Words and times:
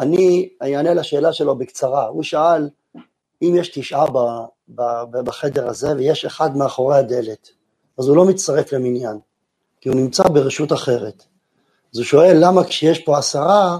אני 0.00 0.48
אענה 0.62 0.94
לשאלה 0.94 1.32
שלו 1.32 1.56
בקצרה. 1.56 2.06
הוא 2.06 2.22
שאל 2.22 2.68
אם 3.42 3.54
יש 3.56 3.68
תשעה 3.68 4.06
ב, 4.06 4.18
ב, 4.68 4.82
ב, 5.10 5.20
בחדר 5.24 5.68
הזה 5.68 5.92
ויש 5.96 6.24
אחד 6.24 6.56
מאחורי 6.56 6.98
הדלת, 6.98 7.50
אז 7.98 8.08
הוא 8.08 8.16
לא 8.16 8.24
מצטרף 8.24 8.72
למניין, 8.72 9.18
כי 9.80 9.88
הוא 9.88 9.96
נמצא 9.96 10.22
ברשות 10.22 10.72
אחרת. 10.72 11.24
אז 11.94 11.98
הוא 11.98 12.04
שואל 12.04 12.36
למה 12.40 12.64
כשיש 12.64 12.98
פה 12.98 13.18
עשרה, 13.18 13.78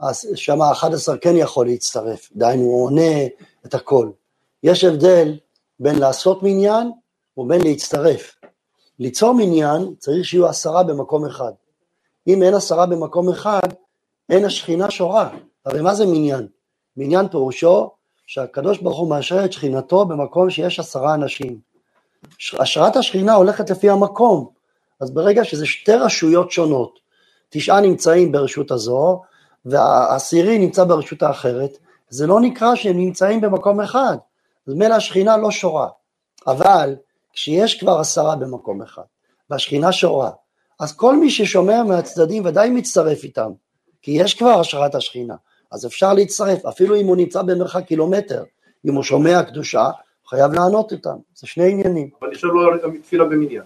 אז 0.00 0.26
שם 0.34 0.62
האחד 0.62 0.94
עשר 0.94 1.16
כן 1.16 1.36
יכול 1.36 1.66
להצטרף, 1.66 2.28
דהיינו 2.36 2.62
הוא 2.62 2.84
עונה 2.84 3.26
את 3.66 3.74
הכל. 3.74 4.10
יש 4.62 4.84
הבדל 4.84 5.38
בין 5.80 5.98
לעשות 5.98 6.42
מניין 6.42 6.90
ובין 7.36 7.60
להצטרף. 7.60 8.34
ליצור 8.98 9.34
מניין 9.34 9.94
צריך 9.98 10.24
שיהיו 10.24 10.46
עשרה 10.46 10.82
במקום 10.82 11.26
אחד. 11.26 11.52
אם 12.26 12.42
אין 12.42 12.54
עשרה 12.54 12.86
במקום 12.86 13.28
אחד, 13.28 13.68
אין 14.30 14.44
השכינה 14.44 14.90
שורה. 14.90 15.30
הרי 15.66 15.80
מה 15.80 15.94
זה 15.94 16.06
מניין? 16.06 16.46
מניין 16.96 17.28
פירושו 17.28 17.90
שהקדוש 18.26 18.78
ברוך 18.78 18.98
הוא 18.98 19.10
מאשר 19.10 19.44
את 19.44 19.52
שכינתו 19.52 20.04
במקום 20.04 20.50
שיש 20.50 20.80
עשרה 20.80 21.14
אנשים. 21.14 21.60
השראת 22.58 22.96
השכינה 22.96 23.34
הולכת 23.34 23.70
לפי 23.70 23.90
המקום, 23.90 24.48
אז 25.00 25.10
ברגע 25.10 25.44
שזה 25.44 25.66
שתי 25.66 25.92
רשויות 25.92 26.50
שונות, 26.50 26.98
תשעה 27.50 27.80
נמצאים 27.80 28.32
ברשות 28.32 28.70
הזו, 28.70 29.22
והעשירי 29.64 30.58
נמצא 30.58 30.84
ברשות 30.84 31.22
האחרת, 31.22 31.70
זה 32.08 32.26
לא 32.26 32.40
נקרא 32.40 32.74
שהם 32.74 32.96
נמצאים 32.96 33.40
במקום 33.40 33.80
אחד, 33.80 34.16
אז 34.68 34.74
מילא 34.74 34.94
השכינה 34.94 35.36
לא 35.36 35.50
שורה, 35.50 35.88
אבל 36.46 36.96
כשיש 37.32 37.80
כבר 37.80 37.98
עשרה 37.98 38.36
במקום 38.36 38.82
אחד, 38.82 39.02
והשכינה 39.50 39.92
שורה, 39.92 40.30
אז 40.80 40.96
כל 40.96 41.16
מי 41.16 41.30
ששומע 41.30 41.82
מהצדדים 41.82 42.44
ודאי 42.44 42.70
מצטרף 42.70 43.24
איתם, 43.24 43.50
כי 44.02 44.10
יש 44.10 44.34
כבר 44.34 44.60
השראת 44.60 44.94
השכינה, 44.94 45.34
אז 45.72 45.86
אפשר 45.86 46.12
להצטרף, 46.12 46.66
אפילו 46.66 46.96
אם 46.96 47.06
הוא 47.06 47.16
נמצא 47.16 47.42
במרחק 47.42 47.84
קילומטר, 47.84 48.44
אם 48.86 48.94
הוא 48.94 49.02
שומע 49.02 49.42
קדושה, 49.42 49.84
הוא 49.84 50.28
חייב 50.28 50.52
לענות 50.52 50.92
אותם, 50.92 51.16
זה 51.34 51.46
שני 51.46 51.70
עניינים. 51.70 52.10
אבל 52.20 52.32
יש 52.32 52.44
לנו 52.44 52.60
גם 52.82 52.96
תפילה 52.96 53.24
במניין. 53.24 53.62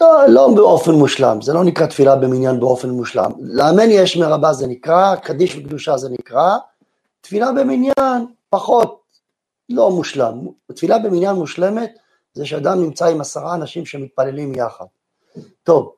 לא, 0.00 0.28
לא 0.28 0.48
באופן 0.56 0.92
מושלם, 0.92 1.42
זה 1.42 1.52
לא 1.52 1.64
נקרא 1.64 1.86
תפילה 1.86 2.16
במניין 2.16 2.60
באופן 2.60 2.90
מושלם. 2.90 3.30
לאמן 3.40 3.90
יש 3.90 4.16
מרבה 4.16 4.52
זה 4.52 4.66
נקרא, 4.66 5.16
קדיש 5.16 5.56
וקדושה 5.56 5.96
זה 5.96 6.08
נקרא, 6.10 6.56
תפילה 7.20 7.52
במניין 7.52 8.26
פחות, 8.50 9.00
לא 9.68 9.90
מושלם. 9.90 10.46
תפילה 10.74 10.98
במניין 10.98 11.36
מושלמת 11.36 11.90
זה 12.34 12.46
שאדם 12.46 12.82
נמצא 12.82 13.06
עם 13.06 13.20
עשרה 13.20 13.54
אנשים 13.54 13.86
שמתפללים 13.86 14.54
יחד. 14.54 14.84
טוב, 15.62 15.92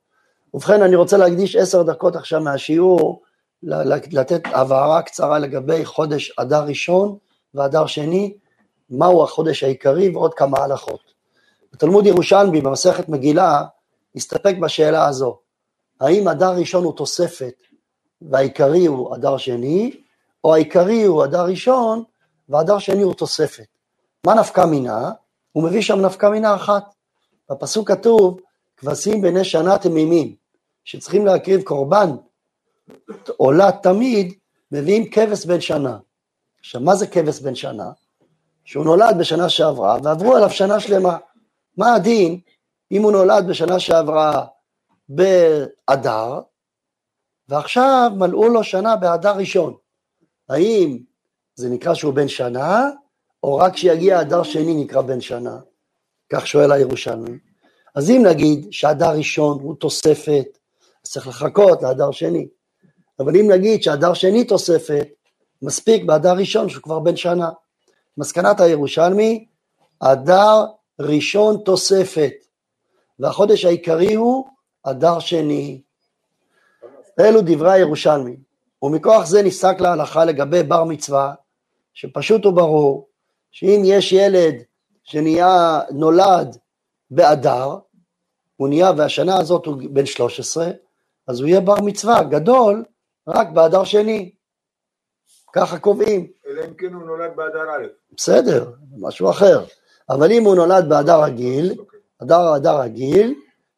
ובכן 0.54 0.82
אני 0.82 0.96
רוצה 0.96 1.16
להקדיש 1.16 1.56
עשר 1.56 1.82
דקות 1.82 2.16
עכשיו 2.16 2.40
מהשיעור 2.40 3.22
לתת 3.62 4.40
הבהרה 4.44 5.02
קצרה 5.02 5.38
לגבי 5.38 5.84
חודש 5.84 6.32
אדר 6.38 6.64
ראשון 6.64 7.16
ואדר 7.54 7.86
שני, 7.86 8.34
מהו 8.90 9.22
החודש 9.22 9.62
העיקרי 9.62 10.08
ועוד 10.08 10.34
כמה 10.34 10.58
הלכות. 10.58 11.00
בתלמוד 11.72 12.06
ירושלמי 12.06 12.60
במסכת 12.60 13.08
מגילה 13.08 13.64
הסתפק 14.16 14.54
בשאלה 14.60 15.06
הזו, 15.06 15.38
האם 16.00 16.28
אדר 16.28 16.50
ראשון 16.50 16.84
הוא 16.84 16.92
תוספת 16.96 17.54
והעיקרי 18.22 18.86
הוא 18.86 19.16
אדר 19.16 19.36
שני, 19.36 20.00
או 20.44 20.54
העיקרי 20.54 21.02
הוא 21.02 21.24
אדר 21.24 21.44
ראשון 21.44 22.02
ואדר 22.48 22.78
שני 22.78 23.02
הוא 23.02 23.14
תוספת. 23.14 23.66
מה 24.26 24.34
נפקא 24.34 24.64
מינה? 24.64 25.10
הוא 25.52 25.64
מביא 25.64 25.80
שם 25.80 26.00
נפקא 26.00 26.26
מינה 26.26 26.54
אחת. 26.54 26.84
בפסוק 27.50 27.88
כתוב, 27.88 28.40
כבשים 28.76 29.22
בני 29.22 29.44
שנה 29.44 29.78
תמימים, 29.78 30.34
שצריכים 30.84 31.26
להקריב 31.26 31.62
קורבן 31.62 32.10
עולה 33.36 33.70
תמיד, 33.82 34.34
מביאים 34.72 35.10
כבש 35.10 35.46
בן 35.46 35.60
שנה. 35.60 35.98
עכשיו, 36.60 36.80
מה 36.80 36.94
זה 36.94 37.06
כבש 37.06 37.40
בן 37.40 37.54
שנה? 37.54 37.90
שהוא 38.64 38.84
נולד 38.84 39.18
בשנה 39.18 39.48
שעברה 39.48 39.98
ועברו 40.02 40.36
עליו 40.36 40.50
שנה 40.50 40.80
שלמה. 40.80 41.16
מה 41.76 41.94
הדין 41.94 42.40
אם 42.92 43.02
הוא 43.02 43.12
נולד 43.12 43.46
בשנה 43.48 43.80
שעברה 43.80 44.46
באדר, 45.08 46.40
ועכשיו 47.48 48.10
מלאו 48.16 48.48
לו 48.48 48.64
שנה 48.64 48.96
באדר 48.96 49.36
ראשון? 49.36 49.74
האם 50.48 50.98
זה 51.54 51.68
נקרא 51.68 51.94
שהוא 51.94 52.14
בן 52.14 52.28
שנה, 52.28 52.90
או 53.42 53.56
רק 53.56 53.72
כשיגיע 53.74 54.20
אדר 54.20 54.42
שני 54.42 54.84
נקרא 54.84 55.02
בן 55.02 55.20
שנה? 55.20 55.58
כך 56.32 56.46
שואל 56.46 56.72
הירושלמי. 56.72 57.38
אז 57.94 58.10
אם 58.10 58.22
נגיד 58.26 58.66
שאדר 58.70 59.10
ראשון 59.10 59.58
הוא 59.60 59.74
תוספת, 59.76 60.58
אז 61.04 61.10
צריך 61.10 61.28
לחכות 61.28 61.82
לאדר 61.82 62.10
שני. 62.10 62.48
אבל 63.20 63.36
אם 63.36 63.50
נגיד 63.50 63.82
שהדר 63.82 64.14
שני 64.14 64.44
תוספת, 64.44 65.08
מספיק 65.62 66.04
באדר 66.04 66.32
ראשון 66.32 66.68
שהוא 66.68 66.82
כבר 66.82 66.98
בן 66.98 67.16
שנה. 67.16 67.50
מסקנת 68.18 68.60
הירושלמי, 68.60 69.46
אדר 70.00 70.64
ראשון 71.00 71.56
תוספת, 71.64 72.32
והחודש 73.18 73.64
העיקרי 73.64 74.14
הוא 74.14 74.46
אדר 74.84 75.18
שני. 75.18 75.82
אלו 77.20 77.40
דברי 77.40 77.72
הירושלמי, 77.72 78.36
ומכוח 78.82 79.26
זה 79.26 79.42
נפסק 79.42 79.80
להלכה 79.80 80.24
לגבי 80.24 80.62
בר 80.62 80.84
מצווה, 80.84 81.34
שפשוט 81.94 82.46
וברור, 82.46 83.08
שאם 83.50 83.82
יש 83.84 84.12
ילד 84.12 84.54
שנהיה, 85.04 85.80
נולד 85.90 86.56
באדר, 87.10 87.76
הוא 88.56 88.68
נהיה, 88.68 88.92
והשנה 88.96 89.36
הזאת 89.38 89.66
הוא 89.66 89.76
בן 89.90 90.06
13, 90.06 90.70
אז 91.28 91.40
הוא 91.40 91.48
יהיה 91.48 91.60
בר 91.60 91.80
מצווה 91.82 92.22
גדול 92.22 92.84
רק 93.28 93.48
באדר 93.48 93.84
שני. 93.84 94.30
ככה 95.52 95.78
קובעים. 95.78 96.26
אלא 96.46 96.64
אם 96.64 96.74
כן 96.74 96.94
הוא 96.94 97.02
נולד 97.02 97.30
באדר 97.36 97.62
א'. 97.70 97.86
בסדר, 98.16 98.70
משהו 98.98 99.30
אחר. 99.30 99.64
אבל 100.10 100.32
אם 100.32 100.44
הוא 100.44 100.54
נולד 100.54 100.88
באדר 100.88 101.22
רגיל, 101.24 101.74
אדר 102.22 102.56
אדר 102.56 102.80
רגיל, 102.80 103.34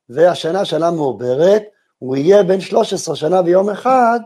והשנה 0.08 0.64
שנה 0.64 0.90
מעוברת, 0.90 1.62
הוא 1.98 2.16
יהיה 2.16 2.42
בן 2.42 2.60
13 2.60 3.16
שנה 3.16 3.40
ויום 3.44 3.70
אחד, 3.70 4.20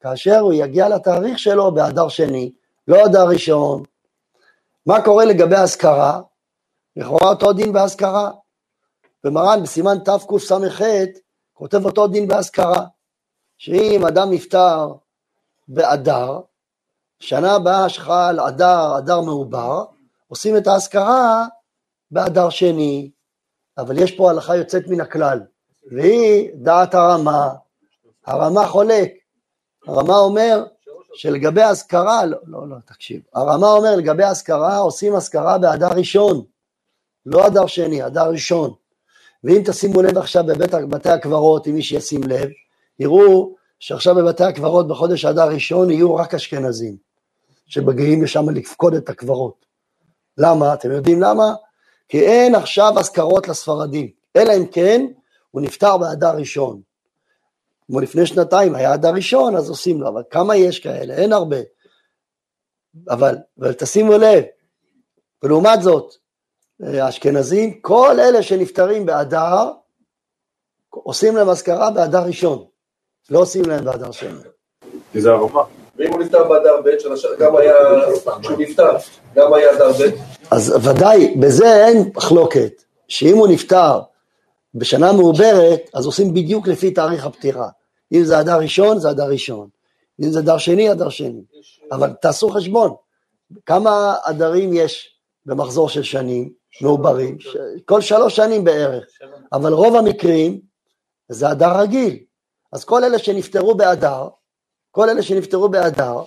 כאשר 0.00 0.38
הוא 0.38 0.52
יגיע 0.52 0.88
לתאריך 0.88 1.38
שלו 1.38 1.74
באדר 1.74 2.08
שני, 2.08 2.52
לא 2.88 3.06
אדר 3.06 3.28
ראשון. 3.28 3.82
מה 4.86 5.02
קורה 5.02 5.24
לגבי 5.24 5.56
אזכרה? 5.56 6.20
לכאורה 6.96 7.28
אותו 7.28 7.52
דין 7.52 7.72
באזכרה. 7.72 8.30
ומרן 9.24 9.62
בסימן 9.62 9.98
תקס"ח 10.04 10.80
כותב 11.52 11.84
אותו 11.84 12.06
דין 12.06 12.28
באזכרה, 12.28 12.86
שאם 13.60 14.06
אדם 14.06 14.30
נפטר 14.30 14.92
באדר, 15.68 16.40
שנה 17.18 17.54
הבאה 17.54 17.88
שחל 17.88 18.40
אדר, 18.48 18.98
אדר 18.98 19.20
מעובר, 19.20 19.84
עושים 20.28 20.56
את 20.56 20.66
האזכרה 20.66 21.46
באדר 22.10 22.50
שני, 22.50 23.10
אבל 23.78 23.98
יש 23.98 24.16
פה 24.16 24.30
הלכה 24.30 24.56
יוצאת 24.56 24.88
מן 24.88 25.00
הכלל, 25.00 25.40
והיא 25.90 26.50
דעת 26.54 26.94
הרמה, 26.94 27.48
הרמה 28.26 28.66
חולק, 28.66 29.12
הרמה 29.86 30.16
אומר 30.16 30.64
שלגבי 31.14 31.62
אזכרה, 31.62 32.26
לא, 32.26 32.38
לא, 32.46 32.68
לא, 32.68 32.76
תקשיב, 32.86 33.20
הרמה 33.34 33.66
אומר 33.66 33.96
לגבי 33.96 34.24
אזכרה 34.24 34.78
עושים 34.78 35.14
אזכרה 35.14 35.58
באדר 35.58 35.88
ראשון, 35.88 36.44
לא 37.26 37.46
אדר 37.46 37.66
שני, 37.66 38.06
אדר 38.06 38.30
ראשון, 38.30 38.74
ואם 39.44 39.62
תשימו 39.66 40.02
לב 40.02 40.18
עכשיו 40.18 40.44
בבתי 40.44 41.10
הקברות, 41.10 41.66
אם 41.66 41.74
מי 41.74 41.82
שישים 41.82 42.22
לב, 42.22 42.48
יראו 43.00 43.54
שעכשיו 43.78 44.14
בבתי 44.14 44.44
הקברות 44.44 44.88
בחודש 44.88 45.24
אדר 45.24 45.48
ראשון 45.48 45.90
יהיו 45.90 46.14
רק 46.14 46.34
אשכנזים, 46.34 46.96
שמגיעים 47.66 48.22
לשם 48.22 48.50
לפקוד 48.50 48.94
את 48.94 49.08
הקברות. 49.08 49.66
למה? 50.38 50.74
אתם 50.74 50.90
יודעים 50.90 51.20
למה? 51.20 51.54
כי 52.08 52.20
אין 52.20 52.54
עכשיו 52.54 52.92
אזכרות 52.98 53.48
לספרדים, 53.48 54.10
אלא 54.36 54.52
אם 54.56 54.66
כן 54.66 55.06
הוא 55.50 55.62
נפטר 55.62 55.96
באדר 55.96 56.36
ראשון. 56.36 56.80
כמו 57.86 58.00
לפני 58.00 58.26
שנתיים 58.26 58.74
היה 58.74 58.94
אדר 58.94 59.10
ראשון, 59.14 59.56
אז 59.56 59.70
עושים 59.70 60.00
לו, 60.00 60.08
אבל 60.08 60.22
כמה 60.30 60.56
יש 60.56 60.78
כאלה? 60.78 61.14
אין 61.14 61.32
הרבה. 61.32 61.56
אבל, 63.10 63.36
אבל 63.58 63.72
תשימו 63.72 64.12
לב, 64.12 64.44
ולעומת 65.42 65.82
זאת, 65.82 66.14
האשכנזים, 66.80 67.80
כל 67.80 68.16
אלה 68.20 68.42
שנפטרים 68.42 69.06
באדר, 69.06 69.70
עושים 70.90 71.36
להם 71.36 71.48
אזכרה 71.48 71.90
באדר 71.90 72.22
ראשון, 72.26 72.64
לא 73.30 73.38
עושים 73.38 73.64
להם 73.64 73.84
באדר 73.84 74.10
שני. 74.10 74.38
כי 75.12 75.20
זה 75.20 75.30
הרמה. 75.30 75.62
ואם 75.96 76.12
הוא 76.12 76.20
נפטר 76.20 76.48
באדר 76.48 76.80
ב' 76.84 76.90
גם 77.38 77.56
היה, 77.56 77.74
כשהוא 78.42 78.58
נפטר, 78.58 78.96
גם 79.34 79.54
היה 79.54 79.76
אדר 79.76 79.92
ב'. 79.92 80.10
אז 80.50 80.74
ודאי, 80.88 81.34
בזה 81.40 81.86
אין 81.86 82.10
מחלוקת, 82.16 82.82
שאם 83.08 83.36
הוא 83.36 83.48
נפטר 83.48 84.00
בשנה 84.74 85.12
מעוברת, 85.12 85.90
אז 85.94 86.06
עושים 86.06 86.34
בדיוק 86.34 86.68
לפי 86.68 86.90
תאריך 86.90 87.26
הפטירה. 87.26 87.68
אם 88.12 88.24
זה 88.24 88.40
אדר 88.40 88.58
ראשון, 88.58 88.98
זה 88.98 89.10
אדר 89.10 89.28
ראשון. 89.28 89.68
אם 90.20 90.30
זה 90.30 90.38
אדר 90.38 90.58
שני, 90.58 90.92
אדר 90.92 91.08
שני. 91.08 91.42
אבל 91.92 92.10
תעשו 92.20 92.48
חשבון, 92.48 92.94
כמה 93.66 94.14
אדרים 94.22 94.70
יש 94.72 95.14
במחזור 95.46 95.88
של 95.88 96.02
שנים 96.02 96.50
מעוברים? 96.80 97.38
כל 97.84 98.00
שלוש 98.00 98.36
שנים 98.36 98.64
בערך. 98.64 99.04
אבל 99.52 99.72
רוב 99.72 99.96
המקרים 99.96 100.60
זה 101.28 101.50
אדר 101.50 101.80
רגיל. 101.80 102.18
אז 102.72 102.84
כל 102.84 103.04
אלה 103.04 103.18
שנפטרו 103.18 103.74
באדר, 103.74 104.28
כל 104.90 105.08
אלה 105.08 105.22
שנפטרו 105.22 105.68
באדר, 105.68 106.22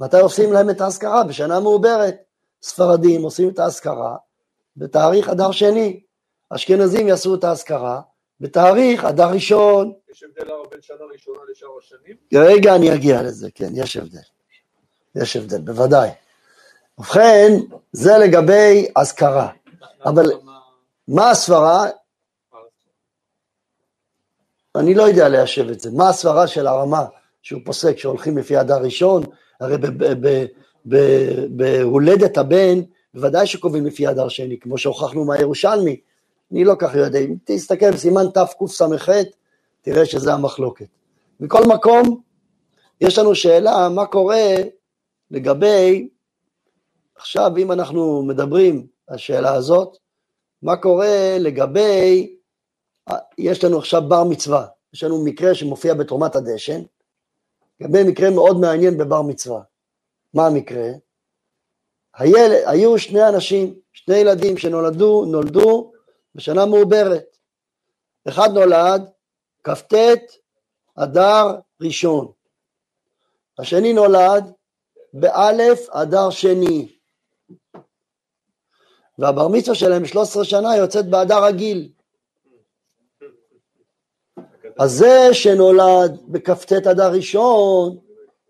מתי 0.00 0.20
עושים 0.20 0.52
להם 0.52 0.70
את 0.70 0.80
האזכרה? 0.80 1.24
בשנה 1.24 1.60
מעוברת. 1.60 2.16
ספרדים 2.62 3.22
עושים 3.22 3.48
את 3.48 3.58
האזכרה 3.58 4.16
בתאריך 4.76 5.28
אדר 5.28 5.50
שני, 5.50 6.00
אשכנזים 6.50 7.08
יעשו 7.08 7.34
את 7.34 7.44
האזכרה 7.44 8.00
בתאריך 8.40 9.04
אדר 9.04 9.28
ראשון. 9.28 9.92
יש 10.10 10.22
הבדל 10.22 10.52
בין 10.70 10.82
שנה 10.82 10.96
ראשונה 11.12 11.38
לשאר 11.50 11.68
השנים? 11.78 12.16
רגע 12.34 12.74
אני 12.74 12.94
אגיע 12.94 13.22
לזה, 13.22 13.48
כן, 13.54 13.70
יש 13.74 13.96
הבדל. 13.96 14.18
יש 15.14 15.36
הבדל, 15.36 15.60
בוודאי. 15.60 16.10
ובכן, 16.98 17.52
זה 17.92 18.18
לגבי 18.18 18.88
אזכרה. 18.96 19.48
אבל 20.04 20.24
מה 21.08 21.30
הסברה? 21.30 21.86
אני 24.80 24.94
לא 24.94 25.02
יודע 25.02 25.28
ליישב 25.28 25.68
את 25.68 25.80
זה. 25.80 25.90
מה 25.90 26.08
הסברה 26.08 26.46
של 26.46 26.66
הרמה 26.66 27.04
שהוא 27.42 27.60
פוסק 27.64 27.98
שהולכים 27.98 28.38
לפי 28.38 28.60
אדר 28.60 28.82
ראשון? 28.82 29.22
הרי 29.60 29.76
בהולדת 31.48 32.38
הבן, 32.38 32.80
בוודאי 33.14 33.46
שקובעים 33.46 33.86
לפי 33.86 34.08
אדר 34.08 34.28
שני, 34.28 34.58
כמו 34.60 34.78
שהוכחנו 34.78 35.24
מהירושלמי. 35.24 36.00
אני 36.52 36.64
לא 36.64 36.74
כך 36.78 36.94
יודע, 36.94 37.18
אם 37.18 37.34
תסתכל 37.44 37.90
בסימן 37.90 38.26
תקס"ח, 38.34 39.08
תראה 39.82 40.06
שזה 40.06 40.32
המחלוקת. 40.32 40.86
מכל 41.40 41.64
מקום, 41.66 42.20
יש 43.00 43.18
לנו 43.18 43.34
שאלה 43.34 43.88
מה 43.88 44.06
קורה 44.06 44.54
לגבי, 45.30 46.08
עכשיו 47.16 47.50
אם 47.58 47.72
אנחנו 47.72 48.22
מדברים 48.22 48.86
על 49.06 49.14
השאלה 49.14 49.54
הזאת, 49.54 49.96
מה 50.62 50.76
קורה 50.76 51.36
לגבי, 51.40 52.36
יש 53.38 53.64
לנו 53.64 53.78
עכשיו 53.78 54.02
בר 54.08 54.24
מצווה, 54.24 54.66
יש 54.94 55.04
לנו 55.04 55.24
מקרה 55.24 55.54
שמופיע 55.54 55.94
בתרומת 55.94 56.36
הדשן, 56.36 56.82
לגבי 57.80 58.02
מקרה 58.04 58.30
מאוד 58.30 58.60
מעניין 58.60 58.98
בבר 58.98 59.22
מצווה. 59.22 59.62
מה 60.34 60.46
המקרה? 60.46 60.88
היל... 62.14 62.52
היו 62.66 62.98
שני 62.98 63.28
אנשים, 63.28 63.74
שני 63.92 64.16
ילדים 64.16 64.58
שנולדו, 64.58 65.24
נולדו 65.24 65.92
בשנה 66.34 66.66
מעוברת. 66.66 67.36
אחד 68.28 68.48
נולד 68.54 69.10
כ"ט 69.64 69.94
אדר 70.96 71.58
ראשון, 71.80 72.32
השני 73.58 73.92
נולד 73.92 74.52
באלף 75.12 75.88
אדר 75.90 76.30
שני, 76.30 76.96
והבר 79.18 79.48
מצווה 79.48 79.74
שלהם 79.74 80.06
13 80.06 80.44
שנה 80.44 80.76
יוצאת 80.76 81.06
באדר 81.10 81.44
רגיל. 81.44 81.88
אז 84.80 84.92
זה 84.92 85.28
שנולד 85.32 86.20
בכ"ט 86.28 86.72
אדר 86.72 87.12
ראשון, 87.12 87.98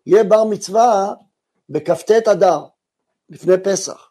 יהיה 0.06 0.24
בר 0.24 0.44
מצווה 0.44 1.14
בכ"ט 1.68 2.10
אדר, 2.10 2.60
לפני 3.28 3.54
פסח. 3.64 4.10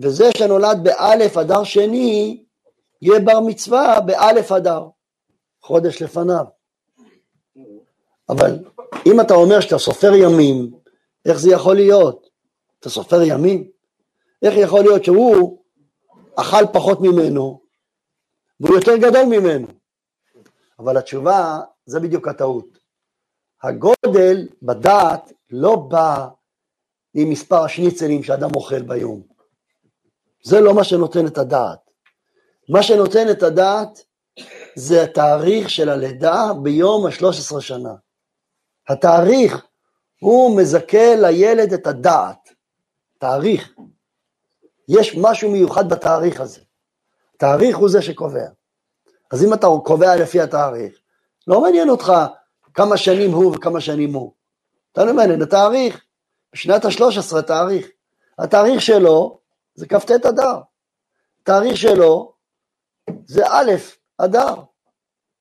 וזה 0.00 0.24
שנולד 0.36 0.78
באלף 0.82 1.36
אדר 1.36 1.64
שני, 1.64 2.44
יהיה 3.02 3.20
בר 3.20 3.40
מצווה 3.40 4.00
באלף 4.00 4.52
אדר, 4.52 4.82
חודש 5.62 6.02
לפניו. 6.02 6.44
אבל 8.28 8.58
אם 9.06 9.20
אתה 9.20 9.34
אומר 9.34 9.60
שאתה 9.60 9.78
סופר 9.78 10.14
ימים, 10.14 10.70
איך 11.26 11.38
זה 11.38 11.50
יכול 11.50 11.76
להיות? 11.76 12.26
אתה 12.80 12.90
סופר 12.90 13.22
ימים? 13.22 13.70
איך 14.42 14.54
יכול 14.56 14.80
להיות 14.80 15.04
שהוא 15.04 15.62
אכל 16.36 16.66
פחות 16.72 17.00
ממנו 17.00 17.60
והוא 18.60 18.76
יותר 18.76 18.96
גדול 18.96 19.24
ממנו? 19.24 19.77
אבל 20.78 20.96
התשובה, 20.96 21.60
זה 21.86 22.00
בדיוק 22.00 22.28
הטעות. 22.28 22.78
הגודל 23.62 24.48
בדעת 24.62 25.32
לא 25.50 25.76
בא 25.76 26.28
עם 27.14 27.30
מספר 27.30 27.64
השניצלים 27.64 28.22
שאדם 28.22 28.50
אוכל 28.56 28.82
ביום. 28.82 29.22
זה 30.44 30.60
לא 30.60 30.74
מה 30.74 30.84
שנותן 30.84 31.26
את 31.26 31.38
הדעת. 31.38 31.90
מה 32.68 32.82
שנותן 32.82 33.30
את 33.30 33.42
הדעת 33.42 34.04
זה 34.76 35.02
התאריך 35.02 35.70
של 35.70 35.88
הלידה 35.88 36.52
ביום 36.62 37.06
ה-13 37.06 37.60
שנה. 37.60 37.94
התאריך 38.88 39.66
הוא 40.20 40.60
מזכה 40.60 41.14
לילד 41.16 41.72
את 41.72 41.86
הדעת. 41.86 42.48
תאריך. 43.18 43.74
יש 44.88 45.16
משהו 45.22 45.50
מיוחד 45.50 45.88
בתאריך 45.88 46.40
הזה. 46.40 46.60
תאריך 47.38 47.76
הוא 47.76 47.88
זה 47.88 48.02
שקובע. 48.02 48.48
אז 49.30 49.44
אם 49.44 49.54
אתה 49.54 49.66
קובע 49.84 50.16
לפי 50.16 50.40
התאריך, 50.40 50.98
לא 51.46 51.62
מעניין 51.62 51.88
אותך 51.88 52.12
כמה 52.74 52.96
שנים 52.96 53.30
הוא 53.30 53.56
וכמה 53.56 53.80
שנים 53.80 54.14
הוא. 54.14 54.32
אתה 54.92 55.04
לא 55.04 55.14
מעניין, 55.14 55.42
התאריך. 55.42 56.04
בשנת 56.52 56.84
ה-13 56.84 57.42
תאריך. 57.42 57.88
התאריך 58.38 58.82
שלו 58.82 59.38
זה 59.74 59.86
כ"ט 59.86 60.10
אדר. 60.10 60.60
התאריך 61.42 61.76
שלו 61.76 62.32
זה 63.26 63.46
א' 63.46 63.72
אדר. 64.18 64.54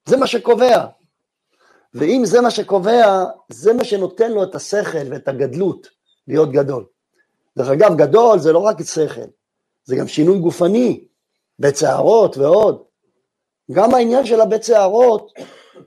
זה 0.05 0.17
מה 0.17 0.27
שקובע. 0.27 0.85
ואם 1.93 2.21
זה 2.25 2.41
מה 2.41 2.51
שקובע, 2.51 3.25
זה 3.49 3.73
מה 3.73 3.83
שנותן 3.83 4.31
לו 4.31 4.43
את 4.43 4.55
השכל 4.55 5.11
ואת 5.11 5.27
הגדלות 5.27 5.87
להיות 6.27 6.51
גדול. 6.51 6.85
דרך 7.57 7.69
אגב, 7.69 7.95
גדול 7.95 8.39
זה 8.39 8.51
לא 8.51 8.59
רק 8.59 8.83
שכל, 8.83 9.21
זה 9.83 9.95
גם 9.95 10.07
שינוי 10.07 10.39
גופני, 10.39 11.05
בית 11.59 11.77
שערות 11.77 12.37
ועוד. 12.37 12.83
גם 13.71 13.93
העניין 13.93 14.25
של 14.25 14.41
הבית 14.41 14.63
שערות 14.63 15.33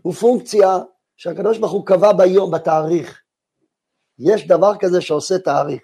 הוא 0.02 0.12
פונקציה 0.12 0.78
שהקדוש 1.16 1.58
ברוך 1.58 1.72
הוא 1.72 1.86
קבע 1.86 2.12
ביום, 2.12 2.50
בתאריך. 2.50 3.20
יש 4.18 4.46
דבר 4.46 4.72
כזה 4.80 5.00
שעושה 5.00 5.38
תאריך. 5.38 5.82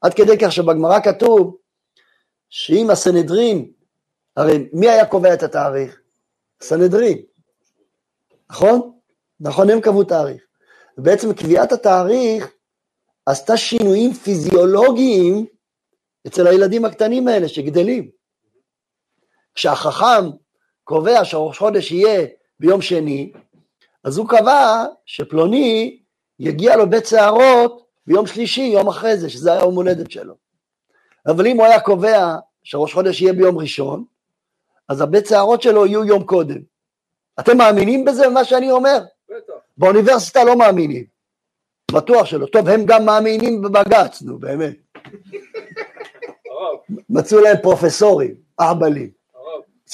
עד 0.00 0.14
כדי 0.14 0.38
כך 0.40 0.52
שבגמרא 0.52 1.00
כתוב 1.00 1.56
שאם 2.48 2.90
הסנהדרין, 2.90 3.72
הרי 4.36 4.68
מי 4.72 4.88
היה 4.88 5.06
קובע 5.06 5.34
את 5.34 5.42
התאריך? 5.42 6.00
סנהדרין, 6.62 7.18
נכון? 8.50 8.98
נכון, 9.40 9.70
הם 9.70 9.80
קבעו 9.80 10.04
תאריך. 10.04 10.42
ובעצם 10.98 11.32
קביעת 11.34 11.72
התאריך 11.72 12.52
עשתה 13.26 13.56
שינויים 13.56 14.12
פיזיולוגיים 14.12 15.46
אצל 16.26 16.46
הילדים 16.46 16.84
הקטנים 16.84 17.28
האלה 17.28 17.48
שגדלים. 17.48 18.10
כשהחכם 19.54 20.30
קובע 20.84 21.24
שהראש 21.24 21.58
חודש 21.58 21.90
יהיה 21.90 22.26
ביום 22.60 22.82
שני, 22.82 23.32
אז 24.04 24.18
הוא 24.18 24.28
קבע 24.28 24.84
שפלוני 25.06 25.98
יגיע 26.38 26.76
לו 26.76 26.90
בית 26.90 27.06
שערות 27.06 27.86
ביום 28.06 28.26
שלישי, 28.26 28.62
יום 28.62 28.88
אחרי 28.88 29.16
זה, 29.16 29.30
שזה 29.30 29.52
היה 29.52 29.60
יום 29.60 29.74
הולדת 29.74 30.10
שלו. 30.10 30.34
אבל 31.26 31.46
אם 31.46 31.56
הוא 31.56 31.66
היה 31.66 31.80
קובע 31.80 32.36
שראש 32.62 32.94
חודש 32.94 33.20
יהיה 33.20 33.32
ביום 33.32 33.58
ראשון, 33.58 34.04
אז 34.88 35.00
הבית 35.00 35.26
שערות 35.26 35.62
שלו 35.62 35.86
יהיו 35.86 36.04
יום 36.04 36.24
קודם. 36.24 36.58
אתם 37.40 37.56
מאמינים 37.56 38.04
בזה, 38.04 38.28
מה 38.28 38.44
שאני 38.44 38.70
אומר? 38.70 38.98
בטח. 39.28 39.52
באוניברסיטה 39.76 40.44
לא 40.44 40.56
מאמינים. 40.56 41.04
בטוח 41.92 42.26
שלא. 42.26 42.46
טוב, 42.46 42.68
הם 42.68 42.84
גם 42.86 43.04
מאמינים 43.04 43.62
בבג"ץ, 43.62 44.22
נו 44.22 44.38
באמת. 44.38 44.76
מצאו 47.10 47.40
להם 47.40 47.56
פרופסורים, 47.62 48.34
אהבלים. 48.60 49.21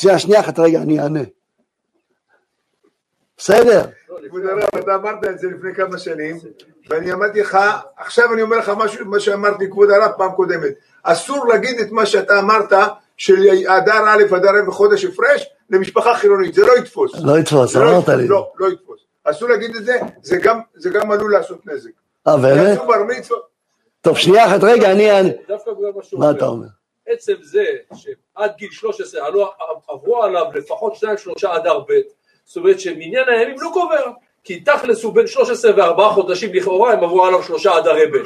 שנייה, 0.01 0.19
שנייה 0.19 0.41
אחת, 0.41 0.59
רגע, 0.59 0.79
אני 0.79 1.01
אענה. 1.01 1.21
בסדר? 3.37 3.83
כבוד 4.29 4.43
הרב, 4.47 4.69
אתה 4.79 4.95
אמרת 4.95 5.25
את 5.25 5.39
זה 5.39 5.49
לפני 5.49 5.75
כמה 5.75 5.99
שנים, 5.99 6.39
ואני 6.89 7.13
אמרתי 7.13 7.41
לך, 7.41 7.59
עכשיו 7.97 8.35
אני 8.35 8.43
אומר 8.43 8.57
לך 8.57 8.73
משהו, 8.77 9.07
מה 9.07 9.21
שאמרתי 9.21 9.71
כבוד 9.71 9.91
הרב 9.91 10.13
פעם 10.17 10.33
קודמת, 10.33 10.73
אסור 11.03 11.49
להגיד 11.49 11.81
את 11.81 11.91
מה 11.91 12.07
שאתה 12.07 12.39
אמרת, 12.39 12.73
של 13.17 13.49
אדר 13.67 14.05
א', 14.09 14.37
אדר 14.37 14.51
א' 14.51 14.69
וחודש 14.69 15.05
הפרש, 15.05 15.47
למשפחה 15.71 16.15
חילונית, 16.15 16.55
זה 16.55 16.67
לא 16.67 16.73
יתפוס. 16.79 17.13
לא 17.25 17.39
יתפוס, 17.39 17.77
לא 17.77 17.91
אמרת 17.91 18.09
לי. 18.09 18.29
לא, 18.29 18.53
לא 18.59 18.73
יתפוס. 18.73 19.01
אסור 19.25 19.49
להגיד 19.49 19.77
את 19.77 19.85
זה, 19.85 19.99
זה 20.77 20.91
גם, 20.91 21.13
עלול 21.13 21.33
לעשות 21.33 21.67
נזק. 21.67 21.91
אה, 22.27 22.37
באמת? 22.37 22.79
טוב, 24.01 24.19
שנייה 24.19 24.47
אחת, 24.47 24.61
רגע, 24.63 24.93
אני. 24.93 25.33
דווקא 25.49 25.71
בגלל 25.71 25.91
מה 25.97 26.03
שהוא 26.03 26.21
מה 26.21 26.31
אתה 26.31 26.47
אומר? 26.47 26.67
עצם 27.09 27.35
זה 27.43 27.65
שעד 28.39 28.51
גיל 28.57 28.71
13 28.71 29.27
עלו, 29.27 29.51
עברו 29.89 30.23
עליו 30.23 30.45
לפחות 30.55 30.95
שניים 30.95 31.19
שלושה 31.19 31.57
אדר 31.57 31.79
ב', 31.79 31.93
זאת 32.45 32.57
אומרת 32.57 32.81
שמניין 32.81 33.29
הימים 33.29 33.57
לא 33.61 33.71
קובע, 33.73 34.01
כי 34.45 34.61
תכלס 34.61 35.05
הוא 35.05 35.15
בין 35.15 35.27
13 35.27 35.73
וארבעה 35.77 36.13
חודשים 36.13 36.55
לכאורה 36.55 36.93
הם 36.93 37.05
עברו 37.05 37.25
עליו 37.25 37.43
שלושה 37.43 37.79
אדרי 37.79 38.07
ב'. 38.07 38.17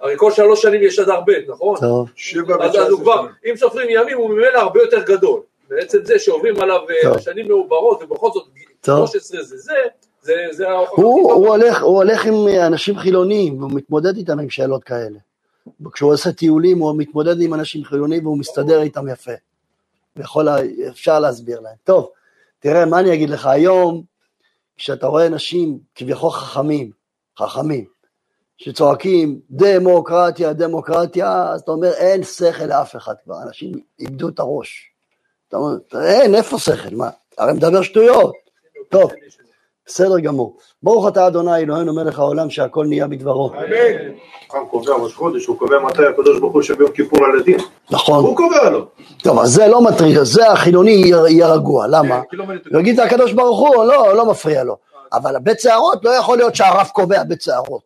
הרי 0.00 0.14
כל 0.16 0.32
שלוש 0.32 0.62
שנים 0.62 0.82
יש 0.82 0.98
אדר 0.98 1.20
ב', 1.20 1.30
נכון? 1.48 1.76
טוב, 1.80 2.08
שבע 2.16 2.64
אז, 2.64 2.76
אז 2.76 2.90
הוא 2.90 3.00
כבר. 3.00 3.26
אם 3.50 3.56
סופרים 3.56 3.86
ימים 3.90 4.18
הוא 4.18 4.30
ממילא 4.30 4.58
הרבה 4.58 4.82
יותר 4.82 5.02
גדול. 5.02 5.40
בעצם 5.68 5.98
זה 6.04 6.18
שעוברים 6.18 6.60
עליו 6.60 6.80
אה, 6.90 6.94
טוב. 7.02 7.20
שנים 7.20 7.48
מעוברות 7.48 8.02
ובכל 8.02 8.30
זאת 8.34 8.44
טוב. 8.80 9.06
13 9.08 9.42
זה 9.42 9.56
זה, 9.56 9.74
זה, 10.22 10.34
זה. 10.50 10.70
הוא, 10.70 11.32
הוא, 11.32 11.48
הולך, 11.48 11.82
הוא 11.82 11.96
הולך 11.96 12.26
עם 12.26 12.34
אנשים 12.66 12.98
חילוניים, 12.98 13.58
והוא 13.58 13.70
מתמודד 13.74 14.16
איתם 14.16 14.38
עם 14.38 14.50
שאלות 14.50 14.84
כאלה. 14.84 15.18
כשהוא 15.94 16.12
עושה 16.12 16.32
טיולים 16.32 16.78
הוא 16.78 16.94
מתמודד 16.98 17.40
עם 17.40 17.54
אנשים 17.54 17.84
חילוניים 17.84 18.26
והוא 18.26 18.38
מסתדר 18.38 18.82
איתם 18.82 19.08
יפה. 19.08 19.32
ויכול, 20.16 20.44
לה- 20.44 20.56
אפשר 20.88 21.20
להסביר 21.20 21.60
להם. 21.60 21.76
טוב, 21.84 22.08
תראה, 22.60 22.86
מה 22.86 23.00
אני 23.00 23.14
אגיד 23.14 23.30
לך, 23.30 23.46
היום, 23.46 24.02
כשאתה 24.76 25.06
רואה 25.06 25.26
אנשים 25.26 25.78
כביכול 25.94 26.30
חכמים, 26.30 26.90
חכמים, 27.38 27.84
שצועקים 28.58 29.40
דמוקרטיה, 29.50 30.52
דמוקרטיה, 30.52 31.48
אז 31.48 31.60
אתה 31.60 31.70
אומר 31.70 31.92
אין 31.92 32.24
שכל 32.24 32.64
לאף 32.64 32.96
אחד 32.96 33.14
כבר, 33.24 33.42
אנשים 33.42 33.72
איבדו 33.98 34.28
את 34.28 34.38
הראש. 34.38 34.90
אתה 35.48 35.56
אומר, 35.56 35.76
אין, 36.02 36.34
איפה 36.34 36.58
שכל? 36.58 36.94
מה? 36.96 37.10
הרי 37.38 37.52
מדבר 37.52 37.82
שטויות. 37.82 38.34
טוב, 38.88 39.10
בסדר 39.86 40.18
גמור. 40.18 40.56
ברוך 40.82 41.08
אתה 41.08 41.26
אדוני 41.26 41.56
אלוהינו 41.56 41.94
מלך 41.94 42.18
העולם 42.18 42.50
שהכל 42.50 42.86
נהיה 42.86 43.06
בדברו. 43.06 43.52
אמן. 43.52 44.12
חכם 44.48 44.66
קובע 44.70 44.94
ראש 44.94 45.14
חודש, 45.14 45.46
הוא 45.46 45.58
קובע 45.58 45.78
מתי 45.78 46.06
הקדוש 46.06 46.40
ברוך 46.40 46.52
הוא 46.52 46.62
יושב 46.62 46.78
ביום 46.78 46.90
כיפור 46.90 47.18
על 47.24 47.40
הדין. 47.40 47.58
נכון. 47.90 48.24
הוא 48.24 48.36
קובע 48.36 48.70
לו. 48.70 48.86
טוב, 49.22 49.38
אז 49.38 49.48
זה 49.48 49.66
לא 49.66 49.84
מטריד, 49.84 50.22
זה 50.22 50.50
החילוני 50.50 50.90
יהיה, 50.90 51.48
רגוע, 51.48 51.86
למה? 51.86 52.20
כי 52.30 52.36
לא. 52.36 52.44
הוא 52.70 52.80
יגיד 52.80 53.00
הקדוש 53.00 53.32
ברוך 53.32 53.58
הוא, 53.58 53.84
לא, 53.84 54.16
לא 54.16 54.26
מפריע 54.26 54.64
לו. 54.64 54.76
אבל 55.12 55.36
הבית 55.36 55.60
שערות 55.60 56.04
לא 56.04 56.10
יכול 56.10 56.36
להיות 56.38 56.54
שהרב 56.54 56.90
קובע 56.92 57.22
בית 57.24 57.42
שערות. 57.42 57.84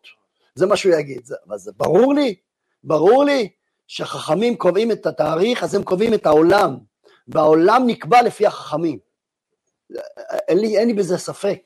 זה 0.55 0.65
מה 0.65 0.75
שהוא 0.75 0.95
יגיד. 0.95 1.21
אבל 1.47 1.57
זה 1.57 1.71
ברור 1.77 2.13
לי, 2.13 2.35
ברור 2.83 3.23
לי 3.23 3.49
שחכמים 3.87 4.55
קובעים 4.55 4.91
את 4.91 5.05
התאריך, 5.05 5.63
אז 5.63 5.75
הם 5.75 5.83
קובעים 5.83 6.13
את 6.13 6.25
העולם. 6.25 6.77
והעולם 7.27 7.83
נקבע 7.85 8.21
לפי 8.21 8.47
החכמים. 8.47 8.99
אין 10.47 10.59
לי, 10.59 10.77
אין 10.77 10.87
לי 10.87 10.93
בזה 10.93 11.17
ספק, 11.17 11.59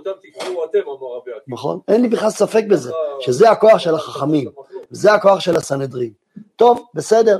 אותם, 0.00 0.20
תקבעו 0.22 0.64
אתם, 0.64 0.78
אמר 0.78 1.16
רבי 1.16 1.30
עקיבא. 1.30 1.54
נכון? 1.54 1.80
אין 1.88 2.02
לי 2.02 2.08
בכלל 2.08 2.30
ספק 2.30 2.64
בזה, 2.70 2.92
שזה 3.20 3.50
הכוח 3.50 3.78
של 3.78 3.94
החכמים, 3.94 4.50
זה 4.90 5.12
הכוח 5.12 5.40
של 5.40 5.56
הסנהדרין. 5.56 6.12
טוב, 6.56 6.86
בסדר. 6.94 7.38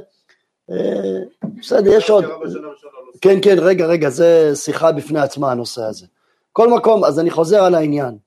אה, 0.71 1.21
בסדר, 1.43 1.93
יש 1.93 2.11
עוד. 2.11 2.25
לא 2.25 2.39
כן, 3.21 3.39
כן, 3.43 3.57
רגע, 3.59 3.87
רגע, 3.87 4.11
זה 4.11 4.53
שיחה 4.55 4.93
בפני 4.93 5.21
עצמה 5.21 5.51
הנושא 5.51 5.83
הזה. 5.83 6.07
כל 6.53 6.71
מקום, 6.71 7.05
אז 7.05 7.21
אני 7.21 7.31
חוזר 7.31 7.65
על 7.65 7.75
העניין. 7.75 8.19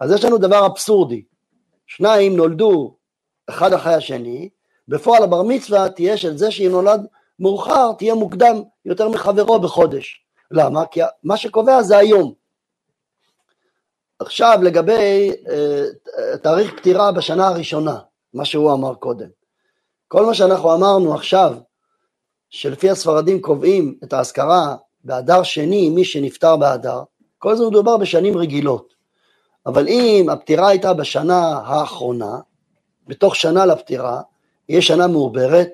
אז 0.00 0.12
יש 0.12 0.24
לנו 0.24 0.38
דבר 0.38 0.66
אבסורדי. 0.66 1.22
שניים 1.86 2.36
נולדו 2.36 2.94
אחד 3.48 3.72
אחרי 3.72 3.94
השני, 3.94 4.48
בפועל 4.88 5.22
הבר 5.22 5.42
מצווה 5.42 5.88
תהיה 5.88 6.16
של 6.16 6.36
זה 6.36 6.50
שאם 6.50 6.70
נולד 6.70 7.06
מאוחר, 7.40 7.92
תהיה 7.92 8.14
מוקדם 8.14 8.62
יותר 8.84 9.08
מחברו 9.08 9.60
בחודש. 9.60 10.24
למה? 10.50 10.86
כי 10.86 11.00
מה 11.22 11.36
שקובע 11.36 11.82
זה 11.82 11.98
היום. 11.98 12.32
עכשיו 14.22 14.58
לגבי 14.62 15.32
אה, 15.48 15.84
תאריך 16.42 16.74
פטירה 16.76 17.12
בשנה 17.12 17.48
הראשונה, 17.48 17.98
מה 18.34 18.44
שהוא 18.44 18.72
אמר 18.72 18.94
קודם. 18.94 19.28
כל 20.08 20.26
מה 20.26 20.34
שאנחנו 20.34 20.74
אמרנו 20.74 21.14
עכשיו, 21.14 21.54
שלפי 22.50 22.90
הספרדים 22.90 23.40
קובעים 23.40 23.98
את 24.04 24.12
האזכרה 24.12 24.76
באדר 25.04 25.42
שני, 25.42 25.90
מי 25.90 26.04
שנפטר 26.04 26.56
באדר, 26.56 27.02
כל 27.38 27.56
זה 27.56 27.66
מדובר 27.66 27.96
בשנים 27.96 28.36
רגילות. 28.36 28.94
אבל 29.66 29.88
אם 29.88 30.26
הפטירה 30.32 30.68
הייתה 30.68 30.94
בשנה 30.94 31.60
האחרונה, 31.64 32.38
בתוך 33.06 33.36
שנה 33.36 33.66
לפטירה, 33.66 34.20
יהיה 34.68 34.82
שנה 34.82 35.06
מעוברת, 35.06 35.68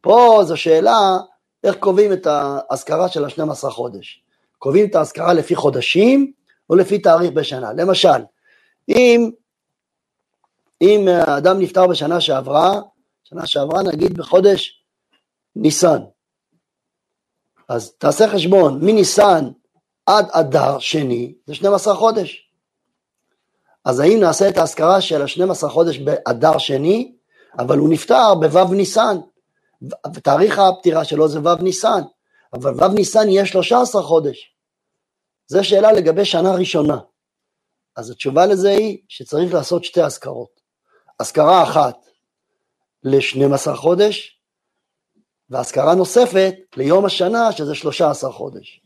פה 0.00 0.40
זו 0.44 0.56
שאלה 0.56 1.18
איך 1.64 1.76
קובעים 1.76 2.12
את 2.12 2.26
האזכרה 2.30 3.08
של 3.08 3.24
ה-12 3.24 3.70
חודש. 3.70 4.22
קובעים 4.58 4.86
את 4.86 4.94
האזכרה 4.94 5.32
לפי 5.32 5.54
חודשים 5.54 6.32
או 6.70 6.76
לפי 6.76 6.98
תאריך 6.98 7.32
בשנה. 7.32 7.72
למשל, 7.72 8.08
אם, 8.88 9.30
אם 10.82 11.08
האדם 11.08 11.58
נפטר 11.58 11.86
בשנה 11.86 12.20
שעברה, 12.20 12.80
שנה 13.24 13.46
שעברה 13.46 13.82
נגיד 13.82 14.18
בחודש 14.18 14.84
ניסן, 15.56 15.98
אז 17.68 17.92
תעשה 17.98 18.28
חשבון, 18.28 18.78
מניסן 18.82 19.48
עד 20.06 20.28
אדר 20.30 20.78
שני 20.78 21.34
זה 21.46 21.54
12 21.54 21.94
חודש. 21.94 22.50
אז 23.84 24.00
האם 24.00 24.20
נעשה 24.20 24.48
את 24.48 24.58
האזכרה 24.58 25.00
של 25.00 25.22
ה-12 25.22 25.68
חודש 25.68 25.98
באדר 25.98 26.58
שני, 26.58 27.12
אבל 27.58 27.78
הוא 27.78 27.88
נפטר 27.88 28.34
בו' 28.34 28.74
ניסן, 28.74 29.16
ותאריך 30.14 30.58
הפטירה 30.58 31.04
שלו 31.04 31.28
זה 31.28 31.40
ו' 31.40 31.62
ניסן, 31.62 32.00
אבל 32.52 32.74
ו' 32.84 32.88
ניסן 32.88 33.28
יהיה 33.28 33.46
13 33.46 34.02
חודש. 34.02 34.54
זו 35.50 35.64
שאלה 35.64 35.92
לגבי 35.92 36.24
שנה 36.24 36.54
ראשונה. 36.54 36.98
אז 37.96 38.10
התשובה 38.10 38.46
לזה 38.46 38.70
היא 38.70 38.98
שצריך 39.08 39.54
לעשות 39.54 39.84
שתי 39.84 40.02
אזכרות. 40.02 40.60
אזכרה 41.18 41.62
אחת 41.62 42.06
ל-12 43.04 43.74
חודש, 43.74 44.40
ואזכרה 45.50 45.94
נוספת 45.94 46.54
ליום 46.76 47.04
השנה 47.04 47.52
שזה 47.52 47.74
13 47.74 48.32
חודש. 48.32 48.80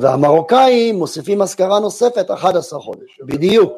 והמרוקאים 0.00 0.94
מוסיפים 0.98 1.42
אזכרה 1.42 1.80
נוספת 1.80 2.30
11 2.30 2.80
חודש. 2.80 3.20
בדיוק, 3.22 3.72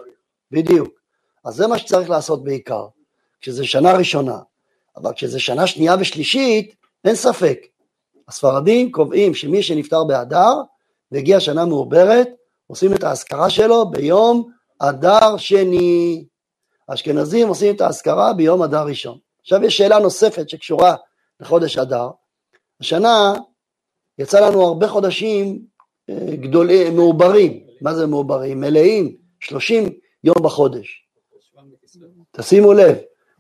בדיוק. 0.50 1.00
אז 1.44 1.54
זה 1.54 1.66
מה 1.66 1.78
שצריך 1.78 2.10
לעשות 2.10 2.44
בעיקר, 2.44 2.86
כשזה 3.40 3.66
שנה 3.66 3.92
ראשונה. 3.92 4.38
אבל 4.96 5.12
כשזה 5.12 5.40
שנה 5.40 5.66
שנייה 5.66 5.96
ושלישית, 6.00 6.74
אין 7.04 7.14
ספק. 7.14 7.58
הספרדים 8.28 8.92
קובעים 8.92 9.34
שמי 9.34 9.62
שנפטר 9.62 10.04
באדר 10.04 10.54
והגיע 11.12 11.40
שנה 11.40 11.64
מעוברת, 11.64 12.28
עושים 12.66 12.94
את 12.94 13.04
האזכרה 13.04 13.50
שלו 13.50 13.90
ביום 13.90 14.50
אדר 14.78 15.36
שני. 15.36 16.24
האשכנזים 16.88 17.48
עושים 17.48 17.74
את 17.74 17.80
האזכרה 17.80 18.32
ביום 18.32 18.62
אדר 18.62 18.82
ראשון. 18.82 19.18
עכשיו 19.40 19.64
יש 19.64 19.76
שאלה 19.76 19.98
נוספת 19.98 20.48
שקשורה 20.48 20.94
לחודש 21.40 21.78
אדר. 21.78 22.08
השנה 22.80 23.34
יצא 24.18 24.40
לנו 24.40 24.62
הרבה 24.62 24.88
חודשים 24.88 25.62
אה, 26.10 26.36
גדולים, 26.36 26.96
מעוברים. 26.96 27.60
מה 27.80 27.94
זה 27.94 28.06
מעוברים? 28.06 28.60
מלאים, 28.60 29.16
30 29.40 29.90
יום 30.24 30.36
בחודש. 30.42 31.04
תשימו 32.30 32.72
לב, 32.72 32.96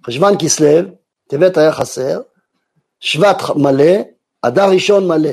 חשוון 0.06 0.34
כסלו, 0.38 0.88
טבת 1.28 1.56
היה 1.56 1.72
חסר, 1.72 2.20
שבט 3.00 3.36
מלא, 3.56 3.94
אדר 4.42 4.70
ראשון 4.70 5.08
מלא. 5.08 5.30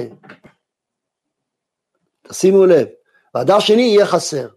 תשימו 2.29 2.65
לב, 2.65 2.87
ואדר 3.35 3.59
שני 3.59 3.81
יהיה 3.81 4.05
חסר. 4.05 4.47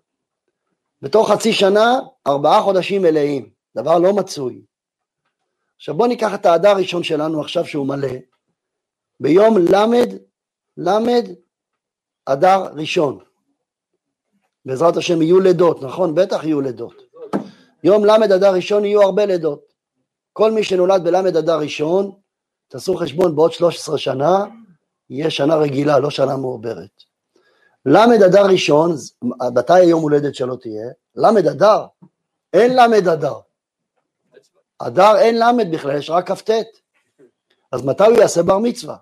בתוך 1.03 1.31
חצי 1.31 1.53
שנה, 1.53 1.99
ארבעה 2.27 2.63
חודשים 2.63 3.03
מלאים, 3.03 3.51
דבר 3.77 3.99
לא 3.99 4.13
מצוי. 4.13 4.63
עכשיו 5.77 5.95
בואו 5.95 6.09
ניקח 6.09 6.35
את 6.35 6.47
האדר 6.47 6.69
הראשון 6.69 7.03
שלנו 7.03 7.41
עכשיו 7.41 7.67
שהוא 7.67 7.87
מלא, 7.87 8.09
ביום 9.21 9.59
למד, 9.73 10.15
למד 10.77 11.29
אדר 12.27 12.63
ראשון. 12.75 13.19
בעזרת 14.65 14.97
השם 14.97 15.23
יהיו 15.23 15.41
לידות, 15.41 15.83
נכון? 15.83 16.15
בטח 16.15 16.45
יהיו 16.45 16.61
לידות. 16.61 17.03
יום 17.85 18.05
למד 18.05 18.33
אדר 18.33 18.55
ראשון 18.55 18.85
יהיו 18.85 19.03
הרבה 19.03 19.27
לידות. 19.27 19.73
כל 20.33 20.53
מי 20.53 20.65
שנולד 20.65 21.05
בלמד 21.05 21.37
אדר 21.37 21.59
ראשון, 21.59 22.13
תעשו 22.69 22.97
חשבון 22.97 23.37
בעוד 23.37 23.53
13 23.53 23.99
שנה, 23.99 24.45
יהיה 25.11 25.31
שנה 25.31 25.57
רגילה, 25.57 25.99
לא 25.99 26.11
שנה 26.11 26.37
מעוברת. 26.37 27.08
למד 27.91 28.23
אדר 28.23 28.47
ראשון, 28.47 28.95
מתי 29.55 29.73
היום 29.73 30.03
הולדת 30.03 30.35
שלו 30.35 30.57
תהיה? 30.57 30.89
למד 31.17 31.47
אדר, 31.47 31.85
אין 32.53 32.77
למד 32.77 33.09
אדר. 33.09 33.35
אדר 34.79 35.17
אין 35.17 35.39
למד 35.39 35.71
בכלל, 35.73 35.97
יש 35.97 36.11
רק 36.11 36.31
כ"ט. 36.31 36.51
אז 37.73 37.85
מתי 37.85 38.05
הוא 38.05 38.19
יעשה 38.19 38.43
בר 38.43 38.59
מצווה? 38.59 38.97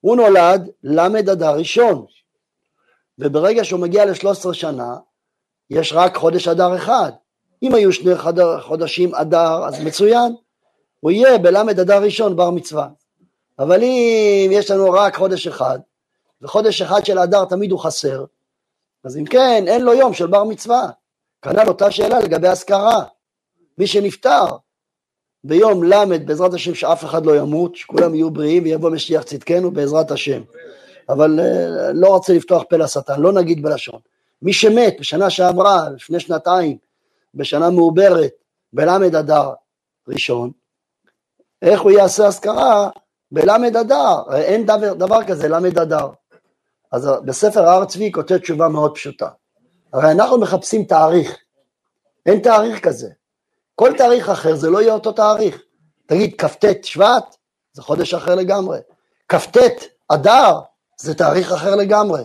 הוא 0.00 0.16
נולד 0.16 0.68
למד 0.82 1.28
אדר 1.28 1.50
ראשון, 1.50 2.06
וברגע 3.18 3.64
שהוא 3.64 3.80
מגיע 3.80 4.04
ל-13 4.04 4.52
שנה, 4.52 4.96
יש 5.70 5.92
רק 5.92 6.16
חודש 6.16 6.48
אדר 6.48 6.76
אחד. 6.76 7.12
אם 7.62 7.74
היו 7.74 7.92
שני 7.92 8.14
חדר, 8.14 8.60
חודשים 8.60 9.14
אדר, 9.14 9.64
אז 9.64 9.84
מצוין, 9.84 10.34
הוא 11.00 11.10
יהיה 11.10 11.38
בלמד 11.38 11.80
אדר 11.80 12.02
ראשון 12.02 12.36
בר 12.36 12.50
מצווה. 12.50 12.88
אבל 13.58 13.82
אם 13.82 14.50
יש 14.52 14.70
לנו 14.70 14.92
רק 14.92 15.16
חודש 15.16 15.46
אחד, 15.46 15.78
וחודש 16.42 16.82
אחד 16.82 17.04
של 17.04 17.18
אדר 17.18 17.44
תמיד 17.44 17.70
הוא 17.70 17.80
חסר, 17.80 18.24
אז 19.04 19.16
אם 19.16 19.24
כן, 19.24 19.64
אין 19.66 19.82
לו 19.82 19.94
יום 19.94 20.14
של 20.14 20.26
בר 20.26 20.44
מצווה. 20.44 20.90
כנ"ל 21.42 21.68
אותה 21.68 21.90
שאלה 21.90 22.20
לגבי 22.20 22.48
אזכרה. 22.48 23.04
מי 23.78 23.86
שנפטר 23.86 24.44
ביום 25.44 25.84
ל', 25.84 26.18
בעזרת 26.24 26.54
השם 26.54 26.74
שאף 26.74 27.04
אחד 27.04 27.26
לא 27.26 27.36
ימות, 27.36 27.76
שכולם 27.76 28.14
יהיו 28.14 28.30
בריאים 28.30 28.62
ויבוא 28.64 28.90
משיח 28.90 29.22
צדקנו 29.22 29.70
בעזרת 29.70 30.10
השם. 30.10 30.42
אבל 31.08 31.40
אה, 31.40 31.92
לא 31.92 32.06
רוצה 32.06 32.32
לפתוח 32.32 32.62
פה 32.70 32.76
לשטן, 32.76 33.20
לא 33.20 33.32
נגיד 33.32 33.62
בלשון. 33.62 34.00
מי 34.42 34.52
שמת 34.52 34.96
בשנה 35.00 35.30
שעברה, 35.30 35.90
לפני 35.90 36.20
שנתיים, 36.20 36.76
בשנה 37.34 37.70
מעוברת, 37.70 38.32
בלמד 38.72 39.14
אדר 39.14 39.50
ראשון, 40.08 40.50
איך 41.62 41.80
הוא 41.80 41.90
יעשה 41.90 42.26
אזכרה 42.26 42.88
בלמד 43.32 43.76
אדר? 43.76 44.34
אין 44.34 44.66
דבר, 44.66 44.94
דבר 44.94 45.24
כזה, 45.24 45.48
למד 45.48 45.78
אדר. 45.78 46.08
אז 46.94 47.10
בספר 47.24 47.60
הר 47.60 47.84
צבי 47.84 48.12
כותב 48.12 48.38
תשובה 48.38 48.68
מאוד 48.68 48.94
פשוטה. 48.94 49.28
הרי 49.92 50.10
אנחנו 50.10 50.40
מחפשים 50.40 50.84
תאריך, 50.84 51.36
אין 52.26 52.40
תאריך 52.40 52.80
כזה. 52.80 53.08
כל 53.74 53.92
תאריך 53.98 54.28
אחר 54.28 54.56
זה 54.56 54.70
לא 54.70 54.82
יהיה 54.82 54.94
אותו 54.94 55.12
תאריך. 55.12 55.62
תגיד, 56.06 56.34
כ"ט 56.38 56.84
שבט, 56.84 57.36
זה 57.72 57.82
חודש 57.82 58.14
אחר 58.14 58.34
לגמרי. 58.34 58.78
כ"ט 59.28 59.56
אדר, 60.08 60.60
זה 61.00 61.14
תאריך 61.14 61.52
אחר 61.52 61.76
לגמרי. 61.76 62.22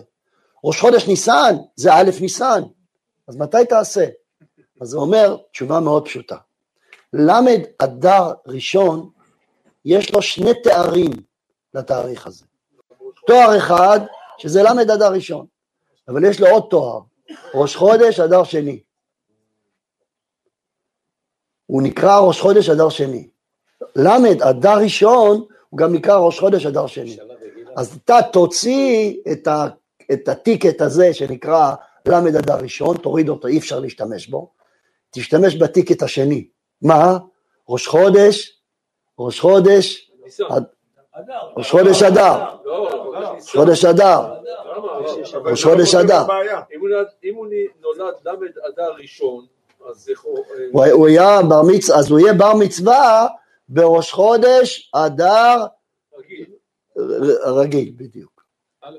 ראש 0.64 0.82
חודש 0.82 1.08
ניסן, 1.08 1.56
זה 1.76 1.94
א' 1.94 2.10
ניסן. 2.22 2.62
אז 3.28 3.38
מתי 3.38 3.66
תעשה? 3.70 4.06
אז 4.82 4.88
זה 4.88 4.98
אומר 4.98 5.38
תשובה 5.52 5.80
מאוד 5.80 6.06
פשוטה. 6.06 6.38
למד 7.14 7.62
אדר 7.78 8.34
ראשון, 8.48 9.10
יש 9.86 10.14
לו 10.14 10.22
שני 10.22 10.52
תארים 10.64 11.12
לתאריך 11.74 12.28
הזה. 12.28 12.46
תואר 13.28 13.58
אחד, 13.58 14.00
שזה 14.40 14.64
למד 14.64 14.92
אדר 14.92 15.14
ראשון, 15.14 15.46
אבל 16.08 16.26
יש 16.26 16.40
לו 16.40 16.48
עוד 16.48 16.64
תואר, 16.70 17.00
ראש 17.54 17.76
חודש 17.76 18.20
אדר 18.20 18.44
שני. 18.44 18.82
הוא 21.66 21.82
נקרא 21.82 22.20
ראש 22.20 22.42
חודש 22.42 22.70
אדר 22.70 22.90
שני. 22.90 23.30
למד 23.96 24.42
אדר 24.42 24.78
ראשון, 24.78 25.46
הוא 25.70 25.78
גם 25.78 25.94
נקרא 25.94 26.18
ראש 26.18 26.40
חודש 26.40 26.66
אדר 26.66 26.88
שני. 26.88 27.18
אז 27.76 27.98
אתה 28.06 28.18
תוציא 28.34 29.14
את, 29.32 29.48
ה, 29.48 29.68
את 30.12 30.28
הטיקט 30.28 30.82
הזה 30.82 31.14
שנקרא 31.14 31.76
למד 32.08 32.36
אדר 32.36 32.56
ראשון, 32.56 32.98
תוריד 32.98 33.30
אותו, 33.30 33.48
אי 33.48 33.58
אפשר 33.58 33.80
להשתמש 33.80 34.28
בו, 34.28 34.52
תשתמש 35.12 35.56
בטיקט 35.56 36.04
השני. 36.04 36.48
מה? 36.82 37.18
ראש 37.70 37.88
חודש, 37.88 38.60
ראש 39.20 39.40
חודש, 39.40 40.12
ראש 41.58 41.72
חודש 41.72 42.04
אדר, 42.04 42.46
ראש 42.66 43.56
חודש 43.56 43.86
אדר, 43.86 44.20
ראש 45.46 45.64
חודש 45.64 45.96
אדר. 45.96 46.24
אם 47.24 47.36
הוא 47.36 47.48
נולד- 47.82 48.16
ל' 48.26 48.68
אדר 48.70 48.92
ראשון, 49.02 49.46
אז 49.90 50.10
אה, 50.10 50.92
הוא 50.92 51.08
היה 51.08 51.42
בר 51.50 51.62
מצווה, 51.68 51.98
אז 52.00 52.12
הוא 52.12 52.20
יהיה 52.20 52.34
בר 52.34 52.54
מצווה 52.60 53.28
בראש 53.70 54.12
חודש 54.12 54.92
אדר 54.96 55.66
רגיל. 56.18 56.46
רגיל, 57.46 57.94
בדיוק. 57.98 58.44
א' 58.82 58.98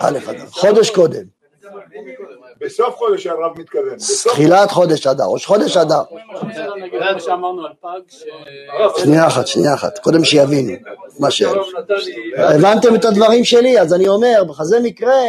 אדר, 0.00 0.46
חודש 0.50 0.90
קודם, 0.90 1.24
בסוף 2.60 2.94
חודש 2.96 3.26
הרב 3.26 3.58
מתכוון. 3.58 3.96
תחילת 4.24 4.70
חודש 4.70 5.06
אדר, 5.06 5.24
ראש 5.24 5.46
חודש 5.46 5.76
אדר. 5.76 6.02
שנייה 8.96 9.26
אחת, 9.26 9.46
שנייה 9.46 9.74
אחת, 9.74 9.98
קודם 9.98 10.24
שיבינו 10.24 10.72
מה 11.18 11.30
ש... 11.30 11.42
הבנתם 12.36 12.94
את 12.94 13.04
הדברים 13.04 13.44
שלי, 13.44 13.80
אז 13.80 13.94
אני 13.94 14.08
אומר, 14.08 14.44
בכזה 14.48 14.80
מקרה 14.80 15.20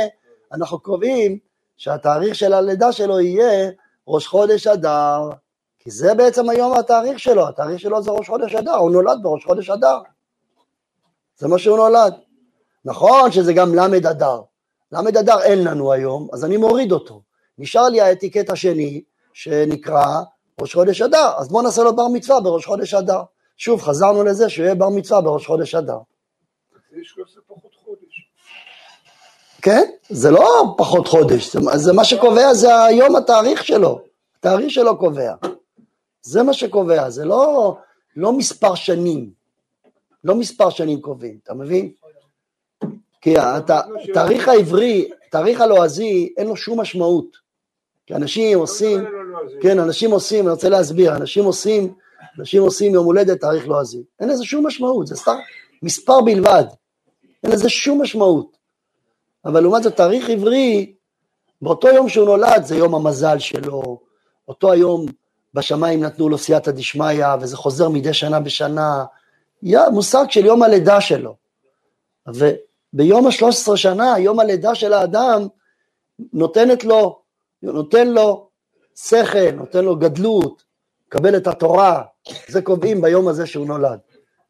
אנחנו 0.53 0.79
קובעים 0.79 1.38
שהתאריך 1.77 2.36
של 2.36 2.53
הלידה 2.53 2.91
שלו 2.91 3.19
יהיה 3.19 3.69
ראש 4.08 4.27
חודש 4.27 4.67
אדר, 4.67 5.29
כי 5.79 5.91
זה 5.91 6.13
בעצם 6.13 6.50
היום 6.50 6.74
התאריך 6.79 7.19
שלו, 7.19 7.48
התאריך 7.48 7.79
שלו 7.79 8.01
זה 8.01 8.12
ראש 8.12 8.29
חודש 8.29 8.55
אדר, 8.55 8.75
הוא 8.75 8.91
נולד 8.91 9.17
בראש 9.22 9.46
חודש 9.46 9.69
אדר. 9.69 9.98
זה 11.38 11.48
מה 11.48 11.60
שהוא 11.60 11.77
נולד. 11.77 12.13
נכון 12.86 13.31
שזה 13.31 13.53
גם 13.53 13.75
למד 13.75 14.05
אדר. 14.05 14.41
למד 14.91 15.17
אדר 15.17 15.41
אין 15.41 15.63
לנו 15.63 15.93
היום, 15.93 16.27
אז 16.34 16.46
אני 16.46 16.58
מוריד 16.58 16.91
אותו. 16.91 17.22
נשאר 17.58 17.89
לי 17.89 18.01
האטיקט 18.01 18.50
השני, 18.50 19.01
שנקרא 19.34 20.05
ראש 20.62 20.74
חודש 20.74 21.01
אדר, 21.01 21.31
אז 21.38 21.50
בואו 21.50 21.63
נעשה 21.63 21.84
לו 21.84 21.96
בר 21.96 22.08
מצווה 22.08 22.41
בראש 22.41 22.65
חודש 22.65 22.93
אדר. 22.93 23.22
שוב, 23.58 23.81
חזרנו 23.81 24.24
לזה 24.24 24.50
שהוא 24.50 24.63
יהיה 24.63 24.75
בר 24.75 24.89
מצווה 24.89 25.22
בראש 25.22 25.48
חודש 25.48 25.75
אדר. 25.75 25.98
זה 26.91 26.98
13 27.03 27.43
פחות 27.48 27.75
חודש. 27.86 28.29
כן? 29.62 29.84
זה 30.10 30.31
לא 30.31 30.75
פחות 30.77 31.08
חודש, 31.08 31.53
זה, 31.53 31.60
זה 31.75 31.93
מה 31.93 32.03
שקובע, 32.03 32.53
זה 32.53 32.84
היום 32.84 33.15
התאריך 33.15 33.63
שלו, 33.63 34.01
התאריך 34.39 34.69
שלו 34.72 34.98
קובע. 34.98 35.34
זה 36.22 36.43
מה 36.43 36.53
שקובע, 36.53 37.10
זה 37.10 37.25
לא, 37.25 37.75
לא 38.15 38.34
מספר 38.34 38.75
שנים, 38.75 39.29
לא 40.24 40.36
מספר 40.36 40.69
שנים 40.69 41.01
קובעים, 41.01 41.39
אתה 41.43 41.53
מבין? 41.53 41.91
כי 43.22 43.38
הת- 43.38 43.70
התאריך 44.10 44.48
העברי, 44.48 45.10
תאריך 45.32 45.62
הלועזי, 45.62 46.34
אין 46.38 46.48
לו 46.48 46.56
שום 46.56 46.80
משמעות. 46.80 47.26
כי 48.06 48.16
אנשים 48.16 48.60
עושים, 48.60 49.00
לא, 49.04 49.12
לא, 49.12 49.26
לא, 49.26 49.50
זה- 49.50 49.58
כן, 49.62 49.80
אנשים 49.80 50.12
עושים, 50.12 50.46
אני 50.46 50.52
רוצה 50.54 50.70
להסביר, 50.70 51.16
אנשים 51.16 51.46
עושים, 51.46 51.94
אנשים 52.40 52.62
עושים 52.64 52.94
יום 52.94 53.06
הולדת 53.06 53.42
תאריך 53.42 53.67
לועזי. 53.67 54.04
אין 54.20 54.30
לזה 54.30 54.46
שום 54.46 54.67
משמעות, 54.67 55.08
זה 55.08 55.15
סתם 55.15 55.36
מספר 55.84 56.22
בלבד. 56.22 56.63
אין 57.43 57.52
לזה 57.52 57.70
שום 57.70 58.02
משמעות. 58.02 58.58
אבל 59.46 59.60
לעומת 59.62 59.84
זאת, 59.84 59.96
תאריך 59.96 60.30
עברי, 60.30 60.93
באותו 61.62 61.88
יום 61.88 62.10
שהוא 62.10 62.26
נולד, 62.26 62.63
זה 62.65 62.76
יום 62.76 62.96
המזל 62.96 63.39
שלו. 63.39 64.00
אותו 64.48 64.72
היום 64.72 65.06
בשמיים 65.54 66.04
נתנו 66.04 66.30
לו 66.30 66.38
סייעתא 66.38 66.72
דשמיא, 66.72 67.26
וזה 67.41 67.58
חוזר 67.58 67.89
מדי 67.89 68.13
שנה 68.13 68.39
בשנה. 68.39 69.06
יא, 69.63 69.80
מושג 69.93 70.26
של 70.30 70.46
יום 70.46 70.63
הלידה 70.63 71.02
שלו. 71.02 71.36
וביום 72.93 73.28
ה-13 73.28 73.75
שנה, 73.75 74.19
יום 74.19 74.39
הלידה 74.39 74.75
של 74.75 74.93
האדם, 74.93 75.47
נותנת 76.34 76.84
לו, 76.84 77.21
נותן 77.63 78.08
לו 78.08 78.49
שכל, 78.95 79.52
נותן 79.52 79.86
לו 79.86 79.95
גדלות, 79.95 80.63
מקבל 81.08 81.38
את 81.38 81.47
התורה, 81.47 82.04
זה 82.47 82.62
קובעים 82.62 83.02
ביום 83.02 83.28
הזה 83.28 83.45
שהוא 83.45 83.67
נולד. 83.67 83.99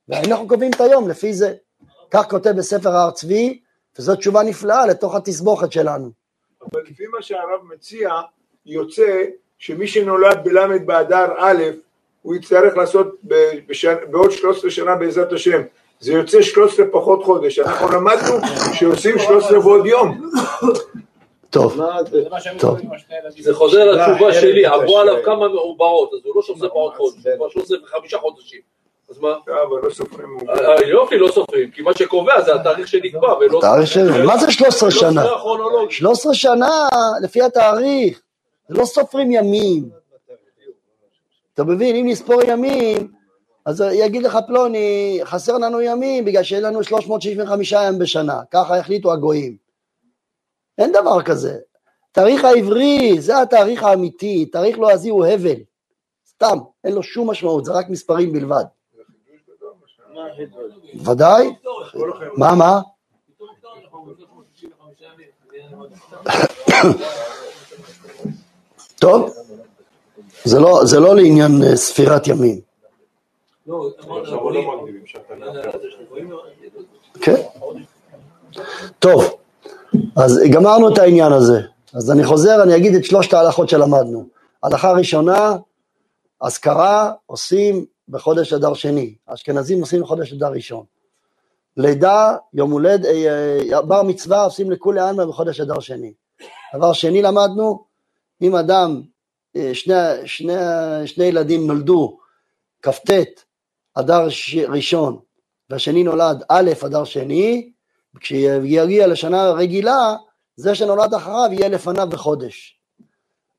ואנחנו 0.10 0.48
קובעים 0.48 0.72
את 0.72 0.82
היום 0.82 1.10
לפי 1.10 1.34
זה. 1.34 1.54
כך 2.12 2.30
כותב 2.30 2.50
בספר 2.50 2.90
הר 2.90 3.12
צבי, 3.12 3.60
וזו 4.00 4.16
תשובה 4.16 4.44
נפלאה 4.44 4.86
לתוך 4.86 5.16
התסבוכת 5.16 5.72
שלנו. 5.72 6.12
אבל 6.62 6.82
לפי 6.82 7.08
מה 7.08 7.22
שהרב 7.22 7.64
מציע, 7.74 8.10
יוצא 8.66 9.24
שמי 9.58 9.88
שנולד 9.88 10.44
בל"ד 10.44 10.86
באדר 10.86 11.34
א', 11.38 11.64
הוא 12.22 12.36
יצטרך 12.36 12.78
לעשות 12.78 13.08
בעוד 14.12 14.32
13 14.32 14.72
שנה 14.72 14.96
בעזרת 14.96 15.34
השם. 15.34 15.62
זה 16.00 16.14
יוצא 16.14 16.42
13 16.42 16.86
פחות 16.92 17.24
חודש. 17.24 17.60
אנחנו 17.60 17.88
למדנו 17.88 18.34
שעושים 18.74 19.20
13 19.20 19.60
ועוד 19.60 19.86
יום. 19.86 20.32
טוב, 21.50 21.82
טוב. 22.60 22.80
זה 23.40 23.54
חוזר 23.54 23.92
לתשובה 23.92 24.34
שלי, 24.34 24.66
עברו. 24.66 25.00
עליו 25.00 25.16
כמה 25.26 25.48
מעוברות, 25.48 26.14
אז 26.14 26.20
הוא 26.24 26.36
לא 26.36 26.42
13 26.42 26.70
פחות 26.70 26.96
חודש, 26.98 27.26
הוא 27.26 27.36
כבר 27.36 27.50
13 27.50 27.78
וחמישה 27.84 28.18
חודשים. 28.18 28.60
אז 29.10 29.20
מה? 29.20 29.34
אבל 29.46 29.80
לא 29.84 29.90
סופרים. 29.90 30.38
אה, 30.50 30.88
יופי, 30.88 31.18
לא 31.18 31.28
סופרים, 31.32 31.72
כי 31.72 31.82
מה 31.82 31.94
שקובע 31.94 32.42
זה 32.42 32.56
התאריך 32.56 32.88
שנקבע, 32.88 33.34
ולא... 33.38 33.58
התאריך 33.58 33.88
של... 33.88 34.26
מה 34.26 34.38
זה 34.38 34.52
13 34.52 34.92
שנה? 34.92 35.24
לא 35.24 35.38
כרונולוגי. 35.38 35.94
13 35.94 36.34
שנה 36.34 36.88
לפי 37.24 37.42
התאריך, 37.42 38.22
לא 38.70 38.86
סופרים 38.86 39.32
ימים. 39.32 39.90
אתה 41.54 41.64
מבין, 41.64 41.96
אם 41.96 42.06
נספור 42.08 42.42
ימים, 42.48 43.12
אז 43.70 43.84
יגיד 43.94 44.24
לך 44.24 44.38
פלוני, 44.48 45.20
חסר 45.24 45.58
לנו 45.58 45.82
ימים 45.82 46.26
בגלל 46.26 46.44
שאין 46.44 46.64
לנו 46.64 46.84
365 46.84 47.72
ימים 47.72 48.00
בשנה, 48.00 48.42
ככה 48.52 48.78
החליטו 48.78 49.14
הגויים. 49.14 49.58
אין 50.78 50.92
דבר 50.92 51.22
כזה. 51.22 51.58
תאריך 52.12 52.46
העברי, 52.46 53.22
זה 53.22 53.42
התאריך 53.42 53.84
האמיתי, 53.84 54.46
תאריך 54.46 54.78
לועזי 54.78 55.10
הוא 55.10 55.26
הבל. 55.26 55.60
סתם, 56.30 56.58
אין 56.84 56.94
לו 56.94 57.04
שום 57.04 57.30
משמעות, 57.30 57.66
זה 57.66 57.72
רק 57.72 57.90
מספרים 57.90 58.34
בלבד. 58.34 58.64
ודאי. 61.06 61.50
מה, 62.38 62.56
מה? 62.56 62.82
טוב, 69.02 69.34
זה 70.44 70.60
לא, 70.60 70.82
לא 71.02 71.16
לעניין 71.16 71.52
אה, 71.64 71.76
ספירת 71.76 72.28
ימים, 72.28 72.62
עכשיו 72.62 72.66
לא 72.66 73.59
מגדירים 73.59 73.59
שאתה 73.59 73.59
כן? 77.22 77.36
טוב, 79.00 79.24
אז 80.16 80.40
גמרנו 80.52 80.94
את 80.94 80.98
העניין 80.98 81.32
הזה. 81.34 81.62
אז 81.94 82.12
אני 82.12 82.24
חוזר, 82.24 82.64
אני 82.64 82.76
אגיד 82.76 82.96
את 82.96 83.06
שלושת 83.06 83.34
ההלכות 83.34 83.70
שלמדנו. 83.70 84.26
הלכה 84.64 84.92
ראשונה, 84.92 85.58
אזכרה 86.42 87.12
עושים 87.26 87.86
בחודש 88.10 88.54
אדר 88.54 88.74
שני, 88.74 89.16
האשכנזים 89.28 89.80
עושים 89.80 90.02
בחודש 90.02 90.34
אדר 90.34 90.52
ראשון. 90.52 90.84
לידה, 91.78 92.36
יום 92.54 92.72
הולד, 92.72 93.06
אה, 93.06 93.60
אה, 93.74 93.82
בר 93.82 94.04
מצווה 94.04 94.44
עושים 94.44 94.72
לכולי 94.72 95.02
עלמא 95.02 95.26
בחודש 95.26 95.62
אדר 95.62 95.80
שני. 95.80 96.14
דבר 96.76 96.94
שני 96.94 97.22
למדנו, 97.22 97.84
אם 98.42 98.56
אדם, 98.56 99.02
אה, 99.56 99.72
שני, 99.74 99.94
שני, 100.26 100.54
שני 101.06 101.26
ילדים 101.26 101.68
נולדו 101.68 102.18
כ"ט 102.82 103.12
אדר 103.96 104.30
ש- 104.30 104.56
ראשון 104.56 105.20
והשני 105.70 106.04
נולד 106.04 106.44
א' 106.50 106.72
אדר 106.86 107.04
שני, 107.04 107.72
כשיגיע 108.20 109.08
לשנה 109.08 109.52
רגילה, 109.52 110.16
זה 110.56 110.76
שנולד 110.76 111.14
אחריו 111.14 111.50
יהיה 111.52 111.70
לפניו 111.70 112.08
בחודש. 112.10 112.80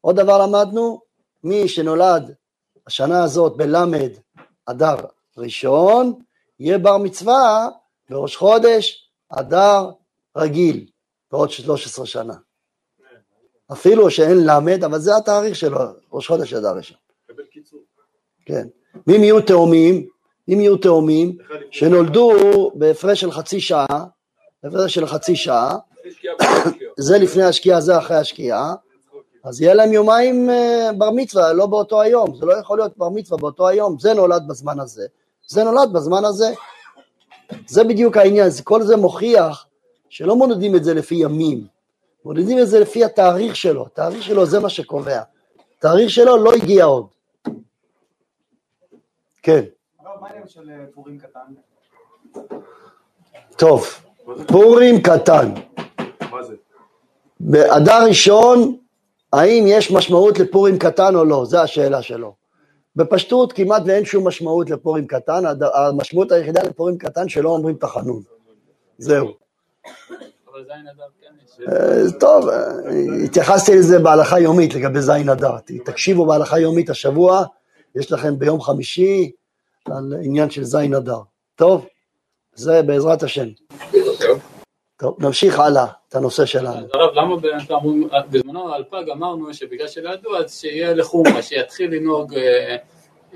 עוד 0.01 0.17
דבר 0.17 0.47
למדנו, 0.47 1.01
מי 1.45 1.69
שנולד 1.69 2.35
השנה 2.87 3.25
הזאת 3.25 3.57
בלמד 3.57 4.11
אדר 4.67 4.97
ראשון, 5.39 6.15
יהיה 6.61 6.79
בר 6.79 6.99
מצווה 6.99 7.69
בראש 8.11 8.37
חודש 8.37 9.11
אדר 9.29 9.91
רגיל, 10.37 10.87
בעוד 11.33 11.51
13 11.51 12.07
שנה. 12.07 12.35
אפילו 13.73 14.11
שאין 14.11 14.47
למד, 14.47 14.85
אבל 14.85 14.99
זה 14.99 15.17
התאריך 15.17 15.57
שלו, 15.57 15.79
ראש 16.13 16.27
חודש 16.29 16.55
אדר 16.55 16.73
ראשון. 16.77 16.97
כן. 18.47 18.69
ואם 19.07 19.23
יהיו 19.23 19.41
תאומים, 19.41 20.09
אם 20.53 20.61
יהיו 20.61 20.77
תאומים 20.77 21.37
שנולדו 21.71 22.31
בהפרש 22.75 23.21
של 23.21 23.31
חצי 23.31 23.61
שעה, 23.61 24.05
בהפרש 24.63 24.95
של 24.95 25.07
חצי 25.07 25.37
שעה. 25.37 25.77
זה 26.97 27.19
לפני 27.19 27.43
השקיעה, 27.43 27.81
זה 27.81 27.99
אחרי 27.99 28.17
השקיעה, 28.17 28.75
אז 29.45 29.61
יהיה 29.61 29.75
להם 29.75 29.93
יומיים 29.93 30.51
אה, 30.51 30.91
בר 30.99 31.11
מצווה, 31.11 31.53
לא 31.53 31.67
באותו 31.67 32.03
היום, 32.03 32.37
זה 32.37 32.47
לא 32.47 32.53
יכול 32.53 32.79
להיות 32.79 32.99
בר 32.99 33.09
מצווה 33.09 33.39
באותו 33.39 33.69
היום, 33.69 33.99
זה 33.99 34.15
נולד 34.15 34.43
בזמן 34.49 34.81
הזה, 34.81 35.07
זה 35.49 35.65
נולד 35.65 35.93
בזמן 35.93 36.25
הזה. 36.25 36.53
זה 37.67 37.85
בדיוק 37.85 38.17
העניין, 38.17 38.49
כל 38.65 38.83
זה 38.83 38.97
מוכיח 38.97 39.67
שלא 40.09 40.37
מודדים 40.37 40.77
את 40.77 40.85
זה 40.85 40.95
לפי 40.95 41.15
ימים, 41.15 41.67
מודדים 42.25 42.59
את 42.59 42.69
זה 42.69 42.81
לפי 42.81 43.05
התאריך 43.05 43.57
שלו, 43.57 43.87
התאריך 43.87 44.23
שלו 44.23 44.47
זה 44.47 44.61
מה 44.61 44.69
שקובע, 44.69 45.23
התאריך 45.79 46.11
שלו 46.11 46.37
לא 46.37 46.53
הגיע 46.53 46.85
עוד. 46.85 47.07
כן, 49.43 49.65
של 50.47 50.71
אה, 50.71 50.85
פורים 50.95 51.19
קטן? 51.19 51.41
טוב, 53.57 53.87
פורים 54.47 55.03
קטן, 55.03 55.53
מה 56.31 56.43
זה? 56.43 56.55
באדר 57.41 58.05
ראשון, 58.09 58.77
האם 59.33 59.65
יש 59.67 59.93
משמעות 59.93 60.39
לפורים 60.39 60.79
קטן 60.79 61.15
או 61.15 61.25
לא? 61.25 61.45
זו 61.45 61.59
השאלה 61.59 62.03
שלו. 62.03 62.35
בפשטות 62.97 63.53
כמעט 63.53 63.83
ואין 63.87 64.05
שום 64.05 64.27
משמעות 64.27 64.71
לפורים 64.71 65.07
קטן, 65.07 65.43
המשמעות 65.75 66.33
היחידה 66.33 66.63
לפורים 66.63 66.99
קטן 66.99 67.29
שלא 67.29 67.49
אומרים 67.49 67.77
תחנון. 67.77 68.23
זהו. 68.99 69.27
אבל 70.53 70.65
זין 70.65 70.87
אדר 70.95 71.05
כן. 71.21 71.73
אה, 71.73 72.19
טוב, 72.21 72.49
אה, 72.49 73.25
התייחסתי 73.25 73.77
לזה 73.77 73.99
בהלכה 73.99 74.41
יומית 74.41 74.75
לגבי 74.75 75.03
זין 75.03 75.29
אדר. 75.29 75.57
תקשיבו 75.85 76.27
בהלכה 76.27 76.59
יומית 76.59 76.91
השבוע, 76.91 77.45
יש 77.95 78.13
לכם 78.13 78.39
ביום 78.39 78.61
חמישי 78.61 79.31
על 79.93 80.15
עניין 80.25 80.51
של 80.51 80.65
זין 80.65 80.95
אדר. 80.95 81.21
טוב? 81.55 81.87
זה 82.55 82.83
בעזרת 82.83 83.23
השם. 83.23 83.47
טוב, 85.01 85.17
נמשיך 85.19 85.59
הלאה 85.59 85.87
את 86.09 86.15
הנושא 86.15 86.47
שלנו. 86.47 86.69
אז 86.69 86.85
הרב, 86.95 87.11
למה 87.15 87.37
בזמנו 88.31 88.75
על 88.75 88.85
פג 88.91 89.11
אמרנו 89.11 89.55
שבגלל 89.55 89.89
שלא 89.89 90.11
ידעו, 90.11 90.37
אז 90.37 90.55
שיהיה 90.61 90.95
לחומרה, 90.95 91.43
שיתחיל 91.43 91.95
לנהוג 91.95 92.35
אה, 92.35 92.77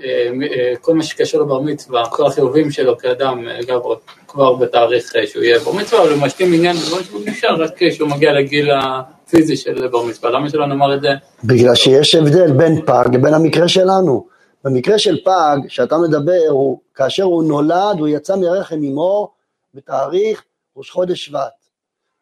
אה, 0.03 0.29
אה, 0.51 0.73
כל 0.81 0.93
מה 0.93 1.03
שקשור 1.03 1.41
לבר 1.41 1.61
מצווה, 1.61 2.09
כל 2.09 2.25
החיובים 2.25 2.71
שלו 2.71 2.97
כאדם, 2.97 3.45
גם 3.67 3.79
כבר 4.27 4.53
בתאריך 4.53 5.13
שהוא 5.25 5.43
יהיה 5.43 5.59
בר 5.59 5.71
מצווה, 5.71 6.01
אבל 6.01 6.11
הוא 6.11 6.21
משלים 6.21 6.53
עניין 6.53 6.75
בדברים 6.75 7.03
שהוא 7.03 7.21
נשאר 7.25 7.61
רק 7.61 7.71
כשהוא 7.77 8.09
מגיע 8.09 8.33
לגיל 8.33 8.69
הפיזי 8.71 9.57
של 9.57 9.87
בר 9.87 10.03
מצווה. 10.03 10.31
למה 10.31 10.49
שלא 10.49 10.65
נאמר 10.65 10.95
את 10.95 11.01
זה? 11.01 11.09
בגלל 11.43 11.75
שיש 11.75 12.15
הבדל 12.15 12.51
בין 12.51 12.81
פג 12.85 13.05
לבין 13.13 13.33
המקרה 13.33 13.67
שלנו. 13.67 14.34
במקרה 14.65 14.99
של 14.99 15.23
פג, 15.23 15.57
שאתה 15.67 15.97
מדבר, 15.97 16.45
הוא, 16.49 16.79
כאשר 16.93 17.23
הוא 17.23 17.43
נולד, 17.43 17.99
הוא 17.99 18.07
יצא 18.07 18.35
מרחם 18.35 18.83
אמו 18.83 19.31
בתאריך 19.73 20.43
ראש 20.77 20.91
חודש 20.91 21.25
שבט. 21.25 21.53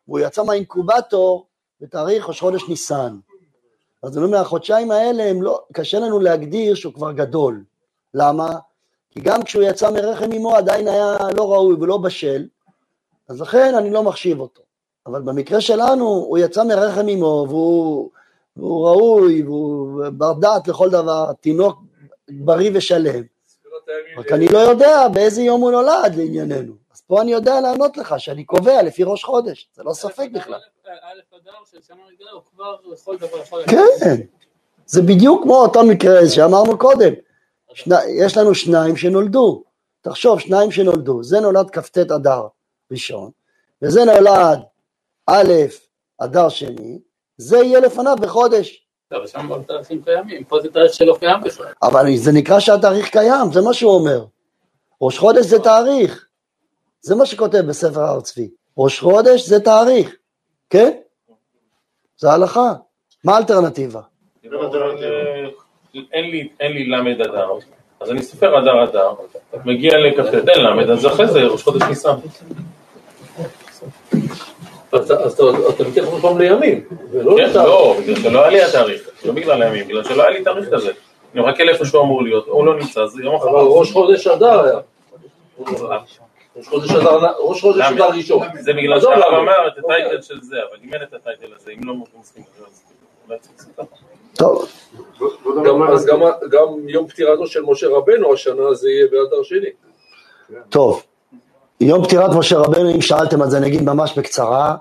והוא 0.07 0.19
יצא 0.19 0.43
מהאינקובטור 0.43 1.45
בתאריך 1.81 2.27
ראש 2.27 2.39
חודש 2.39 2.69
ניסן. 2.69 3.17
אז 4.03 4.17
אני 4.17 4.25
אומר, 4.25 4.37
החודשיים 4.37 4.91
האלה, 4.91 5.31
לא, 5.41 5.61
קשה 5.73 5.99
לנו 5.99 6.19
להגדיר 6.19 6.75
שהוא 6.75 6.93
כבר 6.93 7.11
גדול. 7.11 7.63
למה? 8.13 8.49
כי 9.11 9.19
גם 9.19 9.43
כשהוא 9.43 9.63
יצא 9.63 9.91
מרחם 9.91 10.31
אמו 10.31 10.55
עדיין 10.55 10.87
היה 10.87 11.17
לא 11.37 11.53
ראוי 11.53 11.75
ולא 11.75 11.97
בשל, 11.97 12.47
אז 13.29 13.41
לכן 13.41 13.75
אני 13.75 13.89
לא 13.89 14.03
מחשיב 14.03 14.39
אותו. 14.39 14.61
אבל 15.05 15.21
במקרה 15.21 15.61
שלנו, 15.61 16.05
הוא 16.05 16.37
יצא 16.37 16.63
מרחם 16.63 17.07
אמו 17.07 17.45
והוא... 17.49 18.09
והוא 18.57 18.87
ראוי, 18.87 19.43
והוא 19.43 20.03
בר 20.09 20.33
דעת 20.33 20.67
לכל 20.67 20.89
דבר, 20.89 21.33
תינוק 21.33 21.81
בריא 22.29 22.71
ושלם. 22.73 23.23
רק 24.17 24.31
אני 24.31 24.47
לא 24.47 24.57
יודע 24.57 25.07
באיזה 25.13 25.41
יום 25.41 25.61
הוא 25.61 25.71
נולד 25.71 26.15
לענייננו. 26.15 26.73
אז 26.93 27.01
פה 27.01 27.21
אני 27.21 27.31
יודע 27.31 27.61
לענות 27.61 27.97
לך 27.97 28.15
שאני 28.17 28.43
קובע 28.43 28.83
לפי 28.83 29.03
ראש 29.03 29.23
חודש, 29.23 29.69
זה 29.73 29.83
לא 29.83 29.93
ספק 29.93 30.27
בכלל. 30.33 30.59
א' 30.85 31.35
אדר 31.35 31.51
של 31.71 31.81
שנה 31.87 31.97
רגילה 32.13 32.31
הוא 32.31 32.41
כבר 32.51 32.75
לכל 32.93 33.17
דבר 33.17 33.37
יכול 33.37 33.63
כן, 33.67 34.15
זה 34.85 35.01
בדיוק 35.01 35.43
כמו 35.43 35.55
אותו 35.55 35.83
מקרה 35.83 36.29
שאמרנו 36.29 36.77
קודם. 36.77 37.13
יש 38.21 38.37
לנו 38.37 38.55
שניים 38.55 38.97
שנולדו, 38.97 39.63
תחשוב, 40.01 40.39
שניים 40.39 40.71
שנולדו, 40.71 41.23
זה 41.23 41.39
נולד 41.39 41.69
כ"ט 41.69 41.97
אדר 41.97 42.47
ראשון, 42.91 43.31
וזה 43.81 44.05
נולד 44.05 44.59
א' 45.27 45.53
אדר 46.17 46.49
שני, 46.49 46.99
זה 47.37 47.57
יהיה 47.57 47.79
לפניו 47.79 48.15
בחודש. 48.21 48.82
אבל 49.13 49.27
שם 49.27 49.49
תאריכים 49.67 50.01
קיימים, 50.03 50.43
פה 50.43 50.59
זה 50.61 50.69
תאריך 50.69 50.93
שלא 50.93 51.17
קיים 51.19 51.41
בכלל. 51.43 51.67
אבל 51.83 52.15
זה 52.15 52.31
נקרא 52.31 52.59
שהתאריך 52.59 53.09
קיים, 53.09 53.51
זה 53.51 53.61
מה 53.61 53.73
שהוא 53.73 53.91
אומר. 53.91 54.25
ראש 55.01 55.17
חודש 55.17 55.45
זה 55.45 55.59
תאריך. 55.59 56.27
זה 57.01 57.15
מה 57.15 57.25
שכותב 57.25 57.61
בספר 57.67 58.01
הר 58.01 58.21
צבי. 58.21 58.49
ראש 58.77 58.99
חודש 58.99 59.47
זה 59.47 59.59
תאריך, 59.59 60.15
כן? 60.69 60.91
זה 62.17 62.29
ההלכה. 62.29 62.73
מה 63.23 63.35
האלטרנטיבה? 63.35 64.01
אין 66.13 66.25
לי, 66.31 66.49
אין 66.59 66.71
לי 66.71 66.87
למד 66.89 67.21
אדר, 67.21 67.51
אז 67.99 68.11
אני 68.11 68.23
סופר 68.23 68.59
אדר 68.59 68.83
אדר, 68.83 69.13
מגיע 69.65 69.93
לכ"ט, 69.97 70.49
אין 70.49 70.63
למד, 70.63 70.89
אז 70.89 71.05
אחרי 71.05 71.27
זה 71.27 71.39
ראש 71.43 71.63
חודש 71.63 71.81
ניסן. 71.81 72.15
אז 74.93 75.11
אתה- 75.11 75.23
אז 75.23 75.33
אתה 75.33 75.43
אתה 75.69 75.83
מתייחס 75.83 76.09
עוד 76.09 76.21
פעם 76.21 76.37
לימים, 76.37 76.83
ולא 77.11 77.35
כן, 77.37 77.43
לתאריך. 77.49 77.67
לא, 77.67 77.95
בגלל 78.01 78.15
שלא 78.15 78.39
היה 78.39 78.49
לי 78.49 78.63
התאריך, 78.63 79.09
לא 79.25 79.33
בגלל 79.33 79.61
הימים, 79.61 79.87
בגלל 79.87 80.03
שלא 80.03 80.21
היה 80.23 80.31
לי 80.31 80.43
תאריך 80.43 80.69
כזה. 80.73 80.91
אני 81.33 81.41
מחכה 81.41 81.63
לאיפה 81.63 81.85
שהוא 81.85 82.01
אמור 82.01 82.23
להיות, 82.23 82.47
הוא 82.47 82.65
לא 82.65 82.75
נמצא, 82.75 83.01
אז 83.03 83.19
יום 83.19 83.35
אבל 83.35 83.49
אחר. 83.49 83.57
ראש 83.59 83.91
חודש 83.91 84.27
אדר 84.27 84.59
היה. 84.63 84.79
ראש 86.57 86.69
חודש 86.69 86.91
אדר, 86.91 88.09
ראשון. 88.09 88.47
זה 88.59 88.73
בגלל 88.73 89.01
שהרב? 89.01 89.33
אמר 89.33 89.67
את 89.67 89.77
הטייטל 89.77 90.21
של 90.21 90.41
זה, 90.41 90.55
אבל 90.69 90.77
אם 90.83 90.93
אין 90.93 91.01
את 91.03 91.13
הטייטל 91.13 91.47
הזה, 91.55 91.71
אם 91.71 91.87
לא 91.87 91.93
מסכים, 92.21 92.43
אז 92.67 92.83
אולי 93.27 93.39
צריך. 93.39 93.87
טוב, 94.37 94.69
גם- 95.65 95.83
אז 95.83 96.05
גם- 96.05 96.19
גם 96.51 96.89
יום 96.89 97.07
פטירתו 97.07 97.47
של 97.47 97.61
משה 97.61 97.87
רבנו 97.89 98.33
השנה 98.33 98.73
זה 98.73 98.89
יהיה 98.89 99.07
באדר 99.11 99.43
שני. 99.43 99.69
טוב. 100.69 101.03
יום 101.85 102.03
פטירת 102.03 102.29
משה 102.37 102.57
רבנו, 102.57 102.95
אם 102.95 103.01
שאלתם 103.01 103.49
זה, 103.49 103.57
אני 103.57 103.67
אגיד 103.67 103.81
ממש 103.81 104.17
בקצרה. 104.17 104.75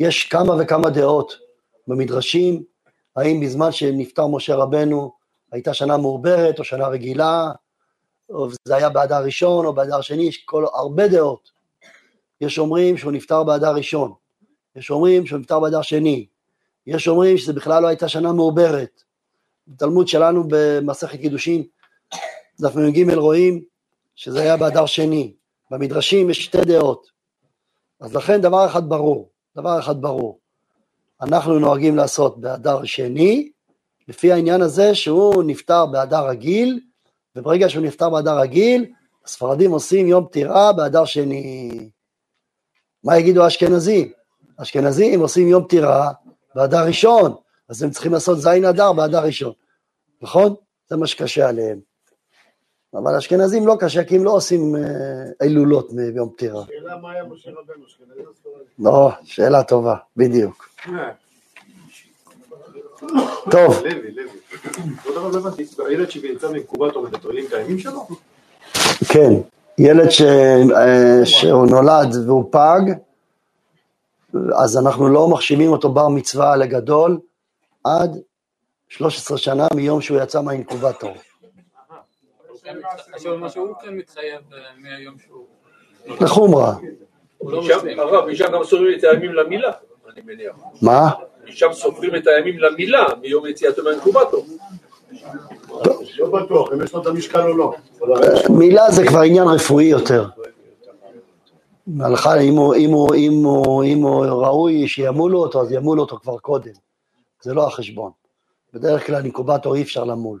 יש 0.00 0.24
כמה 0.24 0.54
וכמה 0.58 0.90
דעות 0.90 1.36
במדרשים, 1.88 2.62
האם 3.16 3.40
בזמן 3.40 3.72
שנפטר 3.72 4.26
משה 4.26 4.54
רבנו 4.54 5.12
הייתה 5.52 5.74
שנה 5.74 5.96
מעוברת 5.96 6.58
או 6.58 6.64
שנה 6.64 6.86
רגילה, 6.86 7.50
או 8.30 8.48
זה 8.64 8.76
היה 8.76 8.88
באדר 8.88 9.24
ראשון 9.24 9.66
או 9.66 9.72
באדר 9.72 10.00
שני, 10.00 10.22
יש 10.22 10.44
כל, 10.44 10.64
הרבה 10.74 11.08
דעות. 11.08 11.50
יש 12.40 12.58
אומרים 12.58 12.96
שהוא 12.96 13.12
נפטר 13.12 13.42
באדר 13.42 13.74
ראשון, 13.74 14.12
יש 14.76 14.90
אומרים 14.90 15.26
שהוא 15.26 15.38
נפטר 15.38 15.60
באדר 15.60 15.82
שני, 15.82 16.26
יש 16.86 17.08
אומרים 17.08 17.38
שזה 17.38 17.52
בכלל 17.52 17.82
לא 17.82 17.88
הייתה 17.88 18.08
שנה 18.08 18.32
מעוברת. 18.32 19.02
בתלמוד 19.68 20.08
שלנו 20.08 20.44
במסכת 20.48 21.20
קידושין, 21.20 21.62
דף 22.60 22.76
מ"ג 22.76 23.14
רואים 23.14 23.62
שזה 24.14 24.40
היה 24.40 24.56
באדר 24.56 24.86
שני. 24.86 25.32
במדרשים 25.70 26.30
יש 26.30 26.44
שתי 26.44 26.60
דעות. 26.60 27.06
אז 28.00 28.14
לכן 28.14 28.40
דבר 28.40 28.66
אחד 28.66 28.88
ברור, 28.88 29.30
דבר 29.56 29.78
אחד 29.78 30.00
ברור. 30.00 30.38
אנחנו 31.22 31.58
נוהגים 31.58 31.96
לעשות 31.96 32.40
באדר 32.40 32.84
שני, 32.84 33.50
לפי 34.08 34.32
העניין 34.32 34.62
הזה 34.62 34.94
שהוא 34.94 35.44
נפטר 35.46 35.86
באדר 35.86 36.28
רגיל, 36.28 36.80
וברגע 37.36 37.68
שהוא 37.68 37.84
נפטר 37.84 38.10
באדר 38.10 38.38
רגיל, 38.38 38.92
הספרדים 39.24 39.70
עושים 39.70 40.06
יום 40.06 40.26
פטירה 40.26 40.72
באדר 40.72 41.04
שני. 41.04 41.70
מה 43.04 43.18
יגידו 43.18 43.44
האשכנזים? 43.44 44.12
האשכנזים 44.58 45.20
עושים 45.20 45.48
יום 45.48 45.64
פטירה 45.64 46.12
באדר 46.54 46.86
ראשון, 46.86 47.34
אז 47.68 47.82
הם 47.82 47.90
צריכים 47.90 48.12
לעשות 48.12 48.40
זין 48.40 48.64
אדר 48.64 48.92
באדר 48.92 49.24
ראשון, 49.24 49.52
נכון? 50.22 50.54
זה 50.88 50.96
מה 50.96 51.06
שקשה 51.06 51.48
עליהם. 51.48 51.93
אבל 52.94 53.16
אשכנזים 53.16 53.66
לא 53.66 53.76
קשה, 53.80 54.04
כי 54.04 54.16
הם 54.16 54.24
לא 54.24 54.30
עושים 54.30 54.76
אה, 54.76 54.80
הילולות 55.40 55.92
ביום 55.92 56.30
פטירה. 56.30 56.64
שאלה 56.66 56.96
מה 56.96 57.12
היה 57.12 57.24
משה 57.24 57.50
רבנו, 57.50 57.86
אשכנזי 57.86 58.20
או 58.20 58.32
ספרדי? 58.40 58.64
לא, 58.78 59.10
שאלה 59.24 59.62
טובה, 59.62 59.94
בדיוק. 60.16 60.68
טוב, 63.50 63.82
לוי, 63.84 64.10
לוי. 64.10 65.12
דבר 65.12 65.28
לא 65.28 65.38
הבנתי, 65.38 65.66
הילד 65.86 66.10
שלו? 67.78 68.06
כן, 69.12 69.32
ילד. 69.78 70.08
אה, 70.76 71.26
שהוא 71.26 71.66
נולד 71.66 72.14
והוא 72.26 72.44
פג, 72.50 72.80
אז 74.54 74.78
אנחנו 74.78 75.08
לא 75.08 75.28
מחשיבים 75.28 75.70
אותו 75.70 75.92
בר 75.92 76.08
מצווה 76.08 76.56
לגדול 76.56 77.18
עד 77.84 78.18
13 78.88 79.38
שנה 79.38 79.66
מיום 79.74 80.00
שהוא 80.00 80.20
יצא 80.20 80.42
מהאינקובטור. 80.42 81.14
עכשיו 83.12 83.38
מה 83.38 83.48
שהוא 83.48 83.74
כן 83.82 83.94
מתחייב 83.94 84.40
אה, 84.52 84.58
מהיום 84.78 85.14
שהוא... 85.18 85.46
לחומרה. 86.20 86.74
הוא 87.38 87.52
לא 87.52 87.62
משם-. 87.62 87.98
הרב, 87.98 88.24
גם 88.52 88.64
סופרים 88.64 88.98
את 88.98 89.04
הימים 89.04 89.34
למילה, 89.34 89.72
אני 90.12 90.22
מניח. 90.24 90.56
מה? 90.82 91.10
משם 91.48 91.72
סופרים 91.72 92.16
את 92.16 92.26
הימים 92.26 92.58
למילה, 92.58 93.06
מיום 93.20 93.46
יציאתו 93.46 93.84
מהאינקובטור. 93.84 94.46
לא 96.18 96.30
בטוח, 96.30 96.72
אם 96.72 96.84
יש 96.84 96.92
לו 96.92 97.02
את 97.02 97.06
המשקל 97.06 97.40
או 97.40 97.56
לא. 97.56 97.74
מילה 98.58 98.90
זה 98.90 99.06
כבר 99.06 99.20
עניין 99.20 99.48
רפואי 99.48 99.84
יותר. 99.84 100.28
הלכה, 102.00 102.40
אם 102.40 102.54
הוא, 102.54 102.74
אם 102.74 102.90
הוא, 102.90 103.14
אם 103.14 103.32
הוא, 103.44 103.84
אם 103.84 104.02
הוא 104.02 104.24
ראוי 104.24 104.88
שימולו 104.88 105.38
אותו, 105.38 105.62
אז 105.62 105.72
ימולו 105.72 106.02
אותו 106.02 106.18
כבר 106.22 106.38
קודם. 106.38 106.72
זה 107.42 107.54
לא 107.54 107.66
החשבון. 107.66 108.10
בדרך 108.74 109.06
כלל 109.06 109.22
אינקובטור 109.22 109.74
אי 109.74 109.82
אפשר 109.82 110.04
למול. 110.04 110.38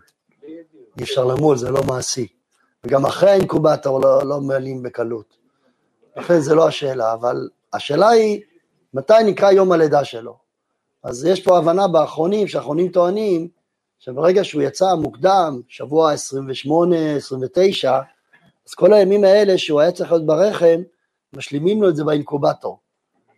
אי 0.98 1.02
אפשר 1.02 1.24
למול, 1.24 1.56
זה 1.56 1.70
לא 1.70 1.82
מעשי. 1.82 2.26
וגם 2.84 3.06
אחרי 3.06 3.30
האינקובטור 3.30 4.00
לא, 4.00 4.26
לא 4.26 4.40
מעלים 4.40 4.82
בקלות. 4.82 5.36
לכן 6.16 6.40
זה 6.40 6.54
לא 6.54 6.68
השאלה, 6.68 7.12
אבל 7.12 7.48
השאלה 7.72 8.08
היא, 8.08 8.40
מתי 8.94 9.14
נקרא 9.24 9.50
יום 9.50 9.72
הלידה 9.72 10.04
שלו? 10.04 10.36
אז 11.02 11.24
יש 11.24 11.42
פה 11.42 11.58
הבנה 11.58 11.88
באחרונים, 11.88 12.48
שהאחרונים 12.48 12.88
טוענים, 12.88 13.48
שברגע 13.98 14.44
שהוא 14.44 14.62
יצא 14.62 14.94
מוקדם, 14.94 15.60
שבוע 15.68 16.12
28, 16.12 17.16
29, 17.16 18.00
אז 18.68 18.74
כל 18.74 18.92
הימים 18.92 19.24
האלה 19.24 19.58
שהוא 19.58 19.80
היה 19.80 19.92
צריך 19.92 20.12
להיות 20.12 20.26
ברחם, 20.26 20.80
משלימים 21.32 21.82
לו 21.82 21.88
את 21.88 21.96
זה 21.96 22.04
באינקובטור. 22.04 22.78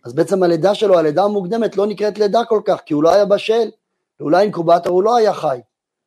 אז 0.05 0.14
בעצם 0.14 0.42
הלידה 0.42 0.75
שלו, 0.75 0.99
הלידה 0.99 1.25
המוקדמת 1.25 1.77
לא 1.77 1.87
נקראת 1.87 2.19
לידה 2.19 2.45
כל 2.45 2.61
כך, 2.64 2.81
כי 2.87 2.95
הוא 2.95 3.03
לא 3.03 3.14
היה 3.14 3.25
בשל, 3.25 3.69
ואולי 4.21 4.37
האינקובטור 4.37 4.92
הוא 4.92 5.03
לא 5.03 5.16
היה 5.16 5.35
חי, 5.35 5.61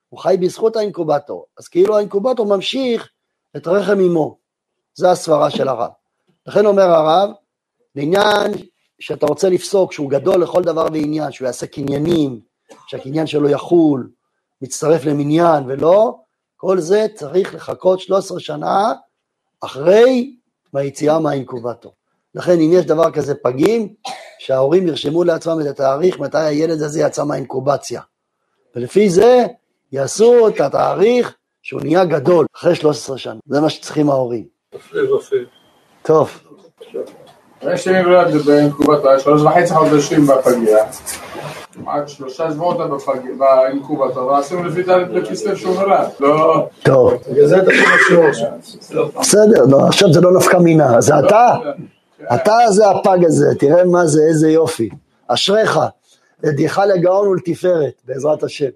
הוא 0.10 0.19
חי 0.19 0.38
בזכות 0.41 0.76
האינקובטור, 0.76 1.45
אז 1.60 1.67
כאילו 1.67 1.98
האינקובטור 1.98 2.45
ממשיך 2.45 3.10
את 3.58 3.67
רחם 3.67 4.00
אמו, 4.00 4.38
זה 4.95 5.12
הסברה 5.12 5.50
של 5.50 5.67
הרב. 5.67 5.91
לכן 6.48 6.65
אומר 6.65 6.84
הרב, 6.84 7.30
לעניין 7.95 8.52
שאתה 9.00 9.26
רוצה 9.26 9.50
לפסוק 9.50 9.93
שהוא 9.93 10.10
גדול 10.10 10.41
לכל 10.41 10.63
דבר 10.63 10.88
ועניין, 10.93 11.32
שהוא 11.32 11.45
יעשה 11.45 11.67
קניינים, 11.67 12.39
שהקניין 12.88 13.28
שלו 13.28 13.50
יחול, 13.50 14.10
מצטרף 14.62 15.06
למניין 15.06 15.63
ולא, 15.67 16.17
כל 16.56 16.80
זה 16.80 17.08
צריך 17.15 17.56
לחכות 17.56 18.00
13 18.00 18.39
שנה 18.39 18.93
אחרי 19.62 20.36
מהיציאה 20.74 21.19
מהאינקובטור. 21.19 21.93
לכן 22.36 22.60
אם 22.60 22.69
יש 22.74 22.86
דבר 22.86 23.12
כזה 23.12 23.36
פגים, 23.36 23.93
שההורים 24.39 24.88
ירשמו 24.88 25.24
לעצמם 25.24 25.62
את 25.62 25.65
התאריך 25.65 26.19
מתי 26.19 26.38
הילד 26.38 26.82
הזה 26.82 27.02
יצא 27.02 27.26
מהאינקובציה. 27.26 28.02
ולפי 28.76 29.10
זה 29.10 29.45
יעשו 29.91 30.47
את 30.47 30.62
התאריך 30.62 31.36
שהוא 31.62 31.82
נהיה 31.82 32.06
גדול 32.06 32.45
אחרי 32.56 32.75
13 32.75 33.17
שנה. 33.17 33.39
זה 33.45 33.62
מה 33.62 33.69
שצריכים 33.69 34.10
ההורים. 34.10 34.45
טוב. 36.02 36.41
יש 37.73 37.88
לי 37.88 38.04
נולד 38.04 38.34
באינקובטור, 38.45 39.17
שלוש 39.17 39.41
וחצי 39.41 39.73
חודשים 39.73 40.25
בפגייה. 40.25 40.86
עד 41.88 42.08
שלושה 42.08 42.52
שבועות 42.52 42.78
באינקובטור, 43.38 44.28
ועשינו 44.28 44.63
לפי 44.63 44.84
תאריך 44.84 45.10
בכסלו 45.10 45.58
שהוא 45.58 45.75
נולד. 45.75 46.08
לא... 46.19 46.67
טוב, 46.84 47.13
בגלל 47.32 47.45
זה 47.45 47.58
אתה 47.58 47.73
יכול 47.73 47.93
לשיעור 48.06 48.25
עכשיו. 48.25 48.49
בסדר, 49.19 49.65
לא, 49.69 49.88
עכשיו 49.88 50.13
זה 50.13 50.21
לא 50.21 50.38
נפקא 50.38 50.58
מינה, 50.58 51.02
זה 51.02 51.19
אתה, 51.19 51.56
אתה 52.36 52.54
זה 52.69 52.89
הפג 52.89 53.25
הזה, 53.25 53.56
תראה 53.60 53.86
מה 53.86 54.06
זה, 54.06 54.21
איזה 54.30 54.52
יופי, 54.52 54.89
אשריך, 55.28 55.80
ידיך 56.43 56.82
לגאון 56.95 57.28
ולתפארת, 57.28 57.93
בעזרת 58.06 58.43
השם. 58.43 58.69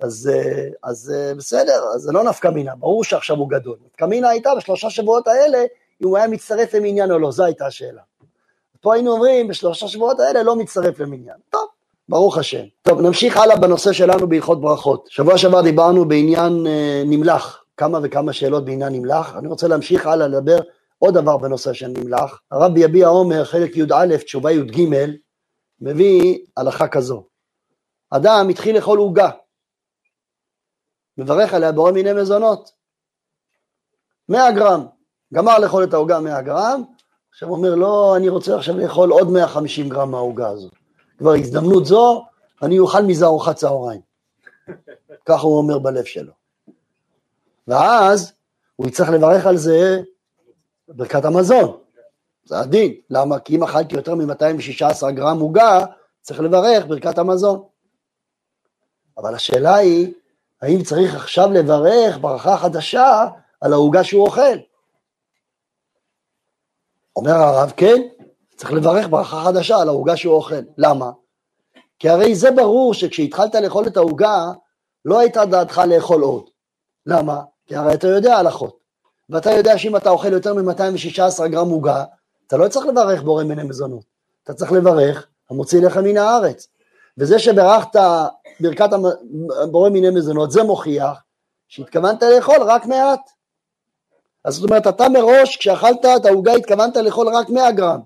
אז, 0.00 0.30
אה, 0.32 0.68
אז 0.82 1.12
אה, 1.16 1.34
בסדר, 1.34 1.84
אז 1.94 2.00
זה 2.00 2.12
לא 2.12 2.24
נפקא 2.24 2.48
מינה, 2.48 2.74
ברור 2.76 3.04
שעכשיו 3.04 3.36
הוא 3.36 3.50
גדול. 3.50 3.76
נפקא 3.86 4.04
מינה 4.04 4.28
הייתה 4.28 4.50
בשלושה 4.56 4.90
שבועות 4.90 5.28
האלה, 5.28 5.58
אם 6.02 6.08
הוא 6.08 6.16
היה 6.16 6.28
מצטרף 6.28 6.74
למניין 6.74 7.10
או 7.10 7.18
לא, 7.18 7.30
זו 7.30 7.44
הייתה 7.44 7.66
השאלה. 7.66 8.02
פה 8.80 8.94
היינו 8.94 9.12
אומרים, 9.12 9.48
בשלושה 9.48 9.88
שבועות 9.88 10.20
האלה 10.20 10.42
לא 10.42 10.56
מצטרף 10.56 11.00
למניין. 11.00 11.36
טוב, 11.50 11.68
ברוך 12.08 12.38
השם. 12.38 12.64
טוב, 12.82 13.00
נמשיך 13.00 13.36
הלאה 13.36 13.56
בנושא 13.56 13.92
שלנו 13.92 14.28
בהלכות 14.28 14.60
ברכות. 14.60 15.08
שבוע 15.10 15.38
שעבר 15.38 15.62
דיברנו 15.62 16.08
בעניין 16.08 16.66
אה, 16.66 17.02
נמלח, 17.06 17.64
כמה 17.76 17.98
וכמה 18.02 18.32
שאלות 18.32 18.64
בעניין 18.64 18.92
נמלח. 18.92 19.36
אני 19.36 19.48
רוצה 19.48 19.68
להמשיך 19.68 20.06
הלאה 20.06 20.28
לדבר 20.28 20.58
עוד 20.98 21.14
דבר 21.14 21.36
בנושא 21.36 21.72
של 21.72 21.88
נמלח. 21.88 22.40
הרב 22.50 22.76
יביע 22.76 23.08
עומר, 23.08 23.44
חלק 23.44 23.76
י"א, 23.76 24.16
תשובה 24.16 24.52
י"ג, 24.52 24.88
מביא 25.80 26.38
הלכה 26.56 26.88
כזו. 26.88 27.24
אדם 28.10 28.48
התחיל 28.50 28.76
לאכול 28.76 28.98
עוגה, 28.98 29.30
מברך 31.18 31.54
עליה 31.54 31.72
בורא 31.72 31.92
מיני 31.92 32.12
מזונות. 32.12 32.72
100 34.28 34.52
גרם, 34.52 34.86
גמר 35.34 35.58
לאכול 35.58 35.84
את 35.84 35.94
העוגה 35.94 36.20
100 36.20 36.42
גרם, 36.42 36.82
עכשיו 37.30 37.48
אומר, 37.48 37.74
לא, 37.74 38.16
אני 38.16 38.28
רוצה 38.28 38.56
עכשיו 38.56 38.78
לאכול 38.78 39.10
עוד 39.10 39.30
150 39.30 39.88
גרם 39.88 40.10
מהעוגה 40.10 40.48
הזו. 40.48 40.68
כבר 41.18 41.34
הזדמנות 41.34 41.86
זו, 41.86 42.24
אני 42.62 42.78
אוכל 42.78 43.02
מזה 43.02 43.24
ארוחת 43.24 43.56
צהריים. 43.56 44.00
ככה 45.26 45.42
הוא 45.42 45.58
אומר 45.58 45.78
בלב 45.78 46.04
שלו. 46.04 46.32
ואז 47.68 48.32
הוא 48.76 48.86
יצטרך 48.86 49.08
לברך 49.08 49.46
על 49.46 49.56
זה 49.56 50.00
ברכת 50.88 51.24
המזון. 51.24 51.78
זה 52.44 52.58
הדין. 52.58 52.94
למה? 53.10 53.38
כי 53.38 53.56
אם 53.56 53.62
אכלתי 53.62 53.94
יותר 53.94 54.14
מ-216 54.14 55.10
גרם 55.10 55.40
עוגה, 55.40 55.84
צריך 56.20 56.40
לברך 56.40 56.86
ברכת 56.86 57.18
המזון. 57.18 57.62
אבל 59.18 59.34
השאלה 59.34 59.74
היא, 59.74 60.14
האם 60.62 60.82
צריך 60.82 61.14
עכשיו 61.14 61.52
לברך 61.52 62.18
ברכה 62.20 62.56
חדשה 62.56 63.26
על 63.60 63.72
העוגה 63.72 64.04
שהוא 64.04 64.26
אוכל? 64.26 64.56
אומר 67.16 67.32
הרב, 67.32 67.72
כן, 67.76 68.02
צריך 68.56 68.72
לברך 68.72 69.08
ברכה 69.08 69.44
חדשה 69.44 69.76
על 69.76 69.88
העוגה 69.88 70.16
שהוא 70.16 70.34
אוכל. 70.34 70.62
למה? 70.78 71.10
כי 71.98 72.08
הרי 72.08 72.34
זה 72.34 72.50
ברור 72.50 72.94
שכשהתחלת 72.94 73.54
לאכול 73.54 73.86
את 73.86 73.96
העוגה, 73.96 74.52
לא 75.04 75.20
הייתה 75.20 75.44
דעתך 75.44 75.82
לאכול 75.88 76.22
עוד. 76.22 76.44
למה? 77.06 77.42
כי 77.66 77.76
הרי 77.76 77.94
אתה 77.94 78.08
יודע 78.08 78.36
הלכות. 78.36 78.78
ואתה 79.30 79.50
יודע 79.50 79.78
שאם 79.78 79.96
אתה 79.96 80.10
אוכל 80.10 80.32
יותר 80.32 80.54
מ-216 80.54 81.46
גרם 81.46 81.68
עוגה, 81.68 82.04
אתה 82.46 82.56
לא 82.56 82.68
צריך 82.68 82.86
לברך 82.86 83.22
בורא 83.22 83.44
מיני 83.44 83.62
מזונות. 83.62 84.04
אתה 84.44 84.54
צריך 84.54 84.72
לברך 84.72 85.26
המוציא 85.50 85.86
לך 85.86 85.96
מן 85.96 86.16
הארץ. 86.16 86.68
וזה 87.18 87.38
שברכת 87.38 87.96
ברכת 88.60 88.92
המ- 88.92 89.70
בורא 89.70 89.90
מיני 89.90 90.10
מזונות, 90.10 90.50
זה 90.50 90.62
מוכיח 90.62 91.22
שהתכוונת 91.68 92.22
לאכול 92.22 92.62
רק 92.62 92.86
מעט. 92.86 93.20
אז 94.44 94.54
זאת 94.54 94.70
אומרת, 94.70 94.86
אתה 94.86 95.08
מראש, 95.08 95.56
כשאכלת 95.56 96.04
את 96.16 96.26
העוגה, 96.26 96.52
התכוונת 96.52 96.96
לאכול 96.96 97.28
רק 97.28 97.48
100 97.48 97.72
גרם. 97.72 98.00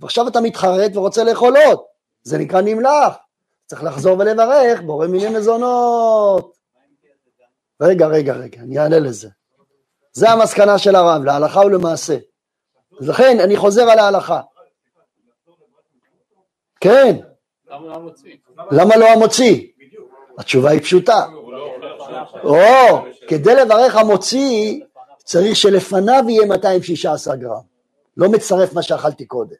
ועכשיו 0.00 0.28
אתה 0.28 0.40
מתחרט 0.40 0.96
ורוצה 0.96 1.24
לאכול 1.24 1.56
עוד. 1.56 1.78
זה 2.22 2.38
נקרא 2.38 2.60
נמלח. 2.60 3.16
צריך 3.66 3.84
לחזור 3.84 4.18
ולברך, 4.18 4.80
בורא 4.80 5.06
מיני 5.06 5.28
מזונות. 5.38 6.52
רגע, 7.82 8.06
רגע, 8.06 8.32
רגע, 8.32 8.60
אני 8.60 8.78
אענה 8.78 8.98
לזה. 8.98 9.28
זה 10.12 10.30
המסקנה 10.30 10.78
של 10.78 10.94
הרב, 10.96 11.24
להלכה 11.24 11.60
ולמעשה. 11.60 12.16
לכן, 13.00 13.36
אני 13.40 13.56
חוזר 13.56 13.82
על 13.90 13.98
ההלכה. 13.98 14.40
כן, 16.80 17.16
למה 17.72 17.86
לא? 17.88 18.02
למה 18.70 18.96
לא 18.96 19.08
המוציא? 19.08 19.66
התשובה 20.38 20.70
היא 20.70 20.80
פשוטה. 20.80 21.26
או, 22.44 22.56
כדי 23.28 23.54
לברך 23.54 23.96
המוציא, 23.96 24.80
צריך 25.24 25.56
שלפניו 25.56 26.24
יהיה 26.28 26.46
216 26.46 27.36
גרם. 27.36 27.60
לא 28.16 28.28
מצטרף 28.28 28.72
מה 28.72 28.82
שאכלתי 28.82 29.26
קודם. 29.26 29.56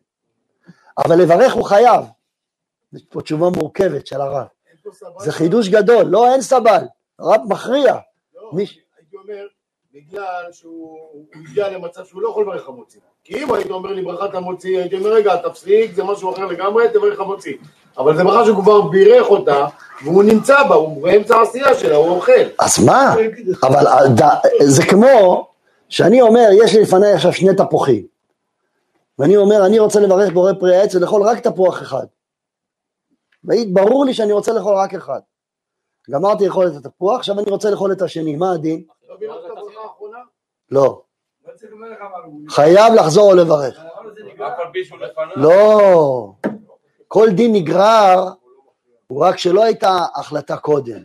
אבל 0.99 1.17
לברך 1.23 1.53
הוא 1.53 1.65
חייב. 1.65 2.05
יש 2.93 3.03
פה 3.11 3.23
תשובה 3.23 3.47
מורכבת 3.57 4.07
של 4.07 4.21
הרב. 4.21 4.47
זה 5.19 5.33
חידוש 5.33 5.69
גדול, 5.69 6.05
לא 6.07 6.33
אין 6.33 6.41
סבל, 6.41 6.85
הרב 7.19 7.41
מכריע. 7.49 7.95
מי- 8.53 8.63
הייתי 8.99 9.17
אומר, 9.17 9.47
בגלל 9.95 10.53
שהוא 10.53 10.99
הוא 11.13 11.25
הגיע 11.35 11.69
למצב 11.69 12.05
שהוא 12.05 12.23
לא 12.23 12.29
יכול 12.29 12.43
לברך 12.45 12.69
המוציא. 12.69 13.01
כי 13.25 13.43
אם 13.43 13.55
היית 13.55 13.71
אומר 13.71 13.93
לי 13.93 14.03
ברכת 14.03 14.35
המוציא, 14.35 14.79
הייתי 14.79 14.97
אומר, 14.99 15.13
רגע, 15.13 15.37
תפסיק, 15.37 15.95
זה 15.95 16.05
משהו 16.05 16.33
אחר 16.35 16.47
לגמרי, 16.47 16.89
תברך 16.93 17.21
המוציא. 17.21 17.55
אבל 17.99 18.17
זה 18.17 18.25
ברכה 18.25 18.45
שהוא 18.45 18.63
כבר 18.63 18.81
בירך 18.81 19.27
אותה, 19.31 19.67
והוא 20.05 20.23
נמצא 20.23 20.63
בה, 20.69 20.75
הוא 20.75 21.03
באמצע 21.03 21.37
העשייה 21.37 21.75
שלה, 21.75 21.97
הוא 21.97 22.09
אוכל. 22.11 22.33
אז 22.59 22.85
מה? 22.85 23.15
אבל 23.63 23.87
הד- 23.87 24.23
זה 24.63 24.83
כמו 24.91 25.49
שאני 25.89 26.23
אומר, 26.23 26.49
יש 26.65 26.75
לי 26.75 26.83
לפניי 26.83 27.13
עכשיו 27.13 27.33
שני 27.33 27.55
תפוחים. 27.57 28.07
ואני 29.19 29.37
אומר, 29.37 29.67
אני 29.67 29.79
רוצה 29.79 30.01
לברך 30.01 30.33
בורא 30.33 30.53
פרי 30.61 30.77
העץ 30.77 30.95
ולאכול 30.95 31.23
רק 31.23 31.39
תפוח 31.41 31.83
אחד. 31.83 32.05
ברור 33.73 34.05
לי 34.05 34.15
שאני 34.15 34.33
רוצה 34.33 34.53
לאכול 34.53 34.75
רק 34.77 34.95
אחד. 34.95 35.21
גמרתי 36.11 36.47
לאכול 36.47 36.67
את 36.67 36.87
התפוח, 36.87 37.19
עכשיו 37.19 37.39
אני 37.41 37.51
רוצה 37.51 37.71
לאכול 37.71 37.93
את 37.93 38.03
השני, 38.03 38.37
מה 38.37 38.53
הדין? 38.53 38.83
לא 40.71 41.03
חייב 42.49 42.95
לחזור 42.95 43.31
או 43.31 43.37
לברך. 43.37 43.81
לא. 45.37 46.33
כל 47.09 47.29
דין 47.31 47.53
נגרר 47.53 48.29
הוא 49.07 49.25
רק 49.25 49.39
שלא 49.39 49.65
הייתה 49.65 49.99
החלטה 50.15 50.57
קודם. 50.57 51.03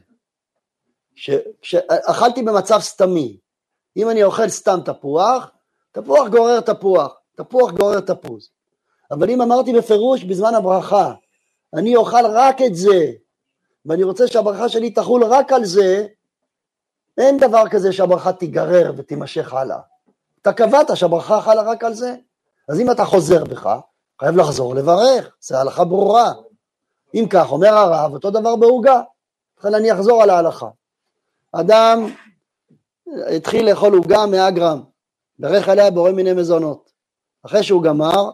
ש- 1.16 1.30
שאכלתי 1.62 2.44
במצב 2.44 2.80
סתמי. 2.80 3.38
אם 3.98 4.10
אני 4.10 4.24
אוכל 4.24 4.50
סתם 4.50 4.80
תפוח, 4.86 5.52
תפוח 5.92 6.28
גורר 6.28 6.60
תפוח, 6.60 7.16
תפוח 7.36 7.72
גורר 7.72 8.00
תפוז. 8.00 8.50
אבל 9.12 9.30
אם 9.30 9.42
אמרתי 9.42 9.74
בפירוש 9.74 10.24
בזמן 10.24 10.56
הברכה, 10.56 11.14
אני 11.74 11.96
אוכל 11.96 12.26
רק 12.34 12.62
את 12.68 12.76
זה, 12.76 13.12
ואני 13.86 14.04
רוצה 14.04 14.28
שהברכה 14.28 14.70
שלי 14.70 14.90
תחול 14.92 15.24
רק 15.24 15.52
על 15.54 15.66
זה, 15.66 16.08
אין 17.18 17.38
דבר 17.38 17.64
כזה 17.72 17.94
שהברכה 17.94 18.34
תיגרר 18.34 18.94
ותימשך 18.98 19.54
הלאה. 19.54 19.80
אתה 20.50 20.56
קבעת 20.56 20.98
שהברכה 20.98 21.42
חלה 21.42 21.62
רק 21.62 21.84
על 21.84 21.94
זה. 21.94 22.16
אז 22.70 22.80
אם 22.80 22.92
אתה 22.92 23.06
חוזר 23.06 23.44
בך, 23.44 23.70
חייב 24.20 24.38
לחזור 24.38 24.76
לברך, 24.76 25.36
זה 25.42 25.60
הלכה 25.60 25.86
ברורה. 25.86 26.32
אם 27.14 27.26
כך, 27.30 27.52
אומר 27.52 27.74
הרב, 27.74 28.14
אותו 28.14 28.32
דבר 28.32 28.56
בעוגה. 28.56 29.02
לכן 29.60 29.74
אני 29.74 29.94
אחזור 29.94 30.24
על 30.24 30.30
ההלכה. 30.30 30.68
אדם 31.52 32.08
התחיל 33.36 33.70
לאכול 33.70 33.94
עוגה 33.94 34.26
100 34.26 34.52
גרם, 34.52 34.84
ברך 35.40 35.70
עליה 35.70 35.92
בורא 35.92 36.12
מיני 36.12 36.34
מזונות. 36.34 36.92
אחרי 37.46 37.64
שהוא 37.64 37.84
גמר, 37.84 38.30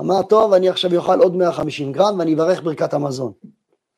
אמר, 0.00 0.22
טוב, 0.22 0.52
אני 0.52 0.68
עכשיו 0.68 0.96
אוכל 0.96 1.20
עוד 1.20 1.34
150 1.34 1.92
גרם 1.92 2.18
ואני 2.18 2.34
אברך 2.34 2.62
ברכת 2.62 2.94
המזון. 2.94 3.32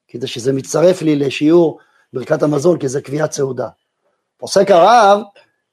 כדי 0.09 0.27
שזה 0.27 0.53
מצטרף 0.53 1.03
לי 1.03 1.17
לשיעור 1.17 1.79
ברכת 2.13 2.43
המזון, 2.43 2.79
כי 2.79 2.89
זה 2.89 3.01
קביעת 3.01 3.33
סעודה. 3.33 3.69
פוסק 4.37 4.71
הרב 4.71 5.21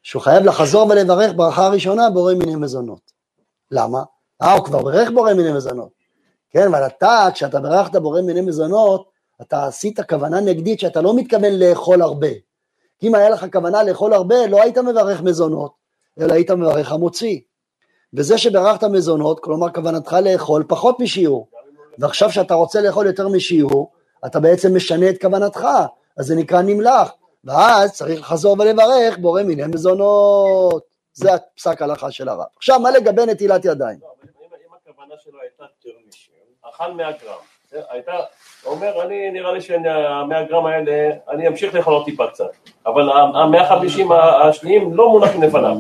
שהוא 0.06 0.22
חייב 0.22 0.44
לחזור 0.44 0.88
ולברך 0.90 1.32
ברכה 1.36 1.66
הראשונה 1.66 2.10
בורא 2.10 2.34
מיני 2.34 2.56
מזונות. 2.56 3.12
למה? 3.72 4.04
אה, 4.42 4.54
הוא 4.54 4.66
כבר 4.66 4.84
ברך 4.84 5.10
בורא 5.12 5.34
מיני 5.34 5.52
מזונות. 5.54 5.90
כן, 6.50 6.68
אבל 6.68 6.86
אתה, 6.86 7.28
כשאתה 7.34 7.60
ברכת 7.60 7.96
בורא 7.96 8.22
מיני 8.22 8.42
מזונות, 8.42 9.10
אתה 9.42 9.66
עשית 9.66 10.00
כוונה 10.10 10.42
נגדית 10.42 10.80
שאתה 10.80 11.02
לא 11.02 11.16
מתכוון 11.16 11.54
לאכול 11.54 12.02
הרבה. 12.02 12.28
כי 13.00 13.08
אם 13.08 13.16
היה 13.16 13.30
לך 13.30 13.46
כוונה 13.54 13.84
לאכול 13.84 14.14
הרבה, 14.14 14.48
לא 14.48 14.62
היית 14.62 14.78
מברך 14.78 15.22
מזונות, 15.22 15.72
אלא 16.20 16.34
היית 16.34 16.52
מברך 16.52 16.92
המוציא. 16.92 17.40
וזה 18.14 18.38
שברכת 18.38 18.84
מזונות, 18.84 19.40
כלומר 19.40 19.72
כוונתך 19.72 20.18
לאכול 20.24 20.64
פחות 20.68 21.00
משיעור, 21.00 21.48
ועכשיו 22.00 22.32
שאתה 22.32 22.54
רוצה 22.54 22.82
לאכול 22.82 23.06
יותר 23.06 23.28
משיעור, 23.28 23.92
אתה 24.26 24.40
בעצם 24.40 24.76
משנה 24.76 25.10
את 25.10 25.22
כוונתך, 25.22 25.68
אז 26.18 26.26
זה 26.26 26.36
נקרא 26.36 26.62
נמלח, 26.62 27.12
ואז 27.46 27.94
צריך 27.94 28.20
לחזור 28.20 28.56
ולברך 28.60 29.18
בורא 29.18 29.44
מיני 29.44 29.64
מזונות. 29.68 30.84
זה 31.14 31.34
הפסק 31.34 31.82
הלכה 31.82 32.12
של 32.12 32.30
הרב. 32.30 32.46
עכשיו, 32.58 32.80
מה 32.80 32.92
לגבי 32.92 33.26
נטילת 33.26 33.66
ידיים? 33.66 34.00
לא, 34.02 34.08
אם 34.24 34.92
הכוונה 34.92 35.16
שלו 35.24 35.40
הייתה 35.42 35.64
משם, 36.08 36.32
אכל 36.62 36.94
100 36.94 37.12
גרם, 37.12 37.82
הייתה, 37.90 38.12
אומר, 38.66 39.02
אני 39.02 39.32
נראה 39.32 39.54
לי 39.54 39.62
שה-100 39.62 40.50
גרם 40.50 40.66
האלה, 40.66 41.10
אני 41.30 41.48
אמשיך 41.48 41.76
לאכול 41.76 41.94
עוד 41.94 42.06
טיפה 42.06 42.28
קצת, 42.28 42.50
אבל 42.86 43.10
ה-150 43.10 44.14
השניים 44.14 44.94
לא 44.94 45.10
מונחים 45.10 45.44
לפניו. 45.44 45.78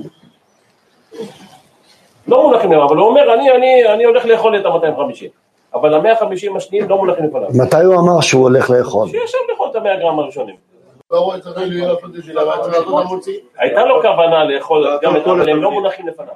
לא 2.27 2.43
מונחים 2.43 2.71
לפניו, 2.71 2.87
אבל 2.87 2.97
הוא 2.97 3.07
אומר, 3.07 3.33
אני, 3.33 3.51
אני, 3.51 3.93
אני 3.93 4.03
הולך 4.03 4.25
לאכול 4.25 4.59
את 4.59 4.65
ה-250, 4.65 5.25
אבל 5.73 5.93
ה-150 5.93 6.57
השניים 6.57 6.89
לא 6.89 6.97
מונחים 6.97 7.25
לפניו. 7.25 7.49
מתי 7.65 7.83
הוא 7.83 7.95
אמר 7.95 8.21
שהוא 8.21 8.41
הולך 8.43 8.69
לאכול? 8.69 9.07
שישב 9.07 9.37
לאכול 9.51 9.69
את 9.71 9.75
ה-100 9.75 9.99
גרם 9.99 10.19
הראשונים. 10.19 10.74
לא 11.15 11.19
רואה 11.19 11.37
את 11.37 13.07
המוציא? 13.07 13.39
הייתה 13.57 13.85
לו 13.85 14.01
כוונה 14.01 14.43
לאכול 14.43 14.99
גם 15.01 15.17
את 15.17 15.21
אבל 15.27 15.49
הם 15.49 15.61
לא 15.61 15.71
מונחים 15.71 16.07
לפניו. 16.07 16.33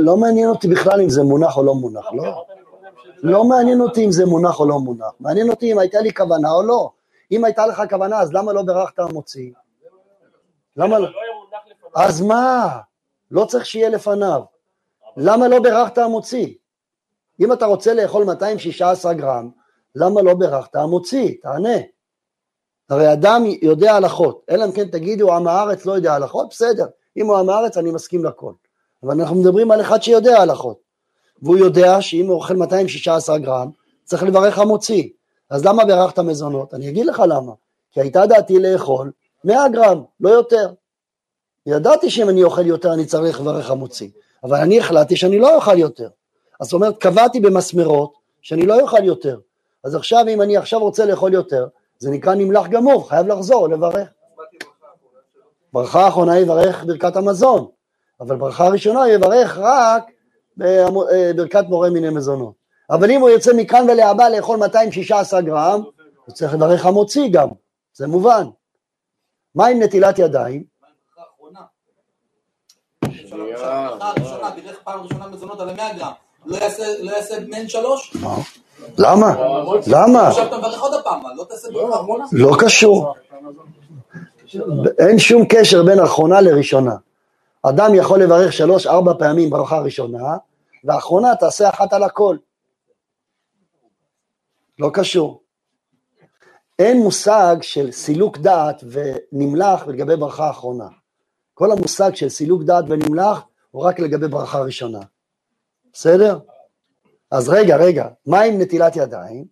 לא 0.00 0.16
מעניין 0.16 0.48
אותי 0.48 0.68
בכלל 0.68 1.00
אם 1.00 1.08
זה 1.08 1.22
מונח 1.22 1.56
או 1.56 1.64
לא 1.64 1.74
מונח, 1.74 2.12
לא? 2.12 2.44
לא 3.22 3.44
מעניין 3.44 3.80
אותי 3.80 4.04
אם 4.04 4.10
זה 4.10 4.26
מונח 4.26 4.60
או 4.60 4.68
לא 4.68 4.78
מונח, 4.78 5.12
מעניין 5.20 5.50
אותי 5.50 5.72
אם 5.72 5.78
הייתה 5.78 6.00
לי 6.00 6.14
כוונה 6.14 6.50
או 6.50 6.62
לא. 6.62 6.90
אם 7.32 7.44
הייתה 7.44 7.66
לך 7.66 7.82
כוונה, 7.90 8.20
אז 8.20 8.32
למה 8.32 8.52
לא 8.52 8.62
בירכת 8.62 8.98
המוציא? 8.98 9.50
למה 10.76 10.98
לא? 10.98 11.06
לא. 11.06 11.10
אז 11.94 12.22
מה? 12.22 12.78
לא 13.30 13.44
צריך 13.44 13.66
שיהיה 13.66 13.88
לפניו. 13.88 14.42
למה 15.16 15.48
לא 15.48 15.60
בירכת 15.60 15.98
המוציא? 15.98 16.54
אם 17.40 17.52
אתה 17.52 17.66
רוצה 17.66 17.94
לאכול 17.94 18.24
216 18.24 19.14
גרם, 19.14 19.50
למה 19.94 20.22
לא 20.22 20.34
בירכת 20.34 20.76
המוציא? 20.76 21.34
תענה. 21.42 21.78
הרי 22.90 23.12
אדם 23.12 23.44
יודע 23.62 23.94
הלכות, 23.94 24.42
אלא 24.50 24.64
אם 24.64 24.72
כן 24.72 24.88
תגידו 24.88 25.34
עם 25.34 25.46
הארץ 25.46 25.86
לא 25.86 25.92
יודע 25.92 26.14
הלכות, 26.14 26.46
בסדר, 26.50 26.86
אם 27.16 27.26
הוא 27.26 27.36
עם 27.36 27.50
הארץ 27.50 27.76
אני 27.76 27.90
מסכים 27.90 28.24
לכל. 28.24 28.52
אבל 29.02 29.20
אנחנו 29.20 29.36
מדברים 29.36 29.70
על 29.70 29.80
אחד 29.80 30.02
שיודע 30.02 30.40
הלכות, 30.40 30.78
והוא 31.42 31.56
יודע 31.56 32.02
שאם 32.02 32.26
הוא 32.26 32.34
אוכל 32.34 32.54
216 32.54 33.38
גרם, 33.38 33.70
צריך 34.04 34.22
לברך 34.22 34.58
המוציא. 34.58 35.08
אז 35.50 35.64
למה 35.64 35.84
בירכת 35.84 36.18
מזונות? 36.18 36.74
אני 36.74 36.88
אגיד 36.88 37.06
לך 37.06 37.22
למה. 37.26 37.52
כי 37.92 38.00
הייתה 38.00 38.26
דעתי 38.26 38.58
לאכול 38.58 39.12
100 39.44 39.68
גרם, 39.68 40.02
לא 40.20 40.30
יותר. 40.30 40.72
ידעתי 41.66 42.10
שאם 42.10 42.28
אני 42.28 42.42
אוכל 42.42 42.66
יותר 42.66 42.94
אני 42.94 43.06
צריך 43.06 43.40
לברך 43.40 43.70
המוציא, 43.70 44.08
אבל 44.44 44.56
אני 44.56 44.80
החלטתי 44.80 45.16
שאני 45.16 45.38
לא 45.38 45.54
אוכל 45.54 45.78
יותר. 45.78 46.08
אז 46.60 46.66
זאת 46.66 46.72
אומרת, 46.72 46.98
קבעתי 46.98 47.40
במסמרות 47.40 48.12
שאני 48.42 48.66
לא 48.66 48.80
אוכל 48.80 49.04
יותר. 49.04 49.38
אז 49.84 49.94
עכשיו, 49.94 50.24
אם 50.28 50.42
אני 50.42 50.56
עכשיו 50.56 50.80
רוצה 50.80 51.06
לאכול 51.06 51.34
יותר, 51.34 51.66
זה 52.00 52.10
נקרא 52.10 52.34
נמלח 52.34 52.66
גמור, 52.66 53.08
חייב 53.08 53.26
לחזור, 53.26 53.68
לברך. 53.68 54.08
ברכה 55.72 56.00
האחרונה 56.04 56.38
יברך 56.38 56.84
ברכת 56.84 57.16
המזון, 57.16 57.66
אבל 58.20 58.36
ברכה 58.36 58.66
הראשונה 58.66 59.08
יברך 59.08 59.58
רק 59.58 60.04
אה, 60.62 60.86
ברכת 61.36 61.64
מורה 61.68 61.90
מיני 61.90 62.10
מזונות. 62.10 62.54
אבל 62.90 63.10
אם 63.10 63.20
הוא 63.20 63.30
יוצא 63.30 63.50
מכאן 63.56 63.86
ולהבא 63.90 64.28
לאכול 64.28 64.58
216 64.58 65.40
גרם, 65.42 65.82
הוא 66.26 66.34
צריך 66.34 66.54
לברך 66.54 66.86
המוציא 66.86 67.28
גם, 67.32 67.48
זה 67.94 68.06
מובן. 68.06 68.46
מה 69.54 69.66
עם 69.66 69.82
נטילת 69.82 70.18
ידיים? 70.18 70.64
בירך 74.56 74.78
פעם 74.84 75.00
ראשונה 75.00 75.26
מזונות 75.26 75.60
על 75.60 75.68
ה-100 75.68 75.96
גרם. 75.98 76.12
לא 76.46 76.56
יעשה- 76.56 77.02
לא 77.02 77.12
בין 77.50 77.68
שלוש? 77.68 78.16
למה? 78.98 79.34
למה? 79.86 80.30
לא 81.70 81.94
אחרונה? 81.94 82.24
לא 82.32 82.56
קשור. 82.58 83.14
אין 84.98 85.18
שום 85.18 85.44
קשר 85.48 85.82
בין 85.82 86.00
אחרונה 86.00 86.40
לראשונה. 86.40 86.94
אדם 87.62 87.94
יכול 87.94 88.22
לברך 88.22 88.52
שלוש 88.52 88.86
ארבע 88.86 89.12
פעמים 89.18 89.50
ברכה 89.50 89.78
ראשונה, 89.78 90.36
והאחרונה 90.84 91.36
תעשה 91.36 91.68
אחת 91.68 91.92
על 91.92 92.02
הכל. 92.02 92.36
לא 94.78 94.90
קשור. 94.94 95.42
אין 96.78 96.98
מושג 96.98 97.56
של 97.60 97.92
סילוק 97.92 98.38
דעת 98.38 98.84
ונמלח 98.90 99.86
לגבי 99.86 100.16
ברכה 100.16 100.50
אחרונה. 100.50 100.88
כל 101.54 101.72
המושג 101.72 102.14
של 102.14 102.28
סילוק 102.28 102.62
דעת 102.62 102.84
ונמלח 102.88 103.40
הוא 103.70 103.82
רק 103.82 104.00
לגבי 104.00 104.28
ברכה 104.28 104.60
ראשונה. 104.60 105.00
בסדר? 105.92 106.38
אז 107.30 107.48
רגע, 107.48 107.76
רגע, 107.76 108.08
מה 108.26 108.40
עם 108.40 108.60
נטילת 108.60 108.96
ידיים? 108.96 109.44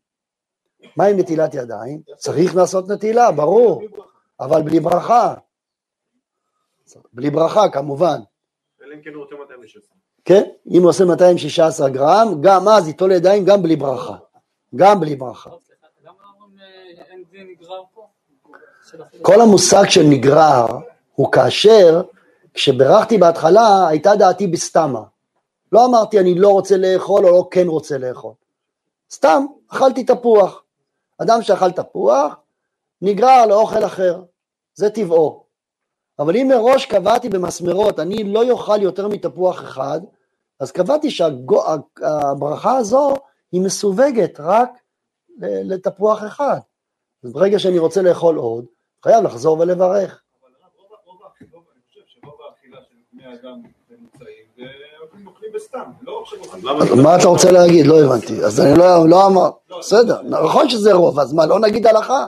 מה 0.97 1.05
עם 1.05 1.19
נטילת 1.19 1.55
ידיים? 1.55 2.01
צריך 2.17 2.57
לעשות 2.57 2.89
נטילה, 2.89 3.33
ברור, 3.33 3.83
אבל 4.41 4.63
בלי 4.63 4.81
ברכה. 4.81 5.35
בלי 7.13 7.31
ברכה, 7.31 7.69
כמובן. 7.73 8.21
אלא 8.83 8.95
אם 8.95 9.03
כן 9.03 9.11
הוא 9.15 9.23
רוצה 9.23 9.35
216. 9.35 9.97
כן? 10.25 10.43
אם 10.71 10.81
הוא 10.83 10.89
עושה 10.89 11.05
216 11.05 11.91
גרם, 11.91 12.29
גם 12.41 12.69
אז 12.69 12.89
ייטול 12.89 13.13
ידיים 13.13 13.45
גם 13.45 13.63
בלי 13.63 13.77
ברכה. 13.77 14.17
גם 14.77 15.01
בלי 15.01 15.17
ברכה. 15.17 15.51
אה. 15.51 15.57
כל 19.23 19.41
המושג 19.41 19.89
של 19.89 20.03
נגרר 20.03 20.67
הוא 21.15 21.33
כאשר, 21.33 22.03
כשבירכתי 22.55 23.19
בהתחלה, 23.19 23.89
הייתה 23.89 24.17
דעתי 24.17 24.47
בסתמה. 24.47 25.03
לא 25.73 25.87
אמרתי 25.87 26.21
אני 26.21 26.35
לא 26.35 26.49
רוצה 26.49 26.77
לאכול 26.77 27.27
או 27.27 27.31
לא 27.31 27.49
כן 27.51 27.67
רוצה 27.67 27.99
לאכול. 27.99 28.33
סתם, 29.11 29.47
אכלתי 29.69 30.05
תפוח. 30.05 30.63
אדם 31.19 31.43
שאכל 31.43 31.73
תפוח, 31.73 32.37
נגרר 33.03 33.47
לאוכל 33.47 33.85
אחר. 33.85 34.23
זה 34.75 34.91
טבעו. 34.91 35.45
אבל 36.19 36.37
אם 36.37 36.49
מראש 36.49 36.87
קבעתי 36.87 37.29
במסמרות, 37.29 37.99
אני 38.01 38.25
לא 38.25 38.51
אוכל 38.51 38.83
יותר 38.83 39.09
מתפוח 39.09 39.61
אחד, 39.61 40.01
אז 40.61 40.73
קבעתי 40.73 41.11
שהברכה 41.11 42.77
הזו 42.77 43.15
היא 43.53 43.61
מסווגת 43.61 44.41
רק 44.41 44.71
לתפוח 45.41 46.25
אחד. 46.25 46.59
אז 47.25 47.33
ברגע 47.33 47.59
שאני 47.59 47.79
רוצה 47.79 48.03
לאכול 48.03 48.37
עוד, 48.37 48.65
חייב 49.03 49.25
לחזור 49.25 49.59
ולברך. 49.61 50.23
אבל 50.43 50.53
רוב, 52.25 52.41
האכילה 52.51 52.79
של 52.89 52.97
בני 53.13 53.35
אדם 53.35 53.63
ממוצעים, 53.91 54.38
לא 56.03 56.25
מה 57.03 57.17
אתה 57.17 57.29
רוצה 57.29 57.53
להגיד? 57.53 57.87
לא 57.87 58.01
הבנתי. 58.05 58.45
אז 58.45 58.61
אני 58.61 58.79
לא, 58.79 59.09
לא 59.09 59.27
אמר, 59.27 59.51
בסדר, 59.79 60.23
נכון 60.23 60.69
שזה 60.69 60.93
רוב, 60.93 61.21
אז 61.21 61.33
מה, 61.33 61.47
לא 61.47 61.61
נגיד 61.61 61.87
הלכה? 61.87 62.27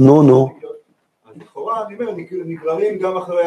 לא. 0.00 0.06
נו, 0.06 0.22
נו. 0.22 0.48
אז 1.30 1.36
לכאורה, 1.36 1.86
אני 1.86 1.94
אומר, 1.94 2.12
נג- 2.12 2.42
נגררים 2.46 2.98
גם 2.98 3.16
אחרי 3.16 3.44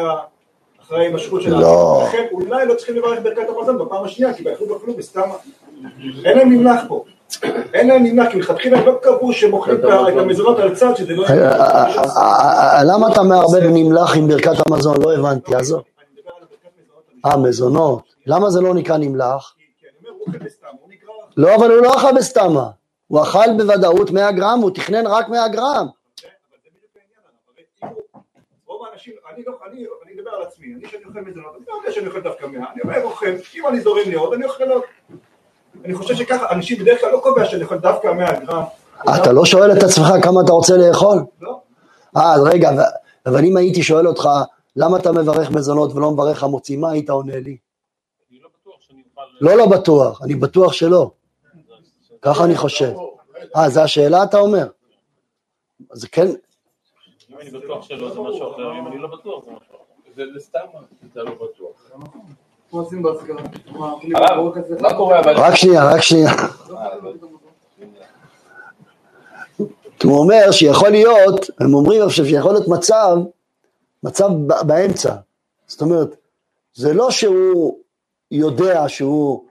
ההימשכות 0.90 1.42
של 1.42 1.50
לא. 1.50 2.02
לכן 2.08 2.26
אולי 2.32 2.66
לא 2.66 2.74
צריכים 2.74 2.96
לברך 2.96 3.18
ברכת 3.22 3.48
המזון 3.48 3.78
בפעם 3.78 4.04
השנייה, 4.04 4.34
כי 4.34 4.42
באכלו 4.42 4.68
ואכלו 4.68 4.96
בסתם... 4.96 5.22
אין 6.24 6.38
להם 6.38 6.52
נמלח 6.52 6.80
פה. 6.88 7.04
אין 7.74 7.88
להם 7.88 8.02
נמלח, 8.02 8.30
כי 8.30 8.36
מלכתחילה 8.36 8.78
הם 8.78 8.86
לא 8.86 8.98
קבעו 9.02 9.32
שהם 9.32 9.52
אוכלים 9.52 9.78
את 9.78 10.18
המזונות 10.18 10.58
על 10.58 10.74
צד, 10.74 10.96
שזה 10.96 11.14
לא... 11.14 11.26
אה, 11.26 11.52
אה, 11.52 12.76
אה, 12.76 12.84
למה 12.84 13.12
אתה 13.12 13.22
מערבב 13.22 13.62
נמלח 13.62 14.16
עם 14.16 14.28
ברכת 14.28 14.66
המזון? 14.66 14.96
לא 15.02 15.14
הבנתי, 15.14 15.54
עזוב. 15.54 15.82
אה, 17.26 17.36
מזונות. 17.36 18.02
למה 18.26 18.50
זה 18.50 18.60
לא 18.60 18.74
נקרא 18.74 18.96
נמלח? 18.96 19.54
כי 19.80 19.86
אני 19.86 20.08
אומר, 20.08 20.18
הוא 20.18 20.26
אוכל 20.26 20.38
בסתם, 20.38 20.66
הוא 20.80 20.90
נגרר 20.90 21.14
לא, 21.36 21.54
אבל 21.54 21.70
הוא 21.70 21.82
לא 21.82 21.96
אכל 21.96 22.16
בסתמה. 22.16 22.68
הוא 23.06 23.22
אכל 23.22 23.52
בוודאות 23.56 24.10
100 24.10 24.32
גרם, 24.32 24.58
הוא 24.62 24.70
תכנן 24.70 25.06
רק 25.06 25.28
100 25.28 25.48
גרם. 25.48 25.86
אני 29.34 29.44
לא, 29.46 29.58
אני, 29.66 29.86
אני 30.04 30.14
מדבר 30.14 30.30
על 30.30 30.42
עצמי, 30.42 30.74
אני 30.74 30.88
שאני 30.88 31.04
אוכל 31.04 31.20
מזונות, 31.20 31.56
אני 31.56 31.64
לא 31.68 31.74
יודע 31.74 31.92
שאני 31.92 32.06
אוכל 32.06 32.20
דווקא 32.20 32.46
100, 32.46 32.66
אני 32.84 33.02
אוכל, 33.02 33.26
אם 33.54 33.66
אני 33.66 33.80
זורם 33.80 34.02
לי 34.06 34.14
עוד, 34.14 34.32
אני 34.32 34.44
אוכל 34.44 34.70
עוד. 34.70 34.82
אני 35.84 35.94
חושב 35.94 36.14
שככה, 36.14 36.50
אנשים 36.50 36.78
בדרך 36.78 37.00
כלל 37.00 37.10
לא 37.12 37.20
קובע 37.22 37.44
שלאכול 37.44 37.78
דווקא 37.78 38.12
100 38.12 38.40
גרם. 38.40 38.62
אתה 39.16 39.32
לא 39.32 39.44
שואל 39.44 39.72
את 39.72 39.82
עצמך 39.82 40.06
כמה 40.22 40.40
אתה 40.44 40.52
רוצה 40.52 40.76
לאכול? 40.76 41.24
לא. 41.40 41.60
אה, 42.16 42.34
רגע, 42.44 42.70
אבל 43.26 43.44
אם 43.44 43.56
הייתי 43.56 43.82
שואל 43.82 44.08
אותך, 44.08 44.28
למה 44.76 44.96
אתה 44.96 45.12
מברך 45.12 45.50
מזונות 45.50 45.92
ולא 45.94 46.10
מברך 46.10 46.38
חמוצי, 46.38 46.76
מה 46.76 46.90
היית 46.90 47.10
עונה 47.10 47.36
לי? 47.36 47.56
לא 49.40 49.56
לא 49.56 49.66
בטוח, 49.66 50.22
אני 50.22 50.34
בטוח 50.34 50.72
שלא. 50.72 51.10
ככה 52.22 52.44
אני 52.44 52.56
חושב. 52.56 52.92
אה, 53.56 53.70
זו 53.70 53.80
השאלה 53.80 54.24
אתה 54.24 54.38
אומר? 54.38 54.66
אז 55.90 56.04
כן, 56.04 56.26
אם 57.30 57.38
אני 57.40 57.50
בטוח 57.50 57.82
שלא 57.82 58.14
זה 58.14 58.20
משהו 58.20 58.52
אחר, 58.52 58.78
אם 58.78 58.86
אני 58.86 58.98
לא 58.98 59.08
בטוח 59.08 59.44
זה 59.44 59.50
משהו 59.50 59.74
אחר. 59.76 59.84
זה 60.16 60.22
זה 60.34 60.40
סתם, 60.40 60.58
אתה 61.12 61.22
לא 61.22 61.30
בטוח. 61.34 61.90
רק 65.36 65.54
שנייה, 65.54 65.90
רק 65.90 66.00
שנייה. 66.00 66.32
הוא 70.04 70.18
אומר 70.18 70.50
שיכול 70.50 70.88
להיות, 70.88 71.50
הם 71.60 71.74
אומרים 71.74 72.02
עכשיו 72.02 72.24
שיכול 72.26 72.52
להיות 72.52 72.68
מצב, 72.68 73.16
מצב 74.02 74.28
באמצע. 74.66 75.14
זאת 75.66 75.80
אומרת, 75.80 76.16
זה 76.74 76.94
לא 76.94 77.10
שהוא 77.10 77.78
יודע 78.30 78.88
שהוא 78.88 79.44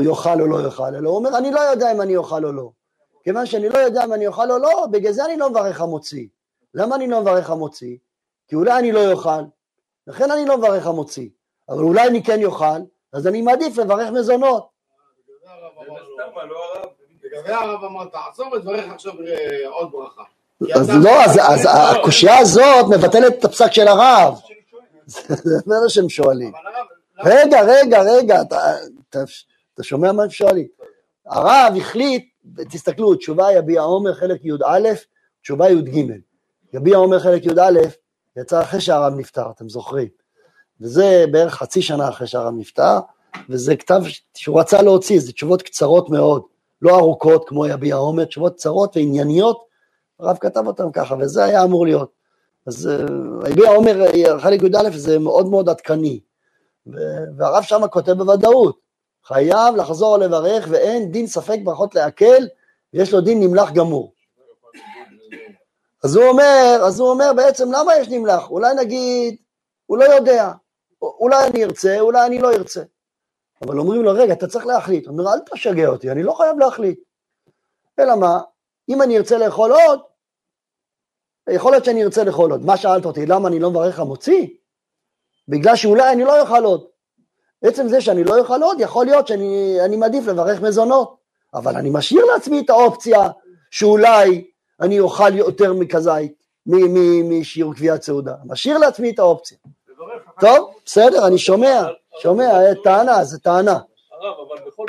יאכל 0.00 0.40
או 0.40 0.46
לא 0.46 0.64
יאכל, 0.64 0.94
אלא 0.94 1.08
הוא 1.08 1.16
אומר, 1.16 1.38
אני 1.38 1.50
לא 1.50 1.60
יודע 1.60 1.92
אם 1.92 2.00
אני 2.00 2.16
אוכל 2.16 2.44
או 2.44 2.52
לא. 2.52 2.70
כיוון 3.24 3.46
שאני 3.46 3.68
לא 3.68 3.78
יודע 3.78 4.04
אם 4.04 4.12
אני 4.12 4.26
אוכל 4.26 4.50
או 4.52 4.58
לא, 4.58 4.86
בגלל 4.90 5.12
זה 5.12 5.24
אני 5.24 5.36
לא 5.36 5.50
מברך 5.50 5.76
חמוצי. 5.76 6.28
למה 6.74 6.96
אני 6.96 7.06
לא 7.06 7.20
מברך 7.20 7.46
חמוצי? 7.46 7.98
כי 8.48 8.56
אולי 8.56 8.78
אני 8.78 8.92
לא 8.92 9.12
אוכל, 9.12 9.42
לכן 10.06 10.30
אני 10.30 10.46
לא 10.46 10.58
מברך 10.58 10.84
חמוצי. 10.84 11.30
אבל 11.68 11.82
אולי 11.82 12.08
אני 12.08 12.22
כן 12.22 12.44
אוכל, 12.44 12.80
אז 13.12 13.26
אני 13.26 13.42
מעדיף 13.42 13.78
לברך 13.78 14.10
מזונות. 14.10 14.68
לגבי 17.24 17.52
הרב 17.52 17.84
אמר, 17.84 18.04
תעצור 18.04 18.52
ותברך 18.52 18.84
עכשיו 18.94 19.12
עוד 19.66 19.92
ברכה. 19.92 20.22
אז 20.74 20.90
לא, 21.04 21.24
אז, 21.24 21.68
הקושייה 21.70 22.38
הזאת 22.38 22.86
מבטלת 22.90 23.38
את 23.38 23.44
הפסק 23.44 23.72
של 23.72 23.88
הרב. 23.88 24.34
זה 25.06 25.56
מה 25.66 25.88
שהם 25.88 26.08
שואלים. 26.08 26.52
רגע, 27.24 27.60
רגע, 27.62 28.02
רגע, 28.02 28.40
אתה 29.74 29.82
שומע 29.82 30.12
מה 30.12 30.22
הם 30.22 30.30
שואלים? 30.30 30.66
הרב 31.26 31.74
החליט, 31.76 32.24
תסתכלו, 32.70 33.14
תשובה 33.14 33.52
יביע 33.52 33.80
עומר 33.80 34.14
חלק 34.14 34.44
י"א, 34.44 34.88
תשובה 35.42 35.70
י"ג. 35.70 36.12
יביע 36.72 36.96
עומר 36.96 37.20
חלק 37.20 37.46
י"א 37.46 37.70
יצא 38.36 38.62
אחרי 38.62 38.80
שהרב 38.80 39.12
נפטר, 39.16 39.50
אתם 39.50 39.68
זוכרים. 39.68 40.08
וזה 40.80 41.24
בערך 41.30 41.54
חצי 41.54 41.82
שנה 41.82 42.08
אחרי 42.08 42.26
שהרב 42.26 42.54
נפטר, 42.56 42.98
וזה 43.48 43.76
כתב 43.76 44.00
שהוא 44.34 44.60
רצה 44.60 44.82
להוציא, 44.82 45.20
זה 45.20 45.32
תשובות 45.32 45.62
קצרות 45.62 46.10
מאוד, 46.10 46.42
לא 46.82 46.98
ארוכות 46.98 47.48
כמו 47.48 47.66
יביע 47.66 47.94
עומר, 47.94 48.24
תשובות 48.24 48.54
קצרות 48.54 48.96
וענייניות, 48.96 49.64
הרב 50.20 50.36
כתב 50.40 50.66
אותם 50.66 50.92
ככה, 50.92 51.14
וזה 51.20 51.44
היה 51.44 51.64
אמור 51.64 51.86
להיות. 51.86 52.10
אז 52.66 52.90
יביע 53.50 53.70
עומר, 53.70 54.04
חלק 54.38 54.62
י"א 54.62 54.90
זה 54.96 55.18
מאוד 55.18 55.46
מאוד 55.48 55.68
עדכני, 55.68 56.20
והרב 57.36 57.62
שמה 57.62 57.88
כותב 57.88 58.12
בוודאות, 58.12 58.78
חייב 59.24 59.76
לחזור 59.76 60.16
לברך 60.16 60.66
ואין 60.70 61.12
דין 61.12 61.26
ספק 61.26 61.58
ברכות 61.64 61.94
להקל, 61.94 62.48
יש 62.92 63.12
לו 63.12 63.20
דין 63.20 63.40
נמלח 63.40 63.70
גמור. 63.70 64.12
אז 66.04 66.16
הוא 66.16 66.24
אומר, 66.24 66.80
אז 66.86 67.00
הוא 67.00 67.10
אומר 67.10 67.32
בעצם 67.36 67.72
למה 67.72 67.96
יש 67.96 68.08
נמלח? 68.08 68.50
אולי 68.50 68.74
נגיד, 68.74 69.36
הוא 69.86 69.98
לא 69.98 70.04
יודע, 70.04 70.52
אולי 71.02 71.46
אני 71.46 71.64
ארצה, 71.64 72.00
אולי 72.00 72.26
אני 72.26 72.38
לא 72.38 72.52
ארצה. 72.52 72.82
אבל 73.62 73.78
אומרים 73.78 74.02
לו, 74.02 74.12
רגע, 74.12 74.32
אתה 74.32 74.46
צריך 74.46 74.66
להחליט. 74.66 75.06
הוא 75.06 75.18
אומר, 75.18 75.32
אל 75.32 75.38
תשגע 75.52 75.88
אותי, 75.88 76.10
אני 76.10 76.22
לא 76.22 76.32
חייב 76.32 76.58
להחליט. 76.58 77.00
אלא 77.98 78.16
מה, 78.16 78.40
אם 78.88 79.02
אני 79.02 79.18
ארצה 79.18 79.38
לאכול 79.38 79.72
עוד, 79.72 80.00
יכול 81.50 81.72
להיות 81.72 81.84
שאני 81.84 82.04
ארצה 82.04 82.24
לאכול 82.24 82.50
עוד. 82.50 82.64
מה 82.64 82.76
שאלת 82.76 83.04
אותי, 83.04 83.26
למה 83.26 83.48
אני 83.48 83.58
לא 83.58 83.70
מברך 83.70 83.96
חמוצי? 83.96 84.56
בגלל 85.48 85.76
שאולי 85.76 86.12
אני 86.12 86.24
לא 86.24 86.40
אוכל 86.40 86.64
עוד. 86.64 86.86
עצם 87.62 87.88
זה 87.88 88.00
שאני 88.00 88.24
לא 88.24 88.38
אוכל 88.38 88.62
עוד, 88.62 88.80
יכול 88.80 89.06
להיות 89.06 89.26
שאני 89.26 89.78
אני 89.84 89.96
מעדיף 89.96 90.26
לברך 90.26 90.60
מזונות. 90.60 91.16
אבל 91.54 91.76
אני 91.76 91.90
משאיר 91.92 92.24
לעצמי 92.24 92.60
את 92.60 92.70
האופציה 92.70 93.30
שאולי 93.70 94.50
אני 94.80 95.00
אוכל 95.00 95.34
יותר 95.34 95.72
מכזית, 95.72 96.32
משיעור 97.24 97.74
קביעת 97.74 98.02
סעודה. 98.02 98.34
משאיר 98.44 98.78
לעצמי 98.78 99.10
את 99.10 99.18
האופציה. 99.18 99.58
טוב, 100.40 100.70
בסדר, 100.84 101.26
אני 101.26 101.38
שומע, 101.38 101.86
שומע, 102.22 102.44
אה, 102.44 102.74
טענה, 102.84 103.24
זה 103.24 103.38
טענה. 103.38 103.78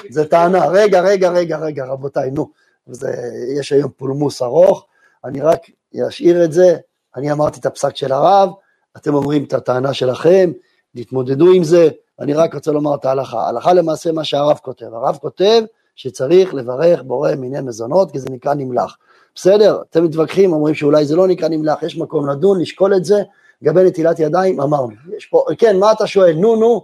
זה 0.09 0.25
טענה, 0.25 0.67
רגע, 0.67 1.01
רגע, 1.01 1.29
רגע, 1.29 1.57
רגע, 1.57 1.85
רבותיי, 1.85 2.31
נו, 2.31 2.49
זה, 2.87 3.11
יש 3.59 3.71
היום 3.71 3.91
פולמוס 3.97 4.41
ארוך, 4.41 4.85
אני 5.25 5.41
רק 5.41 5.59
אשאיר 6.07 6.43
את 6.43 6.51
זה, 6.51 6.77
אני 7.15 7.31
אמרתי 7.31 7.59
את 7.59 7.65
הפסק 7.65 7.95
של 7.95 8.11
הרב, 8.11 8.49
אתם 8.97 9.13
אומרים 9.13 9.43
את 9.43 9.53
הטענה 9.53 9.93
שלכם, 9.93 10.51
תתמודדו 10.97 11.51
עם 11.51 11.63
זה, 11.63 11.89
אני 12.19 12.33
רק 12.33 12.53
רוצה 12.53 12.71
לומר 12.71 12.95
את 12.95 13.05
ההלכה, 13.05 13.47
הלכה 13.47 13.73
למעשה 13.73 14.11
מה 14.11 14.23
שהרב 14.23 14.57
כותב, 14.61 14.85
הרב 14.93 15.17
כותב 15.21 15.61
שצריך 15.95 16.53
לברך 16.53 17.01
בורא 17.01 17.35
מיני 17.35 17.61
מזונות, 17.61 18.11
כי 18.11 18.19
זה 18.19 18.29
נקרא 18.29 18.53
נמלח, 18.53 18.97
בסדר, 19.35 19.81
אתם 19.89 20.03
מתווכחים, 20.03 20.53
אומרים 20.53 20.75
שאולי 20.75 21.05
זה 21.05 21.15
לא 21.15 21.27
נקרא 21.27 21.47
נמלח, 21.47 21.83
יש 21.83 21.97
מקום 21.97 22.29
לדון, 22.29 22.61
לשקול 22.61 22.95
את 22.95 23.05
זה, 23.05 23.15
לגבי 23.61 23.83
נטילת 23.83 24.19
ידיים, 24.19 24.61
אמרנו, 24.61 24.87
יש 25.17 25.25
פה, 25.25 25.45
כן, 25.57 25.79
מה 25.79 25.91
אתה 25.91 26.07
שואל, 26.07 26.33
נו, 26.33 26.55
נו, 26.55 26.83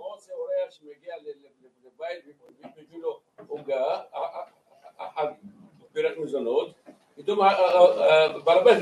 פתאום 7.17 7.41
ה- 7.41 7.45
ה- 7.45 8.13
ה- 8.13 8.39
בעל 8.45 8.57
הבית 8.59 8.77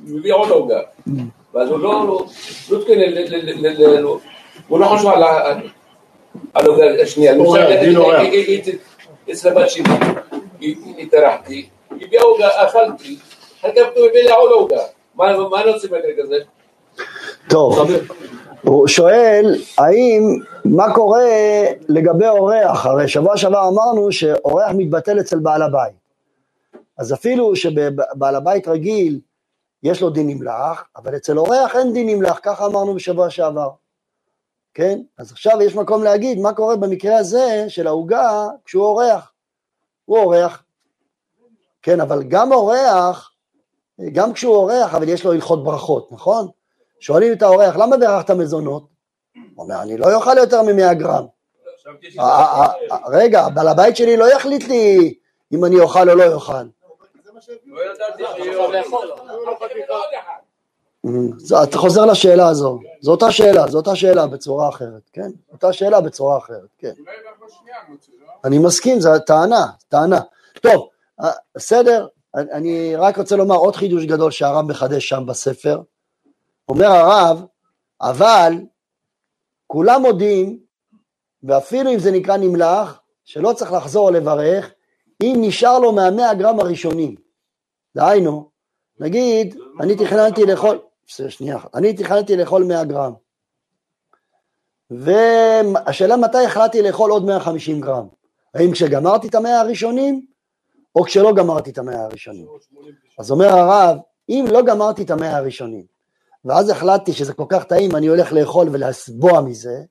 מביא 0.00 0.34
עוד 0.34 0.50
עוגה, 0.50 0.80
ואז 1.54 1.68
הוא 1.70 1.78
לא, 1.78 1.92
לא 2.08 2.24
לא 2.70 2.84
תקן, 2.84 2.92
ל- 2.92 3.04
ל- 3.04 3.36
ל- 3.36 3.66
ל- 3.66 4.00
ל- 4.00 4.06
הוא 4.68 4.80
לא 4.80 4.86
חושב 4.86 5.08
על 5.08 5.22
העוגה 6.66 7.02
השנייה, 7.02 7.34
אצל 9.32 9.48
הבת 9.48 9.70
שלי, 9.70 9.84
התארחתי, 10.98 11.68
הביאה 11.90 12.22
עוגה, 12.22 12.48
אכלתי, 12.68 13.16
אחר 13.60 13.68
כך 13.76 13.82
הוא 13.96 14.06
הביא 14.06 14.22
לי 14.22 14.30
עוד 14.30 14.50
עוגה, 14.50 14.82
מה? 15.16 15.32
טוב, 17.50 17.88
הוא 18.62 18.88
שואל, 18.88 19.54
האם, 19.78 20.22
מה 20.64 20.94
קורה 20.94 21.24
לגבי 21.88 22.28
אורח? 22.28 22.86
הרי 22.86 23.08
שבוע 23.08 23.36
שעבר 23.36 23.68
אמרנו 23.68 24.12
שאורח 24.12 24.70
מתבטל 24.74 25.20
אצל 25.20 25.38
בעל 25.38 25.62
הבית. 25.62 25.94
אז 26.98 27.12
אפילו 27.12 27.56
שבעל 27.56 28.34
הבית 28.34 28.68
רגיל 28.68 29.20
יש 29.82 30.02
לו 30.02 30.10
דין 30.10 30.28
נמלח, 30.28 30.84
אבל 30.96 31.16
אצל 31.16 31.38
אורח 31.38 31.76
אין 31.76 31.92
דין 31.92 32.08
נמלח, 32.08 32.40
ככה 32.42 32.66
אמרנו 32.66 32.94
בשבוע 32.94 33.30
שעבר. 33.30 33.70
כן? 34.74 34.98
אז 35.18 35.32
עכשיו 35.32 35.62
יש 35.62 35.76
מקום 35.76 36.02
להגיד 36.02 36.38
מה 36.38 36.52
קורה 36.52 36.76
במקרה 36.76 37.16
הזה 37.16 37.64
של 37.68 37.86
העוגה 37.86 38.46
כשהוא 38.64 38.84
אורח. 38.84 39.32
הוא 40.04 40.18
אורח. 40.18 40.62
כן, 41.82 42.00
אבל 42.00 42.22
גם 42.22 42.52
אורח, 42.52 43.33
גם 44.12 44.32
כשהוא 44.32 44.54
אורח, 44.54 44.94
אבל 44.94 45.08
יש 45.08 45.24
לו 45.24 45.32
הלכות 45.32 45.64
ברכות, 45.64 46.12
נכון? 46.12 46.48
שואלים 47.00 47.32
את 47.32 47.42
האורח, 47.42 47.76
למה 47.76 47.96
בירכת 47.96 48.30
מזונות? 48.30 48.86
הוא 49.54 49.64
אומר, 49.64 49.82
אני 49.82 49.96
לא 49.96 50.14
אוכל 50.14 50.38
יותר 50.38 50.62
מ-100 50.62 50.94
גרם. 50.94 51.24
אה, 52.18 52.24
אה, 52.24 52.66
אה, 52.92 52.98
רגע, 53.08 53.48
בעל 53.48 53.68
הבית 53.68 53.96
שלי 53.96 54.16
לא 54.16 54.32
יחליט 54.32 54.68
לי 54.68 55.14
אם 55.52 55.64
אני 55.64 55.80
אוכל 55.80 56.10
או 56.10 56.14
לא 56.14 56.32
אוכל. 56.32 56.52
לא. 56.52 57.84
Mm, 61.06 61.64
אתה 61.68 61.78
חוזר 61.78 62.04
לשאלה 62.04 62.48
הזו, 62.48 62.78
זו 63.00 63.10
אותה 63.10 63.32
שאלה, 63.32 63.66
זו 63.66 63.78
אותה 63.78 63.96
שאלה 63.96 64.26
בצורה 64.26 64.68
אחרת, 64.68 65.10
כן? 65.12 65.30
אותה 65.52 65.72
שאלה 65.72 66.00
בצורה 66.00 66.38
אחרת, 66.38 66.68
כן. 66.78 66.92
לא? 66.98 67.12
אני 68.44 68.58
מסכים, 68.58 69.00
זו 69.00 69.18
טענה, 69.26 69.66
טענה. 69.88 70.20
טוב, 70.62 70.88
אה, 71.20 71.30
בסדר, 71.54 72.06
אני- 72.34 72.96
רק 72.96 73.18
רוצה 73.18 73.36
לומר 73.36 73.56
עוד 73.56 73.76
חידוש 73.76 74.04
גדול 74.04 74.30
שהרב 74.30 74.66
מחדש 74.66 75.08
שם 75.08 75.26
בספר. 75.26 75.80
אומר 76.68 76.86
הרב, 76.86 77.44
אבל 78.00 78.52
כולם 79.66 80.02
מודים, 80.02 80.58
ואפילו 81.42 81.92
אם 81.94 81.98
זה 81.98 82.10
נקרא 82.10 82.36
נמלח, 82.36 83.00
שלא 83.24 83.52
צריך 83.52 83.72
לחזור 83.72 84.10
לברך, 84.10 84.72
אם 85.22 85.36
נשאר 85.40 85.78
לו 85.78 85.92
מהמאה 85.92 86.34
גרם 86.34 86.60
הראשונים. 86.60 87.14
דהיינו, 87.96 88.50
נגיד, 89.00 89.56
אני 89.80 89.96
תכננתי 89.96 90.46
לאכול, 90.46 90.78
שנייה 91.06 91.56
אחת, 91.56 91.76
אני 91.76 91.94
תכננתי 91.94 92.36
לאכול 92.36 92.64
100 92.64 92.84
גרם, 92.84 93.12
והשאלה 94.90 96.16
מתי 96.16 96.44
החלטתי 96.44 96.82
לאכול 96.82 97.10
עוד 97.10 97.24
150 97.24 97.80
גרם, 97.80 98.06
האם 98.54 98.72
כשגמרתי 98.72 99.28
את 99.28 99.34
המאה 99.34 99.60
הראשונים, 99.60 100.26
או 100.94 101.04
כשלא 101.04 101.32
גמרתי 101.32 101.70
את 101.70 101.78
המאה 101.78 102.04
הראשונים. 102.04 102.46
אז 103.18 103.30
אומר 103.30 103.46
הרב, 103.46 103.96
אם 104.28 104.44
לא 104.50 104.62
גמרתי 104.62 105.02
את 105.02 105.10
המאה 105.10 105.36
הראשונים, 105.36 105.84
ואז 106.44 106.70
החלטתי 106.70 107.12
שזה 107.12 107.32
כל 107.32 107.44
כך 107.48 107.64
טעים, 107.64 107.96
אני 107.96 108.06
הולך 108.06 108.32
לאכול 108.32 108.68
ולהסבוע 108.72 109.40
מזה, 109.40 109.82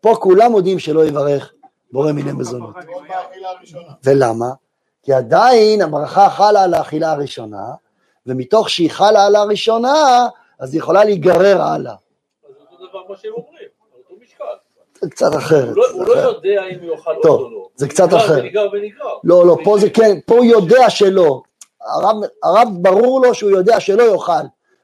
פה 0.00 0.14
כולם 0.20 0.52
יודעים 0.52 0.78
שלא 0.78 1.06
יברך 1.06 1.52
בורא 1.92 2.12
מיני 2.12 2.32
מזונות. 2.32 2.74
ולמה? 4.04 4.50
כי 5.02 5.12
עדיין 5.12 5.82
הברכה 5.82 6.30
חלה 6.30 6.62
על 6.62 6.74
האכילה 6.74 7.12
הראשונה, 7.12 7.64
ומתוך 8.26 8.70
שהיא 8.70 8.90
חלה 8.90 9.26
על 9.26 9.36
הראשונה, 9.36 10.26
אז 10.58 10.72
היא 10.74 10.80
יכולה 10.80 11.04
להיגרר 11.04 11.62
הלאה. 11.62 11.92
אז 11.92 12.54
אותו 12.60 12.88
דבר 12.88 13.02
מה 13.08 13.16
שהם 13.16 13.32
אומרים, 13.32 13.55
משקל. 14.96 15.08
קצת 15.08 15.36
אחרת. 15.36 15.68
הוא 15.68 15.76
לא- 15.76 16.06
לא 16.06 16.14
אחרת. 16.14 16.34
יודע 16.34 16.62
אם 16.72 16.78
הוא 16.82 16.92
יאכל 16.96 17.10
עוד 17.10 17.26
או 17.40 17.50
לא. 17.50 17.68
זה 17.76 17.88
קצת 17.88 18.04
נגרר 18.06 18.18
אחר. 18.26 18.38
ונגרר 18.42 18.68
ונגרר. 18.72 19.08
לא, 19.24 19.46
לא, 19.46 19.56
פה 19.64 19.78
זה 19.78 19.90
כן, 19.90 20.18
פה 20.26 20.34
הוא 20.36 20.44
יודע 20.44 20.90
שלא. 20.90 21.42
הרב, 21.80 22.16
הרב 22.44 22.68
ברור 22.82 23.20
לו 23.20 23.34
שהוא 23.34 23.50
יודע 23.50 23.80
שלא 23.80 24.02
יאכל. 24.02 24.32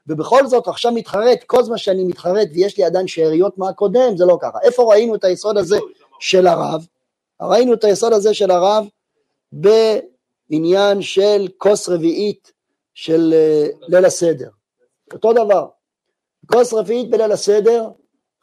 ובכל 0.07 0.47
זאת 0.47 0.67
עכשיו 0.67 0.91
מתחרט, 0.91 1.43
כל 1.47 1.63
זמן 1.63 1.77
שאני 1.77 2.03
מתחרט 2.03 2.47
ויש 2.53 2.77
לי 2.77 2.83
עדיין 2.83 3.07
שאריות 3.07 3.57
מהקודם, 3.57 4.17
זה 4.17 4.25
לא 4.25 4.37
ככה. 4.41 4.57
איפה 4.63 4.83
ראינו 4.83 5.15
את 5.15 5.23
היסוד 5.23 5.57
הזה 5.57 5.77
של 6.19 6.47
הרב? 6.47 6.85
ראינו 7.41 7.73
את 7.73 7.83
היסוד 7.83 8.13
הזה 8.13 8.33
של 8.33 8.51
הרב 8.51 8.85
בעניין 9.51 11.01
של 11.01 11.47
כוס 11.57 11.89
רביעית 11.89 12.51
של 12.93 13.33
אה, 13.33 13.67
ליל 13.87 14.05
הסדר. 14.05 14.49
אותו 15.13 15.33
דבר. 15.33 15.65
כוס 16.51 16.73
רביעית 16.73 17.09
בליל 17.09 17.31
הסדר, 17.31 17.87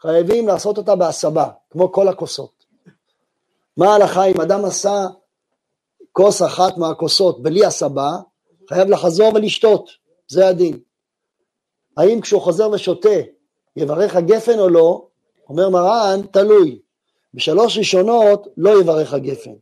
חייבים 0.01 0.47
לעשות 0.49 0.79
אותה 0.79 0.97
בהסבה, 0.97 1.47
כמו 1.71 1.93
כל 1.93 2.09
הכוסות. 2.09 2.65
מה 3.77 3.93
ההלכה 3.93 4.25
אם 4.25 4.41
אדם 4.41 4.65
עשה 4.65 5.07
כוס 6.13 6.43
אחת 6.43 6.77
מהכוסות 6.77 7.43
בלי 7.43 7.65
הסבה, 7.65 8.11
חייב 8.69 8.89
לחזור 8.89 9.35
ולשתות, 9.35 9.91
זה 10.29 10.49
הדין. 10.49 10.81
האם 11.97 12.21
כשהוא 12.21 12.43
חוזר 12.43 12.71
ושותה 12.71 13.09
יברך 13.77 14.17
הגפן 14.17 14.59
או 14.59 14.69
לא? 14.69 15.07
אומר 15.49 15.69
מרן, 15.69 16.27
תלוי. 16.33 16.81
בשלוש 17.35 17.79
ראשונות 17.79 18.47
לא 18.57 18.81
יברך 18.81 19.15
הגפן. 19.15 19.55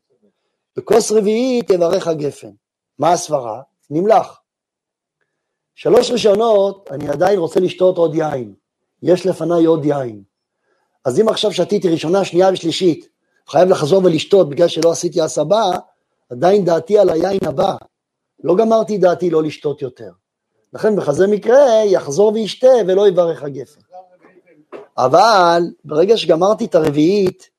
בכוס 0.77 1.13
רביעית 1.13 1.71
יברך 1.71 2.07
הגפן. 2.07 2.51
מה 2.99 3.13
הסברה? 3.13 3.63
נמלח. 3.91 4.41
שלוש 5.75 6.11
ראשונות 6.11 6.89
אני 6.91 7.09
עדיין 7.09 7.39
רוצה 7.39 7.61
לשתות 7.61 7.99
עוד 7.99 8.15
יין. 8.15 8.55
יש 9.03 9.27
לפניי 9.27 9.65
עוד 9.65 9.85
יין. 9.85 10.23
אז 11.05 11.21
אם 11.21 11.29
עכשיו 11.29 11.53
שתיתי 11.53 11.89
ראשונה, 11.89 12.25
שנייה 12.25 12.51
ושלישית, 12.53 13.09
חייב 13.49 13.69
לחזור 13.69 14.05
ולשתות 14.05 14.49
בגלל 14.49 14.69
שלא 14.69 14.91
עשיתי 14.91 15.21
הסבה, 15.21 15.71
עדיין 16.31 16.65
דעתי 16.65 16.99
על 16.99 17.11
היין 17.11 17.39
הבא. 17.47 17.77
לא 18.45 18.57
גמרתי 18.57 18.99
דעתי 18.99 19.31
לא 19.31 19.43
לשתות 19.43 19.83
יותר. 19.83 20.11
לכן 20.73 20.97
בכזה 20.97 21.27
מקרה 21.27 21.85
יחזור 21.85 22.33
וישתה 22.33 22.69
ולא 22.87 23.09
יברך 23.09 23.43
הגפן. 23.43 23.81
אבל 24.99 25.63
ברגע 25.85 26.17
שגמרתי 26.17 26.65
את 26.65 26.75
הרביעית, 26.75 27.51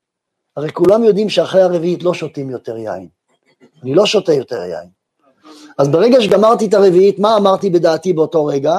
הרי 0.56 0.72
כולם 0.72 1.04
יודעים 1.04 1.28
שאחרי 1.28 1.62
הרביעית 1.62 2.02
לא 2.02 2.14
שותים 2.14 2.50
יותר 2.50 2.76
יין. 2.76 3.08
אני 3.82 3.94
לא 3.94 4.06
שותה 4.06 4.32
יותר 4.32 4.62
יין. 4.62 4.88
אז 5.78 5.88
ברגע 5.88 6.20
שגמרתי 6.20 6.66
את 6.66 6.74
הרביעית, 6.74 7.18
מה 7.18 7.36
אמרתי 7.36 7.70
בדעתי 7.70 8.12
באותו 8.12 8.46
רגע? 8.46 8.74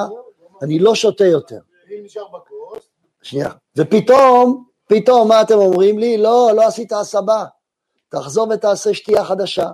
אני 0.62 0.78
לא 0.78 0.94
שותה 0.94 1.24
יותר. 1.24 1.58
אם 1.90 2.04
נשאר 2.04 2.24
בכוס, 2.28 2.88
שנייה. 3.22 3.50
ופתאום, 3.76 4.64
פתאום 4.88 5.28
מה 5.28 5.42
אתם 5.42 5.54
אומרים 5.54 5.98
לי? 5.98 6.16
לא, 6.16 6.50
לא 6.56 6.66
עשית 6.66 6.92
הסבה. 6.92 7.44
תחזור 8.08 8.48
ותעשה 8.48 8.94
שתייה 8.94 9.24
חדשה. 9.24 9.70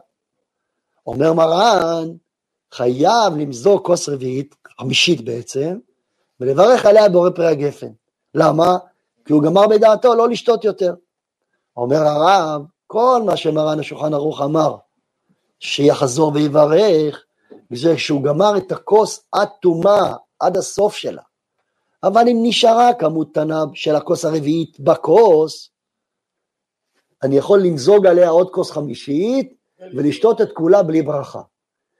אומר 1.06 1.32
מרן, 1.32 2.08
חייב 2.74 3.36
למזוג 3.36 3.86
כוס 3.86 4.08
רביעית, 4.08 4.54
חמישית 4.80 5.24
בעצם, 5.24 5.78
ולברך 6.40 6.86
עליה 6.86 7.08
בורא 7.08 7.30
פרי 7.30 7.46
הגפן. 7.46 7.90
למה? 8.34 8.76
כי 9.24 9.32
הוא 9.32 9.42
גמר 9.42 9.66
בדעתו 9.66 10.14
לא 10.14 10.28
לשתות 10.28 10.64
יותר. 10.64 10.94
אומר 11.76 11.96
הרב, 11.96 12.62
כל 12.86 13.22
מה 13.26 13.36
שמרן 13.36 13.80
השולחן 13.80 14.14
ערוך 14.14 14.40
אמר, 14.40 14.76
שיחזור 15.60 16.32
ויברך, 16.34 17.24
זה 17.72 17.98
שהוא 17.98 18.24
גמר 18.24 18.56
את 18.56 18.72
הכוס 18.72 19.24
עד 19.32 19.48
תומה, 19.62 20.16
עד 20.40 20.56
הסוף 20.56 20.94
שלה. 20.94 21.22
אבל 22.02 22.28
אם 22.28 22.38
נשארה 22.42 22.94
כמות 22.94 23.30
קטנה 23.30 23.64
של 23.74 23.94
הכוס 23.94 24.24
הרביעית 24.24 24.80
בכוס, 24.80 25.70
אני 27.22 27.36
יכול 27.36 27.60
למזוג 27.60 28.06
עליה 28.06 28.28
עוד 28.28 28.50
כוס 28.50 28.70
חמישית 28.70 29.54
ולשתות 29.94 30.40
את 30.40 30.52
כולה 30.52 30.82
בלי 30.82 31.02
ברכה. 31.02 31.42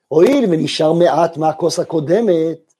הואיל 0.09 0.45
ונשאר 0.51 0.93
מעט 0.93 1.37
מהכוס 1.37 1.79
הקודמת, 1.79 2.75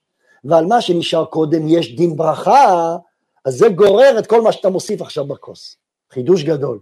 ועל 0.45 0.67
מה 0.67 0.81
שנשאר 0.81 1.25
קודם 1.25 1.69
יש 1.69 1.97
דין 1.97 2.17
ברכה, 2.17 2.97
אז 3.45 3.55
זה 3.55 3.69
גורר 3.69 4.19
את 4.19 4.27
כל 4.27 4.43
מה 4.43 4.53
שאתה 4.53 4.69
מוסיף 4.69 5.03
עכשיו 5.03 5.25
בכוס. 5.25 5.77
חידוש 6.11 6.43
גדול. 6.43 6.79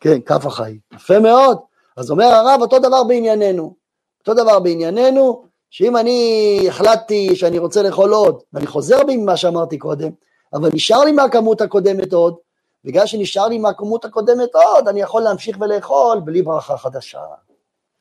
כן, 0.00 0.20
כף 0.20 0.46
החיים. 0.46 0.78
יפה 0.94 1.18
מאוד. 1.18 1.58
אז 1.96 2.10
אומר 2.10 2.24
הרב, 2.24 2.60
אותו 2.60 2.78
דבר 2.78 3.04
בענייננו. 3.04 3.74
אותו 4.20 4.34
דבר 4.34 4.60
בענייננו, 4.60 5.44
שאם 5.70 5.96
אני 5.96 6.64
החלטתי 6.68 7.36
שאני 7.36 7.58
רוצה 7.58 7.82
לאכול 7.82 8.12
עוד, 8.12 8.42
ואני 8.52 8.66
חוזר 8.66 9.04
בי 9.04 9.16
ממה 9.16 9.36
שאמרתי 9.36 9.78
קודם, 9.78 10.10
אבל 10.52 10.68
נשאר 10.74 11.04
לי 11.04 11.12
מהכמות 11.12 11.60
הקודמת 11.60 12.12
עוד, 12.12 12.36
בגלל 12.84 13.06
שנשאר 13.06 13.48
לי 13.48 13.58
מהכמות 13.58 14.04
הקודמת 14.04 14.54
עוד, 14.54 14.88
אני 14.88 15.00
יכול 15.00 15.22
להמשיך 15.22 15.56
ולאכול 15.60 16.20
בלי 16.24 16.42
ברכה 16.42 16.76
חדשה. 16.76 17.20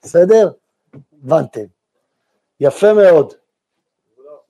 בסדר? 0.03 0.49
הבנתם. 1.23 1.65
יפה 2.59 2.93
מאוד. 2.93 3.33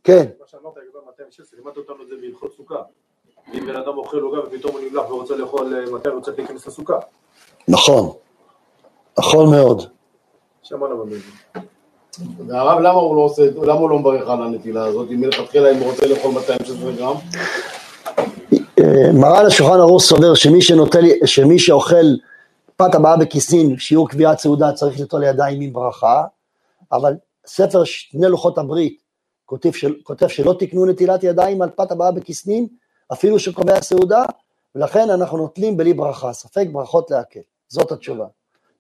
כן. 0.04 0.26
מה 0.40 0.48
שאמרת 0.48 0.74
לגבי 0.78 1.00
216, 1.06 1.60
לימדת 1.60 1.78
אותנו 1.78 2.04
את 2.04 2.08
זה 2.08 2.16
בהלכות 2.22 2.54
סוכה. 2.58 2.82
אם 3.54 3.66
בן 3.66 3.76
אדם 3.76 3.98
אוכל 3.98 4.20
עוגה 4.20 4.40
ופתאום 4.40 4.74
הוא 4.74 4.82
נמלח 4.82 5.10
ורוצה 5.10 5.36
לאכול 5.36 5.74
אה, 5.76 5.92
מתי 5.92 6.10
הוא 6.10 6.22
צריך 6.22 6.40
להיכנס 6.40 6.68
לסוכה. 6.68 7.00
נכון. 7.68 8.12
נכון 9.20 9.52
מאוד. 9.52 9.84
שמענו 10.64 10.98
במילים. 10.98 11.22
והרב 12.48 12.80
למה 12.80 13.00
הוא 13.00 13.16
לא 13.16 13.22
עושה, 13.22 13.44
למה 13.62 13.80
הוא 13.80 13.90
לא 13.90 14.00
מברך 14.00 14.30
על 14.30 14.44
הנטילה 14.44 14.86
הזאת, 14.86 15.08
אם 15.12 15.22
מלכתחילה 15.22 15.72
אם 15.72 15.78
הוא 15.78 15.92
רוצה 15.92 16.08
לאכול 16.08 16.32
216 16.32 16.92
גרם? 16.92 17.16
מרן 19.14 19.46
השולחן 19.46 19.80
ערוך 19.80 20.02
סובר 20.02 20.36
שמי, 20.36 20.62
שנוטל, 20.62 21.06
שמי 21.26 21.60
שאוכל 21.60 22.06
פת 22.76 22.96
הבאה 22.96 23.18
בכיסין, 23.18 23.78
שיעור 23.78 24.10
קביעת 24.10 24.40
סעודה, 24.40 24.72
צריך 24.72 25.00
ליטול 25.00 25.22
לידיים 25.22 25.62
עם 25.62 25.74
ברכה, 25.74 26.24
אבל 26.92 27.14
ספר 27.48 27.84
שני 27.84 28.28
לוחות 28.28 28.58
הברית 28.58 29.02
כותב, 29.46 29.72
של, 29.72 29.94
כותב 30.04 30.28
שלא 30.28 30.56
תקנו 30.60 30.86
נטילת 30.86 31.24
ידיים 31.24 31.62
על 31.62 31.70
פת 31.76 31.92
הבאה 31.92 32.12
בכיסנין, 32.12 32.68
אפילו 33.14 33.40
שקובע 33.40 33.82
סעודה, 33.82 34.24
ולכן 34.76 35.10
אנחנו 35.10 35.38
נוטלים 35.38 35.78
בלי 35.78 35.94
ברכה, 35.94 36.34
ספק 36.34 36.68
ברכות 36.72 37.12
להקל, 37.12 37.40
זאת 37.68 37.92
התשובה. 37.92 38.26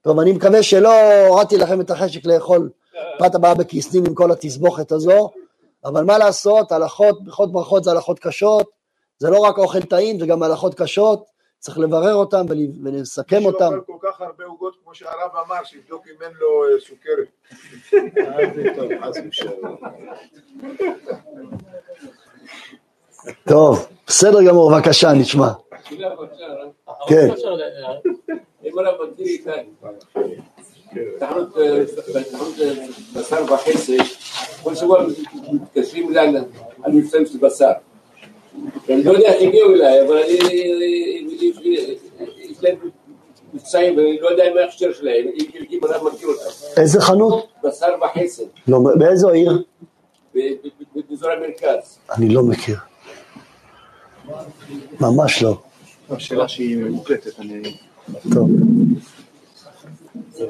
טוב, 0.01 0.19
אני 0.19 0.31
מקווה 0.31 0.63
שלא 0.63 0.91
הורדתי 1.27 1.57
לכם 1.57 1.81
את 1.81 1.91
החשק 1.91 2.25
לאכול 2.25 2.69
פת 3.19 3.35
הבאה 3.35 3.55
בכיסנין 3.55 4.05
עם 4.05 4.13
כל 4.13 4.31
התסבוכת 4.31 4.91
הזו, 4.91 5.29
אבל 5.85 6.03
מה 6.03 6.17
לעשות, 6.17 6.71
הלכות, 6.71 7.23
ברכות 7.23 7.51
ברכות 7.51 7.83
זה 7.83 7.91
הלכות 7.91 8.19
קשות, 8.19 8.69
זה 9.17 9.29
לא 9.29 9.37
רק 9.39 9.57
אוכל 9.57 9.81
טעים, 9.81 10.19
זה 10.19 10.25
גם 10.25 10.43
הלכות 10.43 10.73
קשות, 10.75 11.25
צריך 11.59 11.77
לברר 11.79 12.13
אותם 12.15 12.45
ול- 12.49 12.57
ולסכם 12.83 13.45
אותם. 13.45 13.65
מישהו 13.65 13.79
אוכל 13.79 13.93
כל 13.99 14.07
כך 14.11 14.21
הרבה 14.21 14.43
עוגות 14.45 14.75
כמו 14.83 14.95
שהרב 14.95 15.29
אמר, 15.47 15.63
שיבדוק 15.63 16.07
אם 16.07 16.21
אין 16.21 16.31
לו 16.39 16.63
אה, 16.63 16.79
סוכרת. 16.79 17.27
טוב, 23.47 23.87
בסדר 24.07 24.43
גמור, 24.47 24.71
בבקשה, 24.71 25.13
נשמע. 25.13 25.47
כן. 27.07 27.27
תחנות 31.19 31.57
תחנות 32.31 32.53
בשר 33.15 33.53
וחצי, 33.53 33.97
כל 34.63 34.75
שבוע 34.75 35.05
מתקשרים 35.51 36.09
אליי 36.09 36.33
על 36.83 36.91
מבצעים 36.91 37.25
של 37.25 37.37
בשר. 37.37 37.71
ואני 38.87 39.03
לא 39.03 39.11
יודע 39.11 39.33
איך 39.33 39.41
הגיעו 39.41 39.73
אליי, 39.73 40.01
אבל 40.01 40.17
אני, 40.17 40.33
יש 42.37 42.57
להם 42.63 42.75
מבצעים 43.53 43.97
ואני 43.97 44.19
לא 44.19 44.29
יודע 44.29 44.43
מה 44.55 44.61
ההכשר 44.61 44.93
שלהם, 44.93 45.25
אם 45.69 45.79
הרב 45.83 46.13
מכיר 46.13 46.27
אותם. 46.27 46.81
איזה 46.81 47.01
חנות? 47.01 47.47
בשר 47.63 47.95
וחצי, 48.01 48.43
לא, 48.67 48.79
באיזו 48.99 49.29
עיר? 49.29 49.63
באזור 51.09 51.29
המרכז. 51.31 51.99
אני 52.17 52.29
לא 52.29 52.43
מכיר. 52.43 52.75
ממש 55.01 55.43
לא. 55.43 55.57
השאלה 56.09 56.47
שהיא 56.47 56.85
מוקלטת, 56.85 57.39
אני... 57.39 57.77
טוב. 58.33 58.49
שלום 60.37 60.49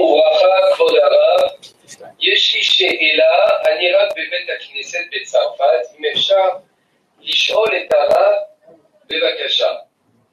וברכה, 0.00 0.46
כבוד 0.74 0.94
הרב. 1.02 1.50
יש 2.20 2.54
לי 2.54 2.62
שאלה, 2.62 3.24
אני 3.66 3.92
רק 3.92 4.10
בבית 4.12 4.48
הכנסת 4.56 4.98
בצרפת, 5.12 5.98
אם 5.98 6.04
אפשר 6.12 6.48
לשאול 7.20 7.68
את 7.76 7.92
הרב, 7.92 8.34
בבקשה. 9.06 9.72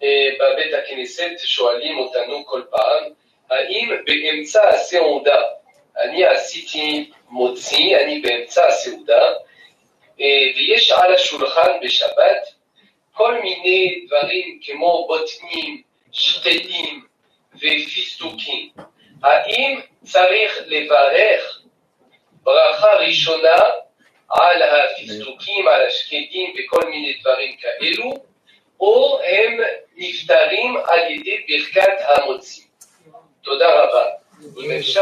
אה, 0.03 0.29
בבית 0.39 0.73
הכנסת 0.73 1.31
שואלים 1.37 1.97
אותנו 1.97 2.45
כל 2.45 2.61
פעם, 2.69 3.03
האם 3.49 3.89
באמצע 4.05 4.69
הסעודה, 4.69 5.41
אני 5.99 6.25
עשיתי 6.25 7.11
מוציא, 7.29 7.97
אני 7.97 8.19
באמצע 8.19 8.67
הסעודה, 8.67 9.23
אה, 10.19 10.47
ויש 10.55 10.91
על 10.91 11.13
השולחן 11.13 11.71
בשבת 11.81 12.55
כל 13.13 13.41
מיני 13.41 14.05
דברים 14.07 14.59
כמו 14.63 15.07
בוטנים, 15.07 15.81
שקדים 16.11 17.05
ופיסטוקים. 17.55 18.69
האם 19.23 19.79
צריך 20.03 20.61
לברך 20.65 21.61
ברכה 22.43 22.93
ראשונה 22.95 23.59
על 24.29 24.61
הפיסטוקים, 24.61 25.67
על 25.67 25.87
השקדים 25.87 26.53
וכל 26.57 26.89
מיני 26.89 27.13
דברים 27.21 27.55
כאלו, 27.55 28.13
או 28.79 29.19
הם 29.23 29.59
נפטרים 29.95 30.77
על 30.77 31.11
ידי 31.11 31.45
ברכת 31.47 31.97
המוציא. 31.99 32.63
תודה 33.41 33.83
רבה. 33.83 34.24
אם 34.41 34.71
אפשר 34.71 35.01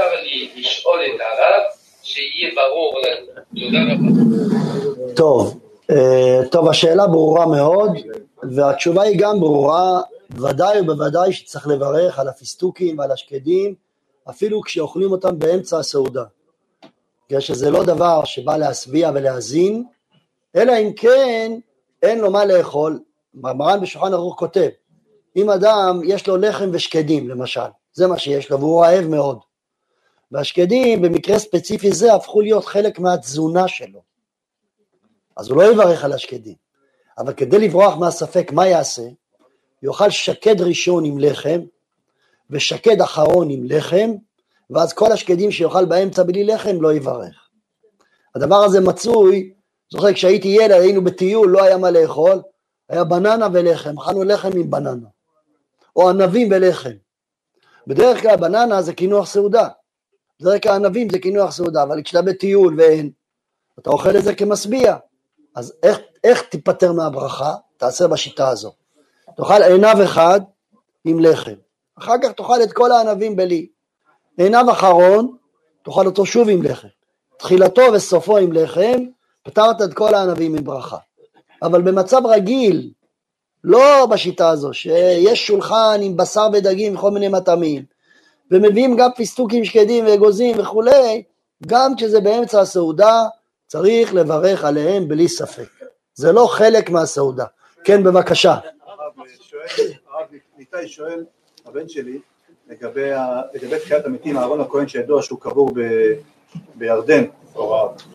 לשאול 0.56 1.00
את 1.06 1.22
הרב, 1.22 1.64
שיהיה 2.04 2.52
ברור 2.56 3.00
לנו. 3.00 3.42
תודה 3.66 3.80
רבה. 3.94 5.16
טוב, 5.16 5.60
אה, 5.92 6.40
טוב, 6.52 6.70
השאלה 6.70 7.08
ברורה 7.08 7.48
מאוד, 7.48 7.90
והתשובה 8.56 9.02
היא 9.02 9.20
גם 9.20 9.40
ברורה, 9.40 10.02
ודאי 10.32 10.80
ובוודאי 10.80 11.34
שצריך 11.34 11.68
לברך 11.68 12.20
על 12.20 12.28
הפיסטוקים 12.28 13.00
ועל 13.00 13.12
השקדים, 13.12 13.76
אפילו 14.30 14.62
כשאוכלים 14.62 15.12
אותם 15.12 15.40
באמצע 15.40 15.80
הסעודה. 15.80 16.24
בגלל 17.28 17.42
שזה 17.42 17.72
לא 17.72 17.84
דבר 17.84 18.26
שבא 18.26 18.58
להשביע 18.58 19.12
ולהזין, 19.14 19.84
אלא 20.56 20.74
אם 20.82 20.94
כן 20.94 21.52
אין 22.04 22.20
לו 22.20 22.32
מה 22.32 22.46
לאכול. 22.46 23.00
מרן 23.34 23.82
בשולחן 23.82 24.14
ערוך 24.14 24.40
כותב, 24.40 24.70
אם 25.36 25.50
אדם 25.50 26.02
יש 26.06 26.28
לו 26.28 26.38
לחם 26.38 26.70
ושקדים 26.74 27.30
למשל, 27.30 27.62
זה 27.94 28.08
מה 28.08 28.20
שיש 28.20 28.52
לו 28.52 28.60
והוא 28.60 28.86
רעב 28.86 29.06
מאוד, 29.06 29.40
והשקדים 30.32 31.02
במקרה 31.02 31.40
ספציפי 31.40 31.92
זה 31.92 32.14
הפכו 32.14 32.42
להיות 32.42 32.66
חלק 32.66 33.00
מהתזונה 33.00 33.68
שלו, 33.68 34.02
אז 35.38 35.50
הוא 35.50 35.58
לא 35.58 35.72
יברך 35.72 36.04
על 36.04 36.14
השקדים, 36.14 36.56
אבל 37.18 37.34
כדי 37.34 37.60
לברוח 37.60 37.98
מהספק 37.98 38.52
מה 38.52 38.68
יעשה? 38.68 39.04
יאכל 39.84 40.10
שקד 40.10 40.62
ראשון 40.62 41.06
עם 41.06 41.18
לחם 41.20 41.62
ושקד 42.50 43.02
אחרון 43.02 43.50
עם 43.50 43.64
לחם 43.64 44.12
ואז 44.70 44.94
כל 44.94 45.12
השקדים 45.12 45.52
שיאכל 45.52 45.86
באמצע 45.86 46.24
בלי 46.24 46.44
לחם 46.44 46.82
לא 46.82 46.94
יברך. 46.94 47.50
הדבר 48.36 48.56
הזה 48.56 48.82
מצוי, 48.82 49.54
זוכר 49.90 50.14
כשהייתי 50.14 50.48
ילד 50.48 50.72
היינו 50.72 51.04
בטיול 51.04 51.50
לא 51.50 51.64
היה 51.64 51.78
מה 51.78 51.92
לאכול, 51.92 52.42
היה 52.90 53.04
בננה 53.04 53.48
ולחם, 53.54 54.00
אכלנו 54.00 54.24
לחם 54.24 54.58
עם 54.58 54.72
בננה, 54.72 55.08
או 55.96 56.10
ענבים 56.10 56.48
ולחם. 56.52 56.94
בדרך 57.88 58.22
כלל 58.22 58.36
בננה 58.36 58.82
זה 58.82 58.94
קינוח 58.94 59.28
סעודה, 59.28 59.68
בדרך 60.42 60.64
כלל 60.64 60.72
ענבים 60.76 61.10
זה 61.10 61.20
קינוח 61.20 61.52
סעודה, 61.52 61.84
אבל 61.84 62.02
כשאתה 62.04 62.22
בטיול 62.22 62.76
ואין, 62.78 63.12
אתה 63.80 63.90
אוכל 63.90 64.18
את 64.18 64.24
זה 64.24 64.36
כמשביע, 64.36 64.96
אז 65.56 65.74
איך, 65.84 66.00
איך 66.24 66.42
תיפטר 66.42 66.92
מהברכה? 66.92 67.54
תעשה 67.78 68.08
בשיטה 68.08 68.50
הזו. 68.50 68.72
תאכל 69.38 69.64
עינב 69.64 70.00
אחד 70.00 70.42
עם 71.06 71.20
לחם, 71.20 71.56
אחר 72.00 72.14
כך 72.24 72.32
תאכל 72.32 72.64
את 72.64 72.74
כל 72.74 72.92
הענבים 72.92 73.36
בלי. 73.36 73.68
עינב 74.38 74.70
אחרון, 74.70 75.36
תאכל 75.84 76.06
אותו 76.06 76.26
שוב 76.26 76.50
עם 76.50 76.64
לחם. 76.64 76.88
תחילתו 77.38 77.82
וסופו 77.94 78.38
עם 78.38 78.52
לחם, 78.52 79.04
פתרת 79.44 79.82
את 79.82 79.94
כל 79.94 80.14
הענבים 80.14 80.56
עם 80.56 80.64
ברכה. 80.64 80.98
אבל 81.62 81.82
במצב 81.82 82.26
רגיל, 82.26 82.92
לא 83.64 84.08
בשיטה 84.12 84.50
הזו, 84.50 84.74
שיש 84.74 85.48
שולחן 85.48 86.00
עם 86.02 86.18
בשר 86.18 86.48
ודגים 86.54 86.96
וכל 86.96 87.12
מיני 87.12 87.28
מטעמים, 87.28 87.84
ומביאים 88.52 88.96
גם 88.96 89.10
פיסטוקים 89.16 89.66
שקדים 89.66 90.06
ואגוזים 90.06 90.60
וכולי, 90.60 91.24
גם 91.68 91.96
כשזה 91.96 92.22
באמצע 92.22 92.62
הסעודה, 92.62 93.24
צריך 93.68 94.14
לברך 94.14 94.66
עליהם 94.66 95.08
בלי 95.08 95.28
ספק. 95.28 95.70
זה 96.16 96.32
לא 96.32 96.48
חלק 96.48 96.90
מהסעודה. 96.90 97.46
כן, 97.84 98.04
בבקשה. 98.04 98.56
הרב 98.98 100.28
ניתאי 100.58 100.88
שואל, 100.88 101.26
הבן 101.66 101.90
שלי, 101.90 102.20
לגבי, 102.70 103.10
תחיית 103.84 104.06
המתים, 104.06 104.38
אהרון 104.38 104.62
הכהן 104.62 104.88
שידוע 104.88 105.22
שהוא 105.22 105.40
קבור 105.40 105.72
ב, 105.76 105.80
בירדן, 106.76 107.24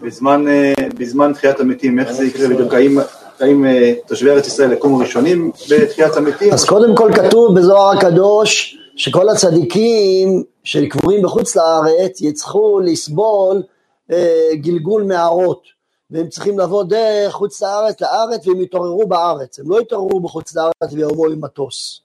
בזמן, 0.02 0.48
אה, 0.48 0.72
בזמן 0.98 1.32
תחיית 1.32 1.60
המתים, 1.60 1.98
איך 1.98 2.12
זה 2.12 2.24
יקרה 2.24 2.48
בדיוק? 2.48 2.74
האם, 2.74 2.98
האם 3.40 3.66
אה, 3.66 3.94
תושבי 4.06 4.30
ארץ 4.30 4.46
ישראל 4.46 4.72
יקומו 4.72 4.98
ראשונים 4.98 5.50
בתחיית 5.70 6.16
המתים? 6.16 6.52
אז 6.52 6.64
קודם 6.64 6.96
כל 6.96 7.10
כתוב 7.14 7.58
בזוהר 7.58 7.98
הקדוש 7.98 8.78
שכל 8.96 9.28
הצדיקים 9.28 10.44
שקבורים 10.64 11.22
בחוץ 11.22 11.56
לארץ 11.56 12.20
יצטרכו 12.20 12.80
לסבול 12.80 13.62
אה, 14.10 14.50
גלגול 14.54 15.02
מערות 15.02 15.62
והם 16.10 16.28
צריכים 16.28 16.58
לבוא 16.58 16.84
דרך 16.84 17.32
חוץ 17.32 17.62
לארץ 17.62 18.00
לארץ 18.00 18.46
והם 18.46 18.60
יתעוררו 18.60 19.06
בארץ, 19.06 19.58
הם 19.58 19.70
לא 19.70 19.80
יתעוררו 19.80 20.20
בחוץ 20.20 20.56
לארץ 20.56 20.92
ויבואו 20.92 21.32
עם 21.32 21.44
מטוס, 21.44 22.00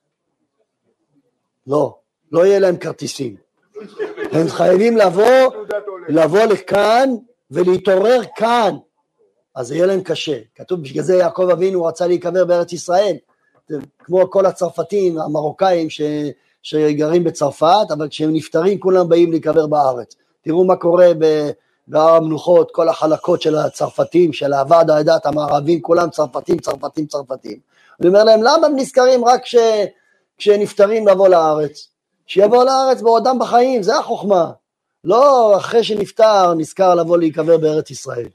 לא, 1.68 1.96
לא 2.32 2.46
יהיה 2.46 2.60
להם 2.60 2.78
כרטיסים, 2.78 3.36
הם 4.32 4.48
חייבים 4.48 4.98
לבוא, 4.98 5.52
לבוא 6.10 6.40
לכאן 6.40 7.10
ולהתעורר 7.52 8.22
כאן, 8.36 8.76
אז 9.56 9.72
יהיה 9.72 9.86
להם 9.86 10.02
קשה, 10.02 10.38
כתוב 10.56 10.82
בגלל 10.82 11.04
זה 11.04 11.16
יעקב 11.16 11.50
אבינו 11.50 11.86
רצה 11.86 12.08
להיקבר 12.08 12.46
בארץ 12.46 12.74
ישראל, 12.74 13.16
כמו 14.00 14.30
כל 14.30 14.46
הצרפתים 14.46 15.20
המרוקאים 15.20 15.90
ש, 15.90 16.02
שגרים 16.62 17.24
בצרפת, 17.24 17.92
אבל 17.98 18.08
כשהם 18.10 18.34
נפטרים 18.34 18.80
כולם 18.80 19.10
באים 19.10 19.32
להיקבר 19.32 19.68
בארץ, 19.68 20.16
תראו 20.42 20.66
מה 20.66 20.76
קורה 20.76 21.12
ב... 21.20 21.50
בהר 21.88 22.16
המנוחות, 22.16 22.72
כל 22.72 22.90
החלקות 22.90 23.42
של 23.42 23.56
הצרפתים, 23.56 24.34
של 24.34 24.54
הוועד 24.54 24.90
העדת 24.90 25.26
המערבים, 25.26 25.82
כולם 25.82 26.10
צרפתים, 26.10 26.60
צרפתים, 26.60 27.06
צרפתים. 27.06 27.58
אני 28.00 28.08
אומר 28.08 28.24
להם, 28.24 28.40
למה 28.44 28.68
הם 28.68 28.76
נזכרים 28.76 29.26
רק 29.26 29.44
כש, 29.44 29.56
כשנפטרים 30.38 31.08
לבוא 31.08 31.28
לארץ? 31.28 31.88
שיבוא 32.26 32.64
לארץ 32.64 33.02
בעודם 33.02 33.40
בחיים, 33.40 33.84
זה 33.84 33.98
החוכמה. 33.98 34.52
לא 35.04 35.58
אחרי 35.58 35.84
שנפטר 35.84 36.54
נזכר 36.54 36.96
לבוא 36.96 37.18
להיקבר 37.18 37.58
בארץ 37.58 37.92
ישראל. 37.92 38.28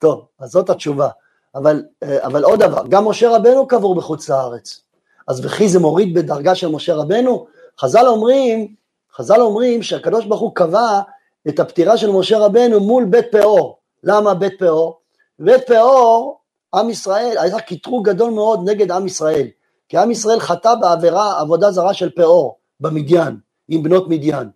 טוב, 0.00 0.26
אז 0.38 0.50
זאת 0.50 0.70
התשובה. 0.70 1.08
אבל, 1.54 1.82
אבל 2.02 2.44
עוד 2.44 2.60
דבר, 2.60 2.82
גם 2.88 3.08
משה 3.08 3.36
רבנו 3.36 3.66
קבור 3.68 3.94
בחוץ 3.94 4.28
לארץ. 4.28 4.80
אז 5.28 5.46
וכי 5.46 5.68
זה 5.68 5.78
מוריד 5.78 6.14
בדרגה 6.14 6.54
של 6.54 6.68
משה 6.68 6.94
רבנו? 6.94 7.46
חז"ל 7.80 8.06
אומרים, 8.06 8.74
חז"ל 9.14 9.40
אומרים 9.40 9.82
שהקדוש 9.82 10.26
ברוך 10.26 10.40
הוא 10.40 10.54
קבע 10.54 11.00
את 11.48 11.60
הפטירה 11.60 11.96
של 11.96 12.10
משה 12.10 12.38
רבנו 12.38 12.80
מול 12.80 13.04
בית 13.04 13.26
פאור. 13.32 13.78
למה 14.04 14.34
בית 14.34 14.58
פאור? 14.58 15.00
בית 15.38 15.66
פאור, 15.66 16.40
עם 16.74 16.90
ישראל, 16.90 17.38
היה 17.38 17.60
קטרוג 17.60 18.08
גדול 18.08 18.30
מאוד 18.30 18.60
נגד 18.64 18.90
עם 18.90 19.06
ישראל. 19.06 19.46
כי 19.88 19.98
עם 19.98 20.10
ישראל 20.10 20.40
חטא 20.40 20.74
בעבירה 20.74 21.40
עבודה 21.40 21.70
זרה 21.70 21.94
של 21.94 22.10
פאור 22.10 22.58
במדיין, 22.80 23.36
עם 23.68 23.82
בנות 23.82 24.08
מדיין. 24.08 24.50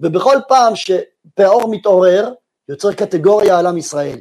ובכל 0.00 0.36
פעם 0.48 0.72
שפאור 0.76 1.68
מתעורר, 1.70 2.32
יוצר 2.68 2.92
קטגוריה 2.92 3.58
על 3.58 3.66
עם 3.66 3.78
ישראל. 3.78 4.18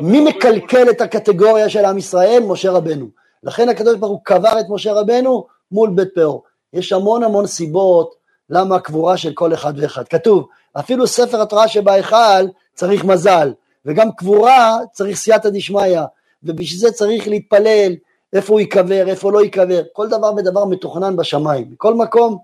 מי 0.00 0.20
מקלקל 0.20 0.90
את 0.90 1.00
הקטגוריה 1.00 1.68
של 1.68 1.84
עם 1.84 1.98
ישראל? 1.98 2.42
משה 2.46 2.70
רבנו. 2.70 3.06
לכן 3.42 3.68
הקדוש 3.68 3.96
ברוך 3.96 4.12
הוא 4.12 4.20
קבר 4.24 4.60
את 4.60 4.64
משה 4.68 4.92
רבנו 4.92 5.46
מול 5.72 5.90
בית 5.90 6.08
פאור. 6.14 6.42
יש 6.72 6.92
המון 6.92 7.22
המון 7.22 7.46
סיבות 7.46 8.14
למה 8.50 8.76
הקבורה 8.76 9.16
של 9.16 9.32
כל 9.32 9.54
אחד 9.54 9.72
ואחד. 9.76 10.08
כתוב, 10.08 10.46
אפילו 10.78 11.06
ספר 11.06 11.42
התורה 11.42 11.68
שבהיכל 11.68 12.46
צריך 12.74 13.04
מזל, 13.04 13.52
וגם 13.84 14.12
קבורה 14.12 14.78
צריך 14.92 15.16
סייעתא 15.16 15.48
דשמיא, 15.48 16.00
ובשביל 16.42 16.80
זה 16.80 16.92
צריך 16.92 17.28
להתפלל 17.28 17.92
איפה 18.32 18.52
הוא 18.52 18.60
ייקבר, 18.60 19.08
איפה 19.08 19.32
לא 19.32 19.42
ייקבר, 19.42 19.82
כל 19.92 20.08
דבר 20.08 20.32
ודבר 20.36 20.64
מתוכנן 20.64 21.16
בשמיים. 21.16 21.68
מכל 21.70 21.94
מקום 21.94 22.38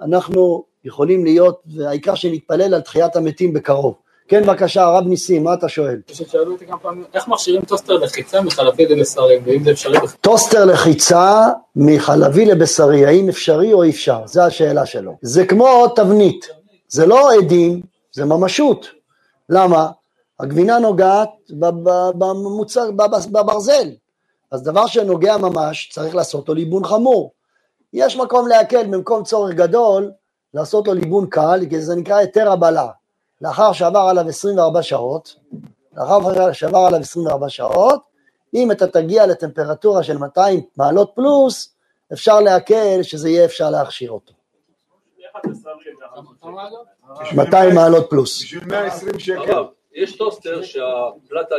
אנחנו 0.00 0.64
יכולים 0.84 1.24
להיות, 1.24 1.60
והעיקר 1.66 2.14
שנתפלל 2.14 2.74
על 2.74 2.80
תחיית 2.80 3.16
המתים 3.16 3.52
בקרוב. 3.52 3.94
כן, 4.28 4.42
בבקשה, 4.42 4.82
הרב 4.82 5.06
ניסים, 5.06 5.44
מה 5.44 5.54
אתה 5.54 5.68
שואל? 5.68 6.00
שאלו 6.12 6.52
אותי 6.52 6.66
כמה 6.66 6.78
פעמים, 6.78 7.04
איך 7.14 7.28
מכשירים 7.28 7.62
טוסטר 7.62 7.94
לחיצה 7.94 8.40
מחלבי 8.40 8.86
לבשרי, 8.86 9.38
ואם 9.44 9.64
זה 9.64 9.70
אפשרי 9.70 9.96
בכלל? 9.96 10.18
טוסטר 10.20 10.64
לחיצה 10.64 11.46
מחלבי 11.76 12.44
לבשרי, 12.44 13.06
האם 13.06 13.28
אפשרי 13.28 13.72
או 13.72 13.82
אי 13.82 13.90
אפשר? 13.90 14.22
זו 14.26 14.42
השאלה 14.42 14.86
שלו. 14.86 15.16
זה 15.22 15.46
כמו 15.46 15.88
תבנית, 15.88 16.46
זה 16.88 17.06
לא 17.06 17.32
אדים, 17.32 17.80
זה 18.12 18.24
ממשות. 18.24 18.86
למה? 19.48 19.88
הגבינה 20.40 20.78
נוגעת 20.78 21.30
במוצר, 22.18 22.90
בברזל. 23.32 23.90
אז 24.50 24.62
דבר 24.62 24.86
שנוגע 24.86 25.36
ממש, 25.36 25.90
צריך 25.92 26.14
לעשות 26.14 26.48
לו 26.48 26.54
ליבון 26.54 26.84
חמור. 26.84 27.32
יש 27.92 28.16
מקום 28.16 28.48
להקל 28.48 28.86
במקום 28.86 29.24
צורך 29.24 29.54
גדול, 29.54 30.10
לעשות 30.54 30.88
לו 30.88 30.94
ליבון 30.94 31.26
קל, 31.26 31.60
כי 31.70 31.80
זה 31.80 31.96
נקרא 31.96 32.16
היתר 32.16 32.52
הבלה. 32.52 32.88
לאחר 33.44 33.72
שעבר 33.72 34.06
עליו 34.10 34.28
24 34.28 34.82
שעות, 34.82 35.36
לאחר 35.96 36.52
שעבר 36.52 36.78
עליו 36.78 37.00
24 37.00 37.48
שעות, 37.48 38.00
אם 38.54 38.70
אתה 38.72 38.86
תגיע 38.86 39.26
לטמפרטורה 39.26 40.02
של 40.02 40.18
200 40.18 40.60
מעלות 40.76 41.12
פלוס, 41.14 41.74
אפשר 42.12 42.40
להקל 42.40 43.02
שזה 43.02 43.28
יהיה 43.28 43.44
אפשר 43.44 43.70
להכשיר 43.70 44.10
אותו. 44.10 44.32
200 47.36 47.74
מעלות 47.74 48.06
פלוס. 48.10 48.42
בשביל 48.42 48.64
120 48.64 49.18
שקל. 49.18 49.62
יש 49.94 50.16
טוסטר 50.16 50.62
שהפלטה, 50.62 51.54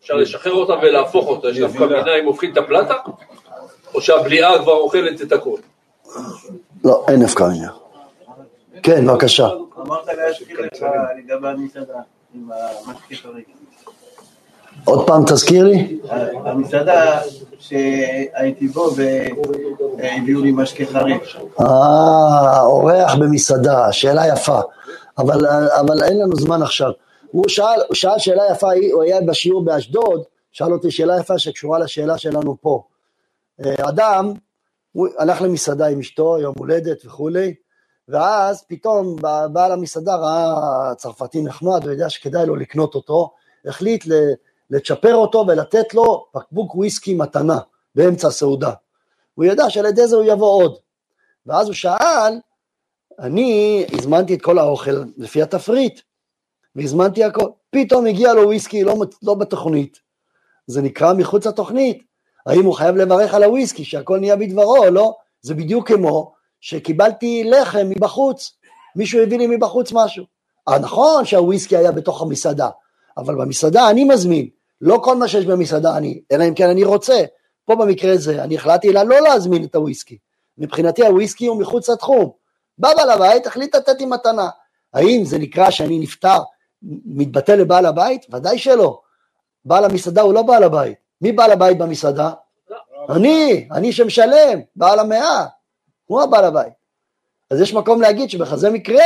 אפשר 0.00 0.14
לשחרר 0.14 0.52
אותה 0.52 0.72
ולהפוך 0.82 1.26
אותה, 1.26 1.48
יש 1.48 1.58
דווקא 1.58 1.86
ביניים 1.86 2.26
הופכים 2.26 2.52
את 2.52 2.56
הפלטה, 2.56 2.94
או 3.94 4.00
שהבליעה 4.00 4.58
כבר 4.62 4.72
אוכלת 4.72 5.22
את 5.22 5.32
הכל. 5.32 5.56
לא, 6.84 7.04
אין 7.08 7.22
נפקא 7.22 7.44
מינה. 7.44 7.70
כן, 8.82 9.06
בבקשה. 9.06 9.48
אמרת 9.78 10.08
להזכיר 10.08 10.60
לך 10.60 10.82
לגבי 11.18 11.48
המסעדה 11.48 12.00
עם 12.34 12.48
המשקה 12.86 13.14
חריג. 13.14 13.44
עוד 14.84 15.06
פעם 15.06 15.24
תזכיר 15.24 15.64
לי. 15.64 15.98
המסעדה 16.44 17.20
שהייתי 17.58 18.68
בו 18.68 18.90
והביאו 19.98 20.40
לי 20.40 20.52
משקה 20.52 20.86
חריג. 20.86 21.20
אה, 21.60 22.60
אורח 22.60 23.14
במסעדה, 23.14 23.92
שאלה 23.92 24.26
יפה. 24.26 24.60
אבל, 25.18 25.46
אבל 25.80 26.02
אין 26.04 26.18
לנו 26.18 26.36
זמן 26.36 26.62
עכשיו. 26.62 26.90
הוא 27.30 27.48
שאל, 27.48 27.80
שאל 27.92 28.18
שאלה 28.18 28.42
יפה, 28.52 28.68
הוא 28.92 29.02
היה 29.02 29.20
בשיעור 29.20 29.64
באשדוד, 29.64 30.22
שאל 30.52 30.72
אותי 30.72 30.90
שאלה 30.90 31.20
יפה 31.20 31.38
שקשורה 31.38 31.78
לשאלה 31.78 32.18
שלנו 32.18 32.56
פה. 32.60 32.82
אה, 33.64 33.88
אדם, 33.88 34.32
הוא 34.92 35.08
הלך 35.18 35.42
למסעדה 35.42 35.86
עם 35.86 35.98
אשתו, 35.98 36.38
יום 36.40 36.54
הולדת 36.58 37.06
וכולי, 37.06 37.54
ואז 38.10 38.64
פתאום 38.68 39.16
בעל 39.52 39.72
המסעדה 39.72 40.14
ראה 40.14 40.94
צרפתי 40.94 41.42
נחמד, 41.42 41.84
הוא 41.84 41.92
יודע 41.92 42.10
שכדאי 42.10 42.46
לו 42.46 42.56
לקנות 42.56 42.94
אותו, 42.94 43.30
החליט 43.64 44.04
לצ'פר 44.70 45.14
אותו 45.14 45.44
ולתת 45.48 45.94
לו 45.94 46.26
בקבוק 46.34 46.74
וויסקי 46.74 47.14
מתנה 47.14 47.58
באמצע 47.94 48.28
הסעודה. 48.28 48.72
הוא 49.34 49.44
ידע 49.44 49.70
שעל 49.70 49.86
ידי 49.86 50.06
זה 50.06 50.16
הוא 50.16 50.24
יבוא 50.24 50.62
עוד. 50.62 50.76
ואז 51.46 51.66
הוא 51.66 51.74
שאל, 51.74 52.38
אני 53.18 53.84
הזמנתי 53.92 54.34
את 54.34 54.42
כל 54.42 54.58
האוכל 54.58 55.04
לפי 55.16 55.42
התפריט, 55.42 56.00
והזמנתי 56.76 57.24
הכל. 57.24 57.50
פתאום 57.70 58.06
הגיע 58.06 58.34
לו 58.34 58.42
וויסקי 58.42 58.84
לא, 58.84 58.94
לא 59.22 59.34
בתוכנית, 59.34 59.98
זה 60.66 60.82
נקרא 60.82 61.12
מחוץ 61.12 61.46
לתוכנית. 61.46 62.02
האם 62.46 62.64
הוא 62.64 62.74
חייב 62.74 62.96
לברך 62.96 63.34
על 63.34 63.42
הוויסקי, 63.42 63.84
שהכל 63.84 64.18
נהיה 64.18 64.36
בדברו 64.36 64.76
או 64.76 64.90
לא? 64.90 65.16
זה 65.40 65.54
בדיוק 65.54 65.88
כמו 65.88 66.32
שקיבלתי 66.60 67.44
לחם 67.44 67.86
מבחוץ, 67.88 68.52
מישהו 68.96 69.22
הביא 69.22 69.38
לי 69.38 69.46
מבחוץ 69.46 69.92
משהו. 69.92 70.24
אה, 70.68 70.78
נכון 70.78 71.24
שהוויסקי 71.24 71.76
היה 71.76 71.92
בתוך 71.92 72.22
המסעדה, 72.22 72.68
אבל 73.16 73.34
במסעדה 73.34 73.90
אני 73.90 74.04
מזמין, 74.04 74.48
לא 74.80 75.00
כל 75.02 75.16
מה 75.16 75.28
שיש 75.28 75.46
במסעדה 75.46 75.96
אני, 75.96 76.20
אלא 76.32 76.44
אם 76.44 76.54
כן 76.54 76.68
אני 76.68 76.84
רוצה. 76.84 77.24
פה 77.64 77.74
במקרה 77.74 78.16
זה, 78.16 78.44
אני 78.44 78.56
החלטתי 78.56 78.92
לה 78.92 79.04
לא 79.04 79.20
להזמין 79.20 79.64
את 79.64 79.74
הוויסקי. 79.74 80.18
מבחינתי 80.58 81.06
הוויסקי 81.06 81.46
הוא 81.46 81.60
מחוץ 81.60 81.88
לתחום. 81.88 82.30
בא 82.78 82.94
בעל 82.94 83.10
הבית, 83.10 83.46
החליט 83.46 83.74
לתת 83.74 84.00
לי 84.00 84.06
מתנה. 84.06 84.48
האם 84.94 85.24
זה 85.24 85.38
נקרא 85.38 85.70
שאני 85.70 85.98
נפטר, 85.98 86.38
מתבטא 87.04 87.52
לבעל 87.52 87.86
הבית? 87.86 88.26
ודאי 88.32 88.58
שלא. 88.58 89.00
בעל 89.64 89.84
המסעדה 89.84 90.22
הוא 90.22 90.34
לא 90.34 90.42
בעל 90.42 90.62
הבית. 90.62 90.96
מי 91.20 91.32
בעל 91.32 91.52
הבית 91.52 91.78
במסעדה? 91.78 92.30
אני, 93.08 93.68
אני 93.72 93.92
שמשלם, 93.92 94.60
בעל 94.76 94.98
המאה. 94.98 95.46
הוא 96.10 96.22
הבעל 96.22 96.44
הבית. 96.44 96.72
אז 97.50 97.60
יש 97.60 97.74
מקום 97.74 98.00
להגיד 98.00 98.30
שבכזה 98.30 98.70
מקרה, 98.70 99.04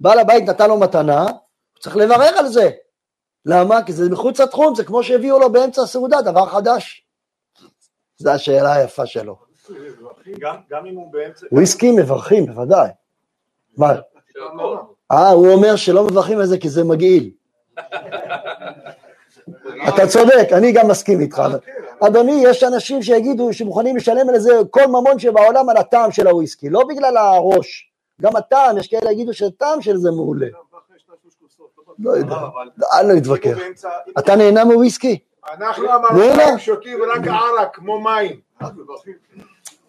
בעל 0.00 0.18
הבית 0.18 0.44
נתן 0.48 0.68
לו 0.68 0.80
מתנה, 0.80 1.22
הוא 1.22 1.80
צריך 1.80 1.96
לברך 1.96 2.36
על 2.38 2.46
זה. 2.46 2.70
למה? 3.46 3.82
כי 3.82 3.92
זה 3.92 4.10
מחוץ 4.10 4.40
לתחום, 4.40 4.74
זה 4.74 4.84
כמו 4.84 5.02
שהביאו 5.02 5.38
לו 5.38 5.52
באמצע 5.52 5.82
הסעודה, 5.82 6.22
דבר 6.22 6.46
חדש. 6.46 7.06
זו 8.16 8.30
השאלה 8.30 8.72
היפה 8.72 9.06
שלו. 9.06 9.36
הוא. 11.40 11.56
וויסקי 11.58 11.90
מברכים, 11.90 12.46
בוודאי. 12.46 12.88
מה? 13.76 13.92
אה, 15.12 15.28
הוא 15.28 15.52
אומר 15.52 15.76
שלא 15.76 16.04
מברכים 16.04 16.38
על 16.38 16.46
זה 16.46 16.58
כי 16.58 16.68
זה 16.68 16.84
מגעיל. 16.84 17.30
אתה 19.88 20.06
צודק, 20.08 20.48
אני 20.52 20.72
גם 20.72 20.88
מסכים 20.88 21.20
איתך. 21.20 21.42
אדוני, 22.06 22.42
יש 22.44 22.64
אנשים 22.64 23.02
שיגידו 23.02 23.52
שמוכנים 23.52 23.96
לשלם 23.96 24.28
על 24.28 24.38
זה 24.38 24.52
כל 24.70 24.86
ממון 24.86 25.18
שבעולם 25.18 25.68
על 25.68 25.76
הטעם 25.76 26.12
של 26.12 26.26
הוויסקי, 26.26 26.70
לא 26.70 26.84
בגלל 26.88 27.16
הראש. 27.16 27.92
גם 28.22 28.36
הטעם, 28.36 28.78
יש 28.78 28.88
כאלה 28.88 29.12
יגידו 29.12 29.34
שהטעם 29.34 29.80
של 29.82 29.96
זה 29.96 30.10
מעולה. 30.10 30.46
לא 31.98 32.10
יודע, 32.10 32.36
אל 32.92 33.12
נתווכח. 33.12 33.58
אתה 34.18 34.36
נהנה 34.36 34.64
מוויסקי? 34.64 35.18
אנחנו? 35.54 35.90
המרוקאים 35.90 36.58
שותים 36.58 36.98
רק 37.02 37.26
ערק, 37.26 37.74
כמו 37.74 38.00
מים. 38.00 38.40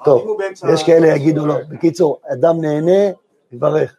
טוב, 0.06 0.38
יש 0.74 0.84
כאלה 0.84 1.08
יגידו 1.08 1.46
לא. 1.46 1.56
בקיצור, 1.70 2.22
אדם 2.34 2.62
נהנה, 2.62 3.12
יברך. 3.52 3.96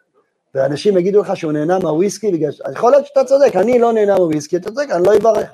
ואנשים 0.55 0.97
יגידו 0.97 1.21
לך 1.21 1.37
שהוא 1.37 1.51
נהנה 1.51 1.79
מהוויסקי. 1.79 2.41
יכול 2.71 2.91
להיות 2.91 3.05
שאתה 3.05 3.23
צודק, 3.23 3.55
אני 3.55 3.79
לא 3.79 3.93
נהנה 3.93 4.17
מהוויסקי, 4.17 4.57
אתה 4.57 4.69
צודק, 4.69 4.87
אני 4.91 5.03
לא 5.05 5.17
אברך. 5.17 5.49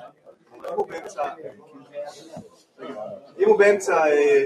אם 3.42 3.48
הוא 3.48 3.58
באמצע, 3.58 4.06
אה, 4.06 4.44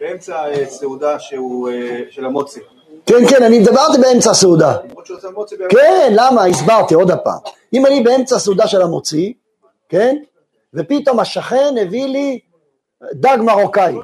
באמצע 0.00 0.48
אה, 0.48 0.66
סעודה 0.66 1.18
שהוא, 1.18 1.68
אה, 1.68 2.00
של 2.10 2.24
המוצי. 2.24 2.60
כן, 3.06 3.28
כן, 3.30 3.42
אני 3.42 3.58
דיברתי 3.58 3.98
באמצע 4.00 4.30
הסעודה. 4.30 4.76
באמצע. 5.56 5.76
כן, 5.78 6.12
למה? 6.16 6.44
הסברתי 6.44 6.94
עוד 6.94 7.10
הפעם. 7.10 7.38
אם 7.72 7.86
אני 7.86 8.00
באמצע 8.00 8.36
הסעודה 8.36 8.66
של 8.66 8.82
המוציא, 8.82 9.32
כן? 9.88 10.16
ופתאום 10.74 11.20
השכן 11.20 11.74
הביא 11.82 12.06
לי 12.06 12.40
דג 13.12 13.38
מרוקאי, 13.40 13.94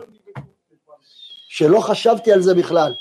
שלא 1.48 1.80
חשבתי 1.80 2.32
על 2.32 2.42
זה 2.42 2.54
בכלל. 2.54 2.92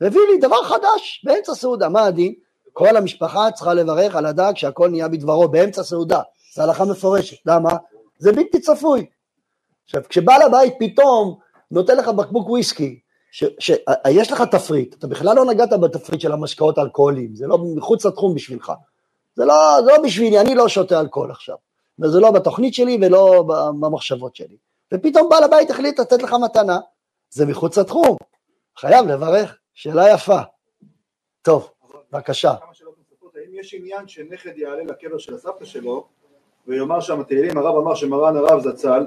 הביא 0.00 0.20
לי 0.30 0.38
דבר 0.38 0.64
חדש 0.64 1.24
באמצע 1.24 1.54
סעודה, 1.54 1.88
מה 1.88 2.04
הדין? 2.04 2.34
כל 2.72 2.96
המשפחה 2.96 3.50
צריכה 3.50 3.74
לברך 3.74 4.16
על 4.16 4.26
הדג 4.26 4.52
שהכל 4.54 4.88
נהיה 4.88 5.08
בדברו 5.08 5.48
באמצע 5.48 5.82
סעודה, 5.82 6.20
זו 6.54 6.62
הלכה 6.62 6.84
מפורשת, 6.84 7.36
למה? 7.46 7.70
זה 8.18 8.32
בלתי 8.32 8.60
צפוי. 8.60 9.06
עכשיו, 9.86 10.02
כשבעל 10.08 10.42
הבית 10.42 10.74
פתאום 10.78 11.38
נותן 11.70 11.96
לך 11.96 12.08
בקבוק 12.08 12.48
וויסקי, 12.48 13.00
שיש 13.58 14.32
לך 14.32 14.42
תפריט, 14.42 14.94
אתה 14.94 15.06
בכלל 15.06 15.36
לא 15.36 15.44
נגעת 15.44 15.72
בתפריט 15.80 16.20
של 16.20 16.32
המשקאות 16.32 16.78
האלכוהוליים, 16.78 17.34
זה 17.34 17.46
לא 17.46 17.58
מחוץ 17.76 18.06
לתחום 18.06 18.34
בשבילך. 18.34 18.72
זה 19.34 19.44
לא, 19.44 19.54
זה 19.84 19.90
לא 19.90 20.02
בשבילי, 20.02 20.40
אני 20.40 20.54
לא 20.54 20.68
שותה 20.68 21.00
אלכוהול 21.00 21.30
עכשיו. 21.30 21.56
וזה 21.98 22.20
לא 22.20 22.30
בתוכנית 22.30 22.74
שלי 22.74 22.98
ולא 23.02 23.44
במחשבות 23.80 24.36
שלי. 24.36 24.56
ופתאום 24.94 25.28
בעל 25.28 25.44
הבית 25.44 25.70
החליט 25.70 26.00
לתת 26.00 26.22
לך 26.22 26.34
מתנה, 26.44 26.78
זה 27.30 27.46
מחוץ 27.46 27.78
לתחום. 27.78 28.16
חייב 28.78 29.06
לברך, 29.06 29.56
שאלה 29.74 30.10
יפה. 30.10 30.40
טוב, 31.42 31.70
בבקשה. 32.12 32.54
האם 33.36 33.60
יש 33.60 33.74
עניין 33.74 34.08
שנכד 34.08 34.58
יעלה 34.58 34.84
לקבר 34.84 35.18
של 35.18 35.34
הסבתא 35.34 35.64
שלו 35.64 36.06
ויאמר 36.66 37.00
שם 37.00 37.22
תהילים, 37.22 37.58
הרב 37.58 37.76
אמר 37.76 37.94
שמרן 37.94 38.36
הרב 38.36 38.60
זצ"ל 38.60 39.06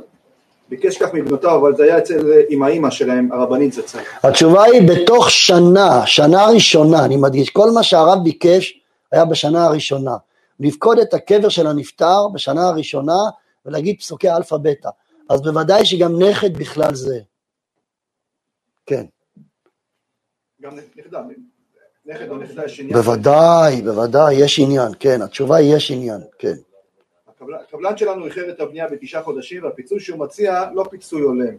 ביקש 0.69 0.97
כך 0.97 1.13
מבנותיו, 1.13 1.57
אבל 1.57 1.75
זה 1.75 1.83
היה 1.83 1.97
אצל 1.97 2.31
עם 2.49 2.63
האימא 2.63 2.89
שלהם, 2.89 3.31
הרבנית 3.31 3.73
זצ"ל. 3.73 3.99
התשובה 4.23 4.63
היא 4.63 4.81
בתוך 4.89 5.29
שנה, 5.29 6.05
שנה 6.05 6.45
ראשונה, 6.45 7.05
אני 7.05 7.17
מדגיש, 7.17 7.49
כל 7.49 7.69
מה 7.73 7.83
שהרב 7.83 8.23
ביקש 8.23 8.79
היה 9.11 9.25
בשנה 9.25 9.65
הראשונה. 9.65 10.17
לפקוד 10.59 10.99
את 10.99 11.13
הקבר 11.13 11.49
של 11.49 11.67
הנפטר 11.67 12.27
בשנה 12.33 12.67
הראשונה 12.67 13.17
ולהגיד 13.65 13.99
פסוקי 13.99 14.29
אלפא 14.29 14.57
בטא. 14.57 14.89
אז 15.29 15.41
בוודאי 15.41 15.85
שגם 15.85 16.21
נכד 16.21 16.57
בכלל 16.57 16.95
זה. 16.95 17.19
כן. 18.85 19.05
גם 20.61 20.71
נכדה, 20.95 21.21
נכד 22.05 22.29
או 22.29 22.37
נכדה 22.37 22.65
יש 22.65 22.79
עניין. 22.79 22.97
בוודאי, 22.97 23.81
בוודאי, 23.81 24.35
יש 24.35 24.59
עניין, 24.59 24.91
כן, 24.99 25.21
התשובה 25.21 25.55
היא 25.55 25.75
יש 25.75 25.91
עניין, 25.91 26.21
כן. 26.39 26.55
הקבלן- 27.41 27.97
שלנו 27.97 28.25
איחר 28.25 28.49
את 28.49 28.59
הבנייה 28.59 28.87
בתשעה 28.91 29.23
חודשים 29.23 29.63
והפיצוי 29.63 29.99
שהוא 29.99 30.19
מציע 30.19 30.65
לא 30.73 30.83
פיצוי 30.89 31.21
הולם. 31.21 31.55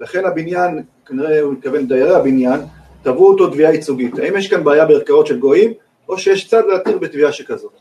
לכן 0.00 0.24
הבניין, 0.24 0.82
כנראה 1.06 1.40
הוא 1.40 1.52
מתכוון 1.52 1.88
דיירי 1.88 2.14
הבניין, 2.14 2.60
תבעו 3.02 3.28
אותו 3.28 3.50
תביעה 3.50 3.72
ייצוגית. 3.72 4.18
האם 4.18 4.36
יש 4.36 4.48
כאן 4.48 4.64
בעיה 4.64 4.84
בערכאות 4.84 5.26
של 5.26 5.38
גויים, 5.38 5.72
או 6.08 6.18
שיש 6.18 6.48
צד 6.48 6.62
להתיר 6.66 6.98
בתביעה 6.98 7.32
שכזאת? 7.32 7.72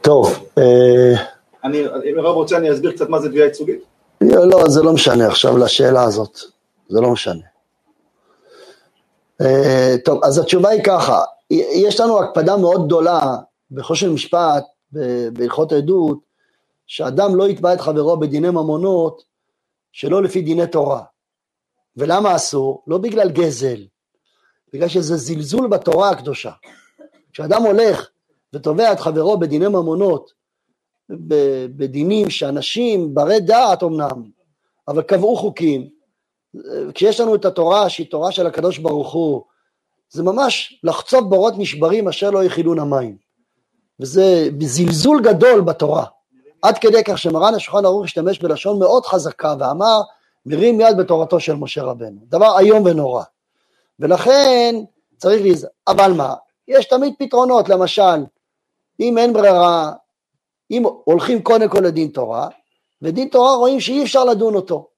טוב, 0.00 0.48
אה, 0.58 1.24
אני, 1.64 1.80
אם 2.10 2.18
הרב 2.18 2.34
רוצה 2.34 2.56
אני 2.56 2.72
אסביר 2.72 2.92
קצת 2.92 3.08
מה 3.08 3.20
זה 3.20 3.28
תביעה 3.28 3.46
ייצוגית. 3.46 3.80
לא, 4.20 4.68
זה 4.68 4.82
לא 4.82 4.92
משנה 4.92 5.26
עכשיו 5.26 5.58
לשאלה 5.58 6.02
הזאת, 6.02 6.38
זה 6.88 7.00
לא 7.00 7.10
משנה. 7.10 7.42
אה, 9.40 9.94
טוב, 10.04 10.24
אז 10.24 10.38
התשובה 10.38 10.68
היא 10.68 10.82
ככה, 10.84 11.20
יש 11.50 12.00
לנו 12.00 12.22
הקפדה 12.22 12.56
מאוד 12.56 12.86
גדולה 12.86 13.20
בחושן 13.70 14.10
משפט, 14.10 14.64
בהלכות 15.32 15.72
עדות, 15.72 16.18
שאדם 16.86 17.36
לא 17.36 17.48
יתבע 17.48 17.74
את 17.74 17.80
חברו 17.80 18.20
בדיני 18.20 18.50
ממונות 18.50 19.24
שלא 19.92 20.22
לפי 20.22 20.42
דיני 20.42 20.66
תורה. 20.66 21.02
ולמה 21.96 22.36
אסור? 22.36 22.82
לא 22.86 22.98
בגלל 22.98 23.30
גזל, 23.30 23.86
בגלל 24.72 24.88
שזה 24.88 25.16
זלזול 25.16 25.68
בתורה 25.68 26.10
הקדושה. 26.10 26.50
כשאדם 27.32 27.62
הולך 27.62 28.08
ותובע 28.52 28.92
את 28.92 29.00
חברו 29.00 29.38
בדיני 29.38 29.68
ממונות, 29.68 30.32
בדינים 31.76 32.30
שאנשים 32.30 33.14
ברי 33.14 33.40
דעת 33.40 33.82
אמנם, 33.82 34.30
אבל 34.88 35.02
קבעו 35.02 35.36
חוקים, 35.36 35.88
כשיש 36.94 37.20
לנו 37.20 37.34
את 37.34 37.44
התורה 37.44 37.88
שהיא 37.88 38.10
תורה 38.10 38.32
של 38.32 38.46
הקדוש 38.46 38.78
ברוך 38.78 39.12
הוא, 39.12 39.42
זה 40.10 40.22
ממש 40.22 40.80
לחצוב 40.84 41.30
בורות 41.30 41.54
נשברים 41.56 42.08
אשר 42.08 42.30
לא 42.30 42.44
יכילון 42.44 42.78
המים. 42.78 43.23
וזה 44.00 44.48
זלזול 44.60 45.22
גדול 45.22 45.60
בתורה. 45.60 46.04
עד 46.62 46.78
כדי 46.78 47.04
כך 47.04 47.18
שמרן 47.18 47.54
השולחן 47.54 47.84
ערוך 47.84 48.04
השתמש 48.04 48.38
בלשון 48.38 48.78
מאוד 48.78 49.06
חזקה 49.06 49.54
ואמר 49.58 50.00
מרים 50.46 50.80
יד 50.80 50.96
בתורתו 50.96 51.40
של 51.40 51.54
משה 51.54 51.82
רבנו. 51.82 52.20
דבר 52.22 52.58
איום 52.58 52.82
ונורא. 52.86 53.22
ולכן 54.00 54.74
צריך 55.16 55.42
להיזהר. 55.42 55.70
אבל 55.88 56.12
מה? 56.12 56.34
יש 56.68 56.86
תמיד 56.86 57.14
פתרונות, 57.18 57.68
למשל, 57.68 58.24
אם 59.00 59.18
אין 59.18 59.32
ברירה, 59.32 59.92
אם 60.70 60.82
הולכים 61.04 61.42
קודם 61.42 61.68
כל 61.68 61.78
לדין 61.78 62.08
תורה, 62.08 62.48
ודין 63.02 63.28
תורה 63.28 63.54
רואים 63.54 63.80
שאי 63.80 64.02
אפשר 64.02 64.24
לדון 64.24 64.54
אותו. 64.54 64.88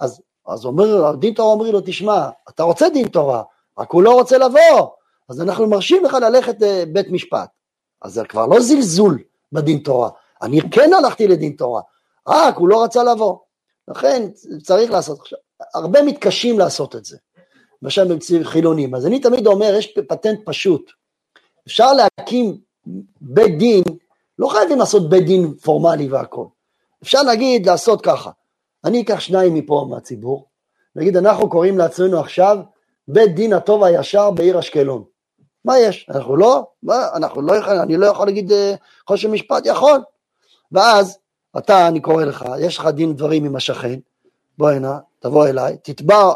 אז, 0.00 0.22
אז 0.46 0.64
אומר, 0.64 1.14
דין 1.16 1.34
תורה 1.34 1.52
אומר 1.52 1.70
לו, 1.70 1.80
תשמע, 1.80 2.28
אתה 2.48 2.62
רוצה 2.62 2.88
דין 2.88 3.08
תורה, 3.08 3.42
רק 3.78 3.90
הוא 3.90 4.02
לא 4.02 4.12
רוצה 4.12 4.38
לבוא, 4.38 4.88
אז 5.28 5.40
אנחנו 5.40 5.66
מרשים 5.66 6.04
לך 6.04 6.14
ללכת 6.14 6.56
לבית 6.60 7.10
משפט. 7.10 7.48
אז 8.04 8.12
זה 8.12 8.24
כבר 8.24 8.46
לא 8.46 8.60
זלזול 8.60 9.18
בדין 9.52 9.78
תורה, 9.78 10.10
אני 10.42 10.60
כן 10.70 10.90
הלכתי 10.92 11.28
לדין 11.28 11.52
תורה, 11.52 11.82
רק 12.28 12.56
הוא 12.56 12.68
לא 12.68 12.84
רצה 12.84 13.04
לבוא. 13.04 13.36
לכן 13.88 14.28
צריך 14.62 14.90
לעשות. 14.90 15.18
הרבה 15.74 16.02
מתקשים 16.02 16.58
לעשות 16.58 16.96
את 16.96 17.04
זה, 17.04 17.16
למשל 17.82 18.12
במציאות 18.12 18.46
חילונים, 18.46 18.94
אז 18.94 19.06
אני 19.06 19.20
תמיד 19.20 19.46
אומר, 19.46 19.74
יש 19.78 19.94
פטנט 20.08 20.40
פשוט, 20.44 20.90
אפשר 21.66 21.92
להקים 21.92 22.58
בית 23.20 23.58
דין, 23.58 23.82
לא 24.38 24.48
חייבים 24.48 24.78
לעשות 24.78 25.10
בית 25.10 25.26
דין 25.26 25.54
פורמלי 25.54 26.08
והכל, 26.08 26.44
אפשר 27.02 27.22
להגיד, 27.22 27.66
לעשות 27.66 28.00
ככה, 28.02 28.30
אני 28.84 29.02
אקח 29.02 29.20
שניים 29.20 29.54
מפה 29.54 29.86
מהציבור, 29.90 30.48
נגיד 30.96 31.16
אנחנו 31.16 31.50
קוראים 31.50 31.78
לעצמנו 31.78 32.20
עכשיו 32.20 32.58
בית 33.08 33.34
דין 33.34 33.52
הטוב 33.52 33.84
הישר 33.84 34.30
בעיר 34.30 34.58
אשקלון, 34.58 35.04
מה 35.64 35.78
יש? 35.78 36.06
אנחנו 36.10 36.36
לא, 36.36 36.66
מה, 36.82 37.08
אנחנו 37.14 37.42
לא 37.42 37.56
יכולים, 37.56 37.80
אני 37.80 37.96
לא 37.96 38.06
יכול 38.06 38.26
להגיד 38.26 38.52
אה, 38.52 38.74
חושן 39.08 39.30
משפט, 39.30 39.66
יכול, 39.66 40.00
ואז 40.72 41.18
אתה, 41.58 41.88
אני 41.88 42.00
קורא 42.00 42.24
לך, 42.24 42.44
יש 42.60 42.78
לך 42.78 42.86
דין 42.86 43.14
דברים 43.16 43.44
עם 43.44 43.56
השכן, 43.56 43.98
בוא 44.58 44.70
הנה, 44.70 44.98
תבוא 45.18 45.46
אליי, 45.46 45.76
תתבע 45.82 46.32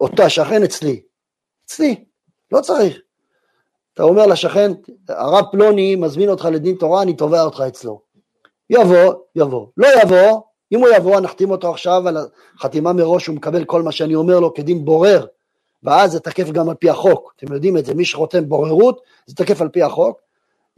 אותו 0.00 0.22
השכן 0.22 0.62
אצלי, 0.62 1.00
אצלי, 1.66 2.04
לא 2.52 2.60
צריך. 2.60 2.98
אתה 3.94 4.02
אומר 4.02 4.26
לשכן, 4.26 4.72
הרב 5.08 5.44
פלוני 5.52 5.96
מזמין 5.96 6.28
אותך 6.28 6.44
לדין 6.44 6.76
תורה, 6.76 7.02
אני 7.02 7.14
תובע 7.16 7.42
אותך 7.42 7.60
אצלו. 7.68 8.00
יבוא, 8.70 9.14
יבוא. 9.36 9.66
לא 9.76 9.88
יבוא, 10.02 10.40
אם 10.72 10.78
הוא 10.78 10.88
יבוא, 10.96 11.20
נחתים 11.20 11.50
אותו 11.50 11.70
עכשיו 11.70 12.08
על 12.08 12.16
החתימה 12.56 12.92
מראש, 12.92 13.26
הוא 13.26 13.36
מקבל 13.36 13.64
כל 13.64 13.82
מה 13.82 13.92
שאני 13.92 14.14
אומר 14.14 14.40
לו 14.40 14.54
כדין 14.54 14.84
בורר, 14.84 15.26
ואז 15.82 16.12
זה 16.12 16.20
תקף 16.20 16.50
גם 16.50 16.68
על 16.68 16.74
פי 16.74 16.90
החוק. 16.90 17.34
אתם 17.36 17.52
יודעים 17.52 17.76
את 17.78 17.84
זה, 17.86 17.94
מי 17.94 18.04
שחותם 18.04 18.48
בוררות, 18.48 19.00
זה 19.26 19.34
תקף 19.34 19.60
על 19.60 19.68
פי 19.68 19.82
החוק. 19.82 20.20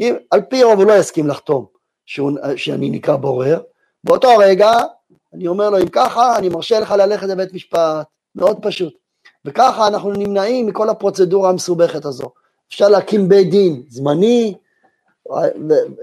אם, 0.01 0.15
על 0.31 0.41
פי 0.43 0.63
רוב 0.63 0.79
הוא 0.79 0.87
לא 0.87 0.93
יסכים 0.93 1.29
לחתום 1.29 1.67
שהוא, 2.07 2.33
שאני 2.57 2.91
נקרא 2.91 3.17
בורר. 3.17 3.61
באותו 4.05 4.29
רגע, 4.39 4.73
אני 5.35 5.47
אומר 5.47 5.71
לו, 5.71 5.79
אם 5.79 5.89
ככה, 5.89 6.39
אני 6.39 6.49
מרשה 6.49 6.81
לך 6.81 6.91
ללכת 6.91 7.27
לבית 7.27 7.53
משפט. 7.53 8.07
מאוד 8.35 8.59
פשוט. 8.63 8.95
וככה 9.45 9.87
אנחנו 9.87 10.13
נמנעים 10.13 10.67
מכל 10.67 10.89
הפרוצדורה 10.89 11.51
המסובכת 11.51 12.05
הזו. 12.05 12.31
אפשר 12.69 12.89
להקים 12.89 13.29
בית 13.29 13.51
דין 13.51 13.83
זמני, 13.89 14.55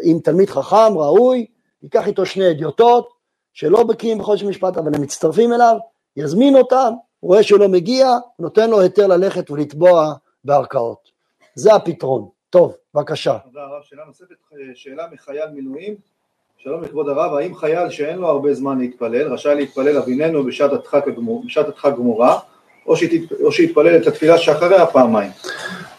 עם 0.03 0.19
תלמיד 0.19 0.49
חכם, 0.49 0.97
ראוי, 0.97 1.45
ייקח 1.83 2.07
איתו 2.07 2.25
שני 2.25 2.51
אדיוטות, 2.51 3.09
שלא 3.53 3.83
בקיאים 3.83 4.17
בחודש 4.17 4.43
משפט, 4.43 4.77
אבל 4.77 4.95
הם 4.95 5.01
מצטרפים 5.01 5.53
אליו, 5.53 5.77
יזמין 6.17 6.55
אותם, 6.55 6.93
רואה 7.25 7.43
שהוא 7.43 7.59
לא 7.59 7.67
מגיע, 7.67 8.07
נותן 8.39 8.69
לו 8.69 8.79
היתר 8.81 9.07
ללכת 9.07 9.51
ולתבוע 9.51 10.13
בערכאות. 10.43 11.09
זה 11.55 11.75
הפתרון. 11.75 12.27
טוב, 12.49 12.73
בבקשה. 12.95 13.37
תודה 13.43 13.61
הרב. 13.61 13.81
שאלה 13.83 14.01
נוספת, 14.07 14.35
שאלה 14.75 15.05
מחייל 15.13 15.49
מילואים. 15.53 15.95
שלום 16.57 16.83
לכבוד 16.83 17.09
הרב, 17.09 17.33
האם 17.33 17.55
חייל 17.55 17.89
שאין 17.89 18.17
לו 18.17 18.27
הרבה 18.27 18.53
זמן 18.53 18.79
להתפלל, 18.79 19.33
רשאי 19.33 19.55
להתפלל 19.55 19.97
אביננו 19.97 20.43
בשעת 20.43 20.73
הדחק, 20.73 21.07
הגמור, 21.07 21.43
בשעת 21.45 21.67
הדחק 21.67 21.93
גמורה, 21.95 22.39
או, 22.87 22.95
שית, 22.95 23.31
או 23.43 23.51
שיתפלל 23.51 24.01
את 24.01 24.07
התפילה 24.07 24.37
שאחריה 24.37 24.85
פעמיים? 24.85 25.31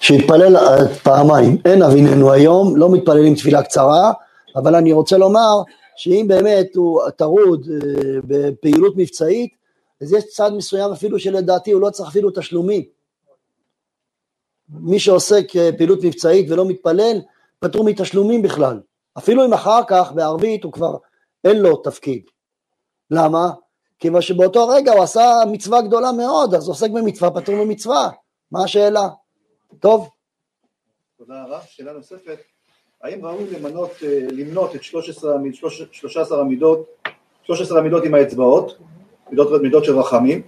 שיתפלל 0.01 0.57
אה, 0.57 0.89
פעמיים. 1.03 1.59
אין 1.65 1.83
אביננו 1.83 2.33
היום, 2.33 2.77
לא 2.77 2.93
מתפללים 2.93 3.35
תפילה 3.35 3.63
קצרה, 3.63 4.13
אבל 4.57 4.75
אני 4.75 4.93
רוצה 4.93 5.19
לומר 5.19 5.63
שאם 5.97 6.25
באמת 6.29 6.77
הוא 6.77 7.01
טרוד 7.17 7.67
אה, 7.71 8.21
בפעילות 8.25 8.97
מבצעית, 8.97 9.66
אז 10.01 10.13
יש 10.13 10.25
צד 10.25 10.51
מסוים 10.57 10.93
אפילו 10.93 11.19
שלדעתי 11.19 11.73
הוא 11.73 11.81
לא 11.81 11.91
צריך 11.91 12.09
אפילו 12.11 12.31
תשלומים. 12.31 12.83
מי 14.69 14.99
שעוסק 14.99 15.57
אה, 15.57 15.71
פעילות 15.77 15.99
מבצעית 16.03 16.51
ולא 16.51 16.69
מתפלל, 16.69 17.21
פטור 17.59 17.85
מתשלומים 17.85 18.43
בכלל. 18.43 18.81
אפילו 19.19 19.47
אם 19.47 19.53
אחר 19.53 19.81
כך 19.89 20.13
בערבית 20.13 20.65
הוא 20.65 20.73
כבר 20.73 20.97
אין 21.45 21.59
לו 21.59 21.77
תפקיד. 21.77 22.23
למה? 23.11 23.51
כיוון 23.99 24.23
שבאותו 24.23 24.69
רגע 24.69 24.93
הוא 24.93 25.03
עשה 25.03 25.43
מצווה 25.53 25.83
גדולה 25.83 26.13
מאוד, 26.13 26.55
אז 26.55 26.69
עוסק 26.69 26.91
במצווה, 26.91 27.31
פטור 27.31 27.55
ממצווה. 27.55 28.11
מה 28.51 28.65
השאלה? 28.65 29.09
טוב. 29.81 30.09
תודה 31.19 31.45
רב. 31.49 31.63
שאלה 31.67 31.93
נוספת, 31.93 32.39
האם 33.03 33.27
ראוי 33.27 33.51
למנות, 33.51 33.91
אה, 34.03 34.19
למנות 34.31 34.77
את 34.77 34.83
13, 34.83 35.37
13 35.93 36.41
המידות, 36.41 36.87
13 37.43 37.79
המידות 37.79 38.05
עם 38.05 38.15
האצבעות, 38.15 38.79
מידות, 39.31 39.63
מידות 39.63 39.85
של 39.85 39.99
רחמים, 39.99 40.43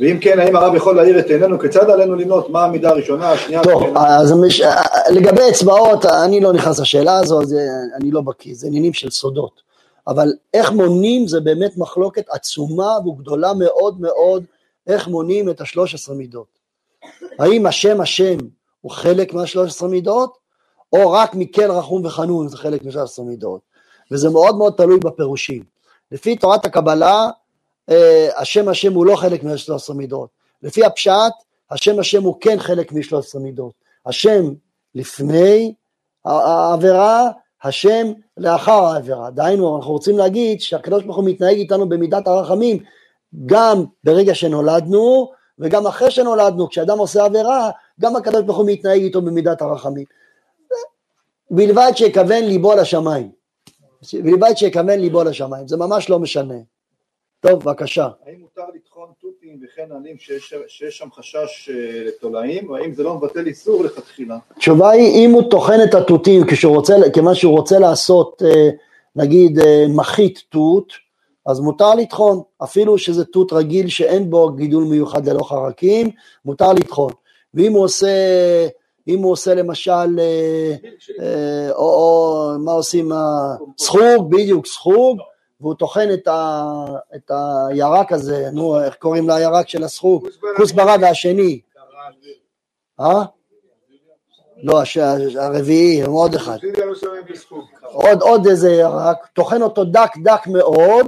ואם 0.00 0.18
כן, 0.20 0.38
האם 0.38 0.56
הרב 0.56 0.74
יכול 0.74 0.96
להאיר 0.96 1.18
את 1.18 1.26
עינינו 1.26 1.58
כיצד 1.58 1.90
עלינו 1.90 2.14
למנות, 2.14 2.50
מה 2.50 2.64
המידה 2.64 2.90
הראשונה, 2.90 3.30
השנייה? 3.30 3.62
טוב, 3.62 3.82
אז 3.96 4.32
מש... 4.32 4.62
לגבי 5.10 5.42
אצבעות, 5.50 6.04
אני 6.06 6.40
לא 6.40 6.52
נכנס 6.52 6.80
לשאלה 6.80 7.18
הזו, 7.18 7.44
זה, 7.44 7.60
אני 8.00 8.10
לא 8.10 8.20
בקיא, 8.20 8.54
זה 8.54 8.66
עניינים 8.66 8.92
של 8.92 9.10
סודות. 9.10 9.60
אבל 10.06 10.32
איך 10.54 10.72
מונים 10.72 11.28
זה 11.28 11.40
באמת 11.40 11.76
מחלוקת 11.76 12.24
עצומה 12.30 12.98
וגדולה 13.06 13.52
מאוד 13.54 14.00
מאוד, 14.00 14.44
איך 14.86 15.08
מונים 15.08 15.50
את 15.50 15.60
השלוש 15.60 15.94
עשרה 15.94 16.14
מידות. 16.14 16.46
האם 17.38 17.66
השם 17.66 18.00
השם 18.00 18.36
הוא 18.80 18.92
חלק 18.92 19.34
מהשלוש 19.34 19.70
עשרה 19.70 19.88
מידות, 19.88 20.38
או 20.92 21.10
רק 21.10 21.34
מקל 21.34 21.70
רחום 21.70 22.06
וחנון 22.06 22.48
זה 22.48 22.56
חלק 22.56 22.84
משלוש 22.84 23.10
עשרה 23.10 23.24
מידות. 23.24 23.60
וזה 24.10 24.30
מאוד 24.30 24.56
מאוד 24.56 24.72
תלוי 24.76 24.98
בפירושים. 24.98 25.62
לפי 26.12 26.36
תורת 26.36 26.64
הקבלה, 26.64 27.14
אה, 27.14 27.30
השם 28.36 28.68
השם 28.68 28.92
הוא 28.92 29.06
לא 29.06 29.16
חלק 29.16 29.44
משלוש 29.44 29.82
עשרה 29.82 29.96
מידות. 29.96 30.28
לפי 30.62 30.84
הפשט, 30.84 31.32
השם 31.70 31.98
השם 31.98 32.22
הוא 32.22 32.36
כן 32.40 32.58
חלק 32.58 32.92
משלוש 32.92 33.26
עשרה 33.26 33.40
מידות. 33.40 33.72
השם 34.06 34.44
לפני 34.94 35.74
העבירה, 36.24 37.28
השם 37.62 38.12
לאחר 38.36 38.84
העבירה. 38.84 39.30
דהיינו, 39.30 39.76
אנחנו 39.76 39.92
רוצים 39.92 40.18
להגיד 40.18 40.60
שהקדוש 40.60 41.04
ברוך 41.04 41.16
הוא 41.16 41.24
מתנהג 41.24 41.56
איתנו 41.56 41.88
במידת 41.88 42.28
הרחמים 42.28 42.78
גם 43.46 43.84
ברגע 44.04 44.34
שנולדנו 44.34 45.30
וגם 45.58 45.86
אחרי 45.86 46.10
שנולדנו, 46.10 46.68
כשאדם 46.68 46.98
עושה 46.98 47.24
עבירה, 47.24 47.70
גם 48.00 48.16
הקדוש 48.16 48.42
ברוך 48.42 48.58
הוא 48.58 48.66
מתנהג 48.66 49.00
איתו 49.00 49.22
במידת 49.22 49.62
הרחמים. 49.62 50.04
בלבד 51.50 51.92
שיכוון 51.94 52.44
ליבו 52.44 52.74
לשמיים. 52.74 53.30
בלבד 54.12 54.54
שיכוון 54.56 55.00
ליבו 55.00 55.24
לשמיים, 55.24 55.68
זה 55.68 55.76
ממש 55.76 56.10
לא 56.10 56.18
משנה. 56.18 56.54
טוב, 57.40 57.60
בבקשה. 57.64 58.08
האם 58.26 58.40
מותר 58.40 58.62
לטחון 58.74 59.08
תותים 59.20 59.60
וכן 59.62 59.92
עלים 59.96 60.18
שיש, 60.18 60.54
שיש 60.68 60.98
שם 60.98 61.08
חשש 61.12 61.70
אה, 61.70 62.04
לתולעים, 62.06 62.70
או 62.70 62.76
האם 62.76 62.94
זה 62.94 63.02
לא 63.02 63.14
מבטל 63.14 63.46
איסור 63.46 63.84
לכתחילה? 63.84 64.38
התשובה 64.56 64.90
היא, 64.90 65.26
אם 65.26 65.30
הוא 65.30 65.50
טוחן 65.50 65.78
את 65.88 65.94
התותים 65.94 66.42
כיוון 67.12 67.34
שהוא 67.34 67.56
רוצה 67.58 67.78
לעשות, 67.78 68.42
אה, 68.44 68.70
נגיד, 69.16 69.58
אה, 69.58 69.84
מחית 69.88 70.42
תות, 70.48 70.92
אז 71.46 71.60
מותר 71.60 71.94
לטחון, 71.94 72.42
אפילו 72.62 72.98
שזה 72.98 73.24
תות 73.24 73.52
רגיל 73.52 73.88
שאין 73.88 74.30
בו 74.30 74.52
גידול 74.52 74.84
מיוחד 74.84 75.28
ללא 75.28 75.42
חרקים, 75.42 76.10
מותר 76.44 76.72
לטחון. 76.72 77.12
ואם 77.54 77.72
הוא 77.72 77.84
עושה, 77.84 78.08
אם 79.08 79.18
הוא 79.22 79.32
עושה 79.32 79.54
למשל, 79.54 80.20
או 81.72 82.52
מה 82.58 82.72
עושים, 82.72 83.10
סחוג, 83.78 84.30
בדיוק, 84.30 84.66
סחוג, 84.66 85.18
והוא 85.60 85.74
טוחן 85.74 86.08
את, 86.12 86.28
ה, 86.28 86.74
את 87.14 87.30
הירק 87.68 88.12
הזה, 88.12 88.48
נו, 88.52 88.80
איך 88.80 88.94
קוראים 88.94 89.30
לירק 89.30 89.68
של 89.68 89.84
הסחוג? 89.84 90.28
כוסברה 90.56 90.96
והשני. 91.00 91.60
אה? 93.00 93.22
לא, 94.62 94.82
הרביעי, 95.38 96.02
עוד 96.02 96.34
אחד. 96.34 96.56
עוד, 97.82 98.22
עוד 98.22 98.46
איזה 98.46 98.70
ירק, 98.70 99.26
טוחן 99.32 99.62
אותו 99.62 99.84
דק 99.84 100.10
דק 100.22 100.46
מאוד, 100.46 101.06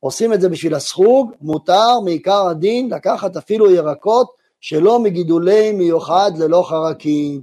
עושים 0.00 0.32
את 0.32 0.40
זה 0.40 0.48
בשביל 0.48 0.74
הסחוג, 0.74 1.32
מותר 1.40 2.00
מעיקר 2.04 2.46
הדין 2.46 2.90
לקחת 2.90 3.36
אפילו 3.36 3.70
ירקות 3.70 4.32
שלא 4.60 4.98
מגידולי 4.98 5.72
מיוחד 5.72 6.32
ללא 6.38 6.62
חרקים. 6.68 7.42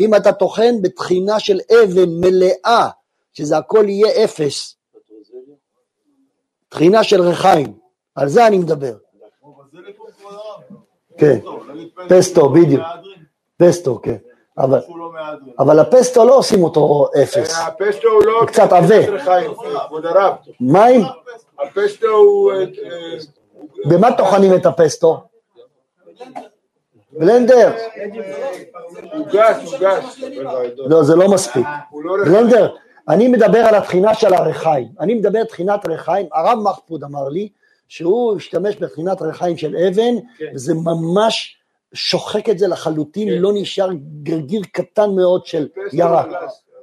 אם 0.00 0.14
אתה 0.14 0.32
טוחן 0.32 0.82
בטחינה 0.82 1.40
של 1.40 1.60
אבן 1.82 2.10
מלאה, 2.20 2.88
שזה 3.32 3.56
הכל 3.56 3.84
יהיה 3.88 4.24
אפס, 4.24 4.76
טחינה 6.70 7.04
של 7.04 7.20
ריחיים, 7.20 7.72
על 8.14 8.28
זה 8.28 8.46
אני 8.46 8.58
מדבר. 8.58 8.92
כן, 11.18 11.38
פסטו, 12.08 12.48
בדיוק. 12.48 12.82
פסטו, 13.56 14.00
כן. 14.02 14.16
אבל, 14.58 14.80
לא 14.96 15.12
אבל 15.58 15.78
הפסטו 15.78 16.24
לא 16.24 16.36
עושים 16.36 16.62
אותו 16.64 17.08
אפס. 17.22 17.58
הפסטו 17.66 18.08
הוא 18.08 18.24
לא... 18.24 18.44
קצת 18.46 18.72
עבה. 18.72 18.96
מים? 20.60 21.02
הפסטו 21.58 22.06
הוא... 22.08 22.52
אה, 22.52 22.64
במה 23.88 24.16
טוחנים 24.16 24.54
את 24.54 24.66
הפסטו? 24.66 25.22
בלנדר. 27.12 27.72
הוא 29.12 29.26
גס, 29.26 29.56
הוא 29.64 29.78
גס. 29.80 30.20
לא, 30.76 31.02
זה 31.02 31.16
לא 31.16 31.28
מספיק. 31.30 31.66
בלנדר, 32.24 32.74
אני 33.10 33.28
מדבר 33.28 33.58
על 33.58 33.74
התחינה 33.74 34.14
של 34.14 34.34
הריחיים. 34.34 34.88
אני 35.00 35.14
מדבר 35.14 35.38
על 35.38 35.44
תחינת 35.44 35.86
ריחיים. 35.86 36.26
הרב 36.32 36.58
מחפוד 36.58 37.04
אמר 37.04 37.28
לי 37.28 37.48
שהוא 37.88 38.36
השתמש 38.36 38.76
בתחינת 38.76 39.22
ריחיים 39.22 39.56
של 39.56 39.76
אבן, 39.76 40.14
וזה 40.54 40.74
ממש 40.74 41.56
שוחק 41.94 42.48
את 42.48 42.58
זה 42.58 42.68
לחלוטין, 42.68 43.28
לא 43.28 43.50
נשאר 43.54 43.88
גרגיר 44.22 44.62
קטן 44.72 45.10
מאוד 45.16 45.46
של 45.46 45.68
ירק. 45.92 46.26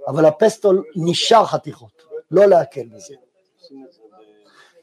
אבל 0.07 0.25
הפסטו 0.25 0.71
נשאר 0.95 1.45
חתיכות, 1.45 2.01
לא 2.31 2.45
להקל 2.45 2.87
בזה. 2.95 3.15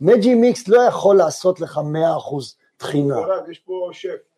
מג'י 0.00 0.34
מיקס 0.34 0.68
לא 0.68 0.82
יכול 0.82 1.16
לעשות 1.16 1.60
לך 1.60 1.78
100% 1.78 1.80
טחינה. 2.76 3.16
הרב, 3.16 3.50
יש 3.50 3.58
פה 3.58 3.88
שף. 3.92 4.33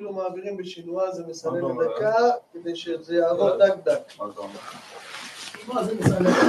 אפילו 0.00 0.12
מעבירים 0.12 0.56
בשינוע 0.56 1.10
זה 1.12 1.22
מסנן 1.28 1.60
לדקה 1.80 2.14
כדי 2.52 2.76
שזה 2.76 3.14
יעבוד 3.14 3.62
דק 3.62 3.74
דק. 3.84 4.12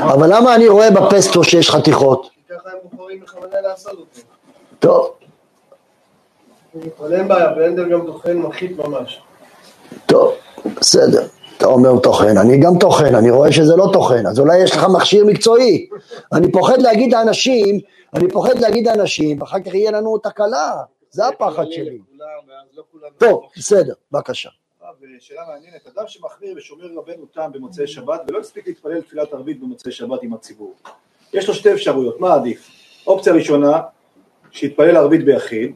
אבל 0.03 0.35
למה 0.35 0.55
אני 0.55 0.67
רואה 0.67 0.91
בפסטו 0.91 1.43
שיש 1.43 1.69
חתיכות? 1.69 2.29
ככה 2.49 2.69
הם 2.71 2.77
בוחרים 2.83 3.19
בכוונה 3.19 3.61
לעשות 3.61 3.91
אותו. 3.91 4.21
טוב, 4.79 5.13
אבל 6.99 7.13
אין 7.13 7.27
בעיה, 7.27 7.49
בלנדר 7.49 7.87
גם 7.87 8.05
טוחן 8.05 8.37
מחית 8.37 8.77
ממש. 8.77 9.21
טוב, 10.05 10.33
בסדר. 10.65 11.27
אתה 11.57 11.65
אומר 11.65 11.99
טוחן, 11.99 12.37
אני 12.37 12.57
גם 12.57 12.79
טוחן, 12.79 13.15
אני 13.15 13.31
רואה 13.31 13.51
שזה 13.51 13.75
לא 13.75 13.89
טוחן, 13.93 14.27
אז 14.27 14.39
אולי 14.39 14.63
יש 14.63 14.71
לך 14.71 14.87
מכשיר 14.97 15.25
מקצועי. 15.25 15.87
אני 16.33 16.51
פוחד 16.51 16.81
להגיד 16.81 17.13
לאנשים, 17.13 17.79
אני 18.13 18.29
פוחד 18.29 18.59
להגיד 18.59 18.87
לאנשים, 18.87 19.41
ואחר 19.41 19.59
כך 19.59 19.73
יהיה 19.73 19.91
לנו 19.91 20.17
תקלה, 20.17 20.71
זה 21.11 21.27
הפחד 21.27 21.65
שלי. 21.71 21.99
טוב, 23.17 23.49
בסדר, 23.57 23.93
בבקשה. 24.11 24.49
שאלה 25.21 25.41
מעניינת, 25.47 25.87
אדם 25.87 26.03
שמחמיר 26.07 26.53
ושומר 26.57 26.85
רבנו 26.95 27.25
תם 27.25 27.51
במוצאי 27.53 27.87
שבת 27.87 28.21
ולא 28.27 28.39
הספיק 28.39 28.67
להתפלל 28.67 29.01
תפילת 29.01 29.33
ערבית 29.33 29.59
במוצאי 29.59 29.91
שבת 29.91 30.23
עם 30.23 30.33
הציבור. 30.33 30.75
יש 31.33 31.47
לו 31.47 31.53
שתי 31.53 31.73
אפשרויות, 31.73 32.19
מה 32.19 32.33
עדיף? 32.33 32.69
אופציה 33.07 33.33
ראשונה, 33.33 33.81
שיתפלל 34.51 34.97
ערבית 34.97 35.25
ביחיד, 35.25 35.75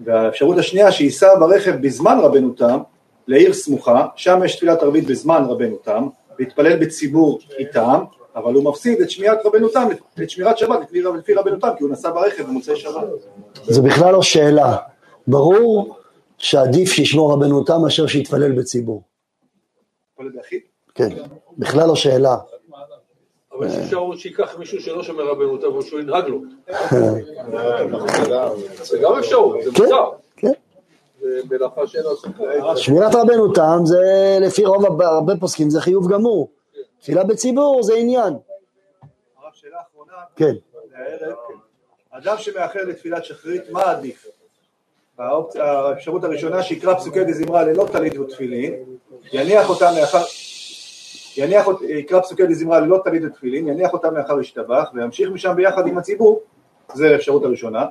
והאפשרות 0.00 0.58
השנייה, 0.58 0.92
שייסע 0.92 1.38
ברכב 1.38 1.76
בזמן 1.82 2.18
רבנו 2.22 2.52
תם 2.52 2.78
לעיר 3.26 3.52
סמוכה, 3.52 4.06
שם 4.16 4.40
יש 4.44 4.56
תפילת 4.56 4.82
ערבית 4.82 5.06
בזמן 5.06 5.44
רבנו 5.48 5.76
תם, 5.76 6.08
ויתפלל 6.38 6.76
בציבור 6.76 7.38
איתם, 7.58 8.04
אבל 8.34 8.54
הוא 8.54 8.64
מפסיד 8.64 9.00
את 9.00 9.10
שמיעת 9.10 9.38
רבנו 9.44 9.68
תם, 9.68 9.88
את 10.22 10.30
שמירת 10.30 10.58
שבת 10.58 10.80
לפי, 10.82 11.02
לפי 11.02 11.34
רבנו 11.34 11.56
תם, 11.56 11.68
כי 11.78 11.84
הוא 11.84 11.92
נסע 11.92 12.10
ברכב 12.10 12.42
במוצאי 12.42 12.76
שבת. 12.76 13.04
זה 13.64 13.82
בכלל 13.82 14.12
לא 14.12 14.22
שאלה. 14.22 14.76
ברור 15.26 15.96
שעדיף 16.42 16.92
שישמור 16.92 17.32
רבנו 17.32 17.64
תם 17.64 17.82
מאשר 17.82 18.06
שיתפלל 18.06 18.52
בציבור. 18.52 19.02
כן, 20.94 21.08
בכלל 21.58 21.88
לא 21.88 21.96
שאלה. 21.96 22.36
אבל 23.52 23.66
יש 23.66 23.74
אפשרות 23.74 24.18
שייקח 24.18 24.56
מישהו 24.58 24.80
שלא 24.80 25.02
שומר 25.02 25.24
רבנות, 25.24 25.64
אבל 25.64 25.82
שהוא 25.82 26.00
ינהג 26.00 26.24
לו. 26.28 26.40
זה 28.82 28.98
גם 29.02 29.18
אפשרות, 29.18 29.56
זה 29.64 29.70
כן, 29.74 29.82
מותר. 29.82 30.10
כן. 30.36 30.52
שמירת 32.76 33.14
רבנו 33.14 33.52
תם 33.52 33.78
זה 33.84 33.98
לפי 34.40 34.64
רוב 34.64 34.84
הרבה- 35.02 35.34
פוסקים 35.40 35.70
זה 35.70 35.80
חיוב 35.80 36.12
גמור. 36.12 36.50
תפילה 37.00 37.24
בציבור 37.24 37.82
זה 37.82 37.94
עניין. 37.94 38.32
הרב, 38.32 39.50
שאלה 39.52 39.76
אחרונה, 39.90 40.12
כן. 40.36 40.54
אדם 42.10 42.36
שמאחר 42.38 42.80
לתפילת 42.84 43.24
שחרית, 43.24 43.62
מה 43.70 43.82
עדיף? 43.90 44.26
האפשרות 45.18 46.24
הראשונה 46.24 46.62
שיקרא 46.62 46.94
פסוקי 46.94 47.24
דזמרה 47.24 47.64
ללא 47.64 47.86
טלית 47.92 48.18
ותפילין, 48.18 48.74
יניח 49.32 49.70
אותם 49.70 49.92
לאחר, 50.00 50.22
יניח, 51.36 51.66
יקרא 51.88 52.20
פסוקי 52.20 52.46
דזמרה 52.46 52.80
ללא 52.80 53.00
טלית 53.04 53.22
ותפילין, 53.24 53.68
יניח 53.68 53.92
אותם 53.92 54.16
לאחר 54.16 54.38
השתבח 54.38 54.90
וימשיך 54.94 55.30
משם 55.30 55.52
ביחד 55.56 55.86
עם 55.86 55.98
הציבור, 55.98 56.40
זה 56.94 57.10
האפשרות 57.10 57.44
הראשונה, 57.44 57.86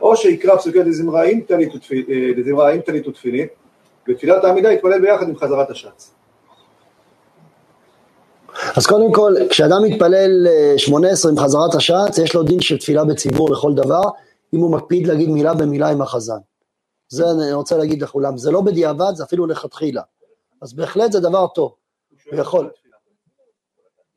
או 0.00 0.16
שיקרא 0.16 0.56
פסוקי 0.56 0.82
דזמרה 0.82 1.24
עם 1.24 1.40
טלית 1.40 1.72
אה, 1.92 3.08
ותפילין, 3.08 3.46
בתפילת 4.08 4.44
העמידה 4.44 4.72
יתפלל 4.72 5.00
ביחד 5.00 5.28
עם 5.28 5.36
חזרת 5.36 5.70
השץ. 5.70 6.14
אז 8.76 8.86
קודם 8.86 9.12
כל, 9.12 9.34
כשאדם 9.50 9.82
מתפלל 9.84 10.46
אה, 10.46 10.74
18 10.78 11.32
עם 11.32 11.38
חזרת 11.38 11.74
השץ, 11.74 12.18
יש 12.24 12.34
לו 12.34 12.42
דין 12.42 12.60
של 12.60 12.78
תפילה 12.78 13.04
בציבור 13.04 13.50
לכל 13.50 13.74
דבר, 13.74 14.02
אם 14.54 14.60
הוא 14.60 14.72
מקפיד 14.72 15.06
להגיד 15.06 15.28
מילה 15.28 15.54
במילה 15.54 15.88
עם 15.88 16.02
החזן. 16.02 16.51
זה 17.12 17.24
אני 17.30 17.52
רוצה 17.52 17.76
להגיד 17.76 18.02
לכולם, 18.02 18.38
זה 18.38 18.50
לא 18.50 18.60
בדיעבד, 18.60 19.12
זה 19.14 19.24
אפילו 19.24 19.46
לכתחילה. 19.46 20.02
אז 20.62 20.72
בהחלט 20.72 21.12
זה 21.12 21.20
דבר 21.20 21.46
טוב. 21.46 21.74
הוא 22.30 22.40
יכול. 22.40 22.70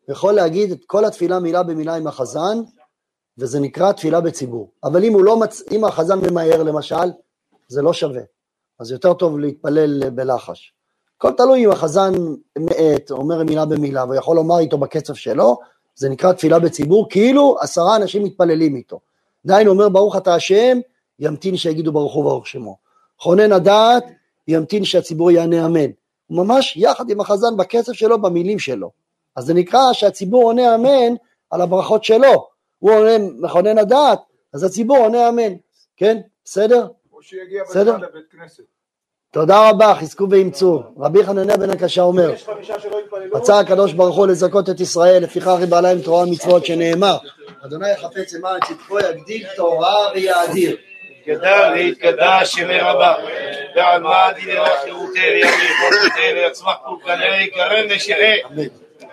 יכול 0.09 0.33
להגיד 0.33 0.71
את 0.71 0.85
כל 0.85 1.05
התפילה 1.05 1.39
מילה 1.39 1.63
במילה 1.63 1.95
עם 1.95 2.07
החזן, 2.07 2.57
וזה 3.37 3.59
נקרא 3.59 3.91
תפילה 3.91 4.21
בציבור. 4.21 4.71
אבל 4.83 5.05
אם 5.05 5.23
לא 5.23 5.39
מצ... 5.39 5.63
אם 5.71 5.85
החזן 5.85 6.19
ממהר 6.19 6.63
למשל, 6.63 7.11
זה 7.67 7.81
לא 7.81 7.93
שווה. 7.93 8.21
אז 8.79 8.91
יותר 8.91 9.13
טוב 9.13 9.39
להתפלל 9.39 10.09
בלחש. 10.09 10.73
הכל 11.17 11.31
תלוי 11.37 11.65
אם 11.65 11.71
החזן 11.71 12.13
מאט, 12.59 13.11
אומר 13.11 13.43
מילה 13.43 13.65
במילה, 13.65 14.03
והוא 14.03 14.15
יכול 14.15 14.35
לומר 14.35 14.59
איתו 14.59 14.77
בקצב 14.77 15.13
שלו, 15.13 15.57
זה 15.95 16.09
נקרא 16.09 16.33
תפילה 16.33 16.59
בציבור, 16.59 17.07
כאילו 17.09 17.57
עשרה 17.61 17.95
אנשים 17.95 18.23
מתפללים 18.23 18.75
איתו. 18.75 18.99
דהיינו 19.45 19.71
אומר 19.71 19.89
ברוך 19.89 20.17
אתה 20.17 20.35
השם, 20.35 20.77
ימתין 21.19 21.57
שיגידו 21.57 21.91
ברוך 21.91 22.13
הוא 22.13 22.23
ברוך 22.23 22.47
שמו. 22.47 22.84
חונן 23.19 23.51
הדעת, 23.51 24.03
ימתין 24.47 24.85
שהציבור 24.85 25.31
יענה 25.31 25.65
אמן. 25.65 25.89
הוא 26.27 26.45
ממש 26.45 26.77
יחד 26.77 27.09
עם 27.09 27.19
החזן 27.19 27.57
בקצב 27.57 27.93
שלו, 27.93 28.21
במילים 28.21 28.59
שלו. 28.59 28.91
אז 29.35 29.45
זה 29.45 29.53
נקרא 29.53 29.93
שהציבור 29.93 30.43
עונה 30.43 30.75
אמן 30.75 31.15
על 31.49 31.61
הברכות 31.61 32.03
שלו. 32.03 32.47
הוא 32.79 32.91
עונה 32.91 33.17
מכונן 33.39 33.77
הדעת, 33.77 34.19
אז 34.53 34.63
הציבור 34.63 34.97
עונה 34.97 35.29
אמן. 35.29 35.53
כן? 35.97 36.17
בסדר? 36.45 36.87
או 37.13 37.21
שיגיע? 37.21 37.63
בזמן 37.69 38.01
לבית 38.01 38.25
כנסת. 38.31 38.63
תודה 39.31 39.69
רבה, 39.69 39.95
חזקו 39.95 40.29
ואימצו. 40.29 40.83
רבי 40.97 41.23
חנניה 41.23 41.57
בן 41.57 41.69
הקשה 41.69 42.01
אומר, 42.01 42.33
רצה 43.33 43.59
הקדוש 43.59 43.93
ברוך 43.93 44.15
הוא 44.15 44.27
לזכות 44.27 44.69
את 44.69 44.79
ישראל, 44.79 45.23
לפיכך 45.23 45.47
ריבה 45.47 45.81
להם 45.81 46.01
תורה 46.01 46.23
ומצוות 46.23 46.65
שנאמר, 46.65 47.17
אדוני 47.65 47.91
יחפץ 47.91 48.33
למען 48.33 48.59
צדקו 48.67 48.99
יגדיל 48.99 49.47
תורה 49.55 49.95
ויאדיר. 50.13 50.77
גדל 51.27 51.73
והתקדש 51.75 52.51
שמי 52.51 52.79
רבה, 52.79 53.15
ועל 53.75 54.01
מה 54.01 54.27
דינה 54.35 54.65
חירותי 54.83 55.19
וימי 55.19 55.67
חורתי 55.79 56.33
ויצמח 56.33 56.75
כנראה 57.05 57.41
יקרב 57.41 57.85
ושרה. 57.89 58.33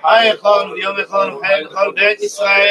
חי 0.02 0.26
יכול 0.26 0.72
ויום 0.72 0.98
יכול 1.00 1.34
וחי 1.34 1.60
יכול 1.60 1.92
בית 1.96 2.20
ישראל 2.20 2.70